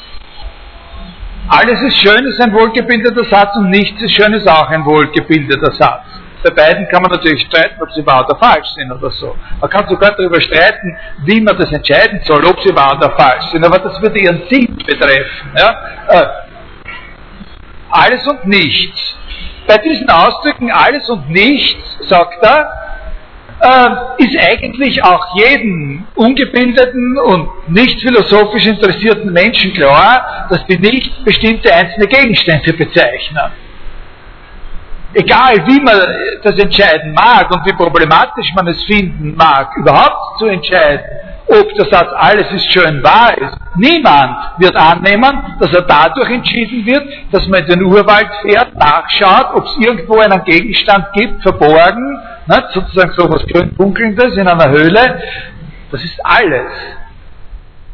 [1.49, 5.73] Alles ist schön ist ein wohlgebildeter Satz und nichts ist schön ist auch ein wohlgebildeter
[5.73, 6.05] Satz.
[6.45, 9.35] Bei beiden kann man natürlich streiten, ob sie wahr oder falsch sind oder so.
[9.61, 13.47] Man kann sogar darüber streiten, wie man das entscheiden soll, ob sie wahr oder falsch
[13.51, 15.53] sind, aber das würde ihren Sinn betreffen.
[15.57, 15.81] Ja?
[16.09, 16.27] Äh,
[17.91, 19.17] alles und nichts.
[19.67, 22.73] Bei diesen Ausdrücken alles und nichts, sagt er,
[23.61, 25.88] äh, ist eigentlich auch jedem
[26.19, 33.53] ungebildeten und nicht philosophisch interessierten Menschen klar, dass die nicht bestimmte einzelne Gegenstände bezeichnen
[35.15, 35.97] egal wie man
[36.43, 41.05] das entscheiden mag und wie problematisch man es finden mag, überhaupt zu entscheiden,
[41.49, 43.57] ob der Satz alles ist schön wahr ist.
[43.77, 49.55] Niemand wird annehmen, dass er dadurch entschieden wird, dass man in den Urwald fährt, nachschaut,
[49.55, 55.23] ob es irgendwo einen Gegenstand gibt, verborgen, ne, sozusagen so etwas grün-dunkelndes in einer Höhle.
[55.91, 56.71] Das ist alles.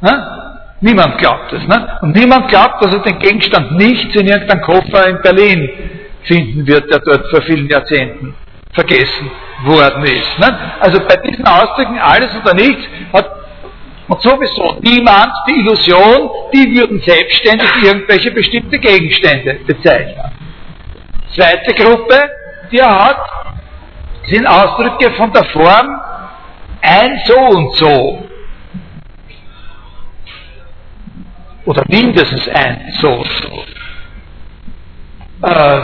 [0.00, 0.60] Ne?
[0.80, 1.66] Niemand glaubt es.
[1.66, 1.98] Ne?
[2.02, 5.68] Und niemand glaubt, dass er den Gegenstand nicht in irgendeinem Koffer in Berlin
[6.24, 8.34] finden wird, der dort vor vielen Jahrzehnten
[8.72, 9.30] vergessen
[9.64, 10.38] worden ist.
[10.38, 10.58] Ne?
[10.80, 13.30] Also bei diesen Ausdrücken alles oder nichts hat
[14.08, 20.32] und sowieso niemand die Illusion, die würden selbstständig irgendwelche bestimmte Gegenstände bezeichnen.
[21.34, 22.30] Zweite Gruppe,
[22.70, 23.16] die er hat,
[24.26, 26.00] sind Ausdrücke von der Form
[26.84, 28.28] ein so und so.
[31.64, 33.64] Oder mindestens ein so und so.
[35.46, 35.80] Äh,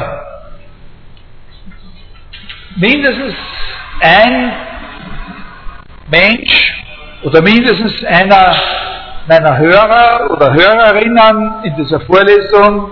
[2.77, 3.35] mindestens
[4.01, 4.53] ein
[6.11, 6.85] Mensch
[7.23, 8.57] oder mindestens einer
[9.27, 12.91] meiner Hörer oder Hörerinnen in dieser Vorlesung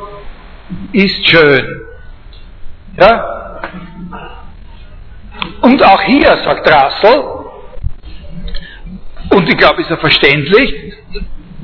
[0.92, 1.82] ist schön.
[2.96, 3.60] Ja?
[5.62, 7.37] Und auch hier, sagt Rassel,
[9.30, 10.94] und ich glaube, ist er verständlich,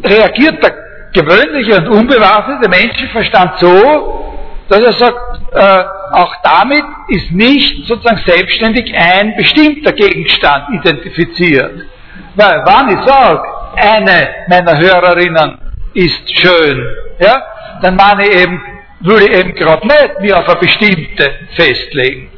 [0.03, 0.74] reagiert der
[1.12, 4.24] gewöhnliche und unbewaffnete Menschenverstand so,
[4.69, 5.19] dass er sagt,
[5.53, 11.86] äh, auch damit ist nicht sozusagen selbstständig ein bestimmter Gegenstand identifiziert.
[12.35, 13.43] Weil, wann ich sage,
[13.77, 15.59] eine meiner Hörerinnen
[15.95, 16.85] ist schön,
[17.19, 17.43] ja,
[17.82, 18.61] dann meine ich eben,
[19.01, 22.31] würde ich eben gerade nicht mir auf eine bestimmte festlegen,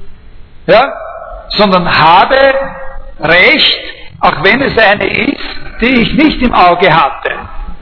[0.66, 0.92] ja,
[1.48, 2.36] sondern habe
[3.18, 3.80] Recht,
[4.20, 7.32] auch wenn es eine ist, die ich nicht im Auge hatte,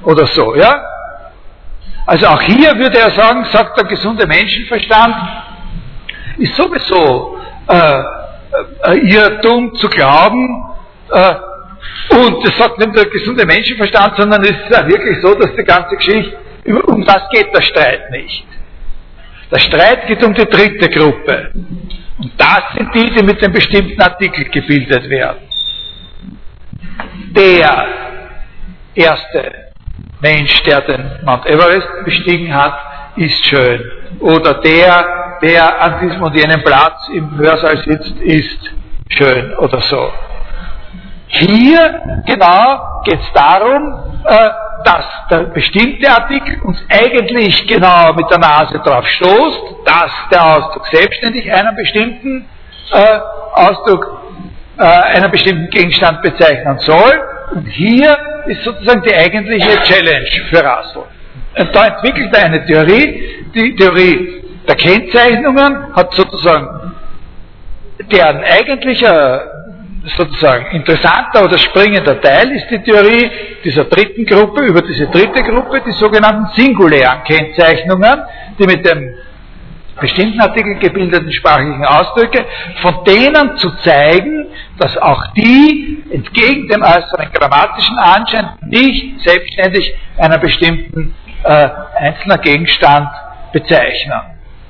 [0.03, 0.83] oder so, ja.
[2.07, 5.15] Also auch hier würde er sagen, sagt der gesunde Menschenverstand,
[6.39, 7.39] ist sowieso
[7.69, 8.03] äh,
[8.83, 10.75] äh, Irrtum zu glauben,
[11.11, 11.35] äh,
[12.11, 15.65] und das sagt nicht der gesunde Menschenverstand, sondern es ist ja wirklich so, dass die
[15.65, 16.37] ganze Geschichte,
[16.87, 18.47] um das geht der Streit nicht.
[19.51, 21.53] Der Streit geht um die dritte Gruppe.
[22.19, 25.43] Und das sind die, die mit dem bestimmten Artikel gebildet werden.
[27.37, 27.87] Der
[28.95, 29.53] erste
[30.21, 32.75] Mensch, der den Mount Everest bestiegen hat,
[33.17, 33.81] ist schön.
[34.21, 38.71] Oder der, der an diesem und jenem Platz im Hörsaal sitzt, ist
[39.09, 40.13] schön oder so.
[41.27, 44.51] Hier genau geht es darum, äh,
[44.85, 50.87] dass der bestimmte Artikel uns eigentlich genau mit der Nase drauf stoßt, dass der Ausdruck
[50.87, 52.49] selbstständig einen bestimmten
[52.93, 53.19] äh,
[53.55, 54.14] Ausdruck,
[54.79, 57.23] äh, einen bestimmten Gegenstand bezeichnen soll.
[57.53, 61.05] Und hier ist sozusagen die eigentliche Challenge für Russell.
[61.59, 66.93] Und da entwickelt er eine Theorie, die Theorie der Kennzeichnungen hat sozusagen
[68.11, 69.51] deren eigentlicher
[70.17, 73.31] sozusagen interessanter oder springender Teil ist die Theorie
[73.65, 78.23] dieser dritten Gruppe, über diese dritte Gruppe, die sogenannten singulären Kennzeichnungen,
[78.59, 79.15] die mit dem
[80.01, 82.45] bestimmten Artikel gebildeten sprachlichen Ausdrücke,
[82.83, 84.47] von denen zu zeigen,
[84.79, 91.15] dass auch die entgegen dem äußeren grammatischen Anschein nicht selbstständig einen bestimmten
[91.45, 93.09] äh, einzelnen Gegenstand
[93.53, 94.21] bezeichnen.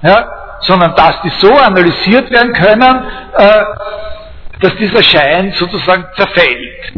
[0.03, 0.29] Ja?
[0.61, 3.05] Sondern dass die so analysiert werden können,
[3.37, 3.65] äh,
[4.61, 6.93] dass dieser Schein sozusagen zerfällt.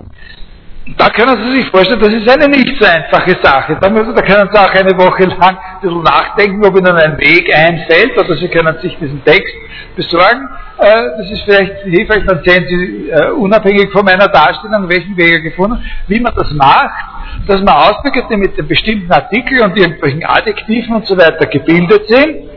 [0.94, 3.76] Da können Sie sich vorstellen, das ist eine nicht so einfache Sache.
[3.80, 7.18] Da, müssen, da können Sie auch eine Woche lang ein bisschen nachdenken, ob Ihnen ein
[7.18, 9.52] Weg einfällt, oder Sie können sich diesen Text
[9.96, 10.48] besorgen.
[10.78, 15.32] Äh, das ist vielleicht hilfreich, dann sehen Sie äh, unabhängig von meiner Darstellung, welchen Weg
[15.32, 17.04] er gefunden hat, wie man das macht,
[17.48, 22.06] dass man Ausdrücke, die mit dem bestimmten Artikel und irgendwelchen Adjektiven und so weiter gebildet
[22.06, 22.55] sind,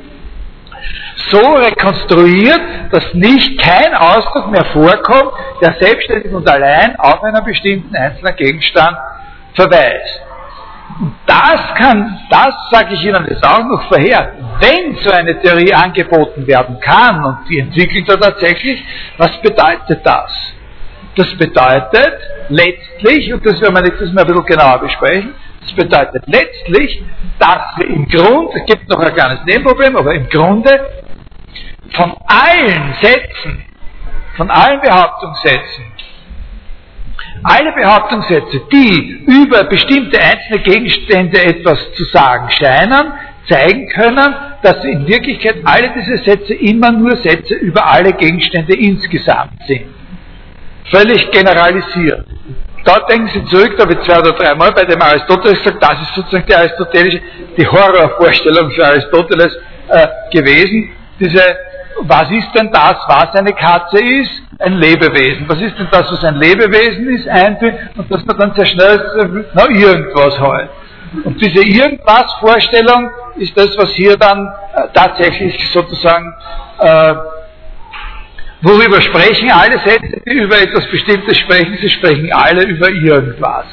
[1.28, 7.96] so rekonstruiert, dass nicht kein Ausdruck mehr vorkommt, der selbstständig und allein auf einen bestimmten
[7.96, 8.98] einzelnen Gegenstand
[9.54, 10.22] verweist.
[11.26, 16.46] Das kann, das sage ich Ihnen jetzt auch noch vorher, wenn so eine Theorie angeboten
[16.48, 18.84] werden kann, und die entwickelt er tatsächlich,
[19.18, 20.32] was bedeutet das?
[21.16, 22.14] Das bedeutet
[22.50, 27.04] letztlich, und das werden wir nächstes Mal ein bisschen genauer besprechen, Das bedeutet letztlich,
[27.38, 30.70] dass wir im Grunde, es gibt noch ein kleines Nebenproblem, aber im Grunde
[31.96, 33.66] von allen Sätzen,
[34.38, 35.86] von allen Behauptungssätzen,
[37.44, 43.14] alle Behauptungssätze, die über bestimmte einzelne Gegenstände etwas zu sagen scheinen,
[43.48, 49.64] zeigen können, dass in Wirklichkeit alle diese Sätze immer nur Sätze über alle Gegenstände insgesamt
[49.68, 49.86] sind.
[50.92, 52.26] Völlig generalisiert.
[52.84, 56.02] Da denken Sie zurück, da habe ich zwei oder dreimal bei dem Aristoteles gesagt, das
[56.02, 57.22] ist sozusagen die aristotelische,
[57.58, 59.58] die Horrorvorstellung für Aristoteles
[59.90, 60.92] äh, gewesen.
[61.20, 61.44] Diese,
[62.02, 64.32] was ist denn das, was eine Katze ist?
[64.60, 65.48] Ein Lebewesen.
[65.48, 67.28] Was ist denn das, was ein Lebewesen ist?
[67.28, 70.70] Einführen und dass man dann sehr schnell, na, irgendwas halt.
[71.24, 76.34] Und diese Irgendwas-Vorstellung ist das, was hier dann äh, tatsächlich sozusagen,
[76.80, 77.16] äh,
[78.62, 83.66] worüber sprechen alle Sätze, die über etwas Bestimmtes sprechen, sie sprechen alle über irgendwas.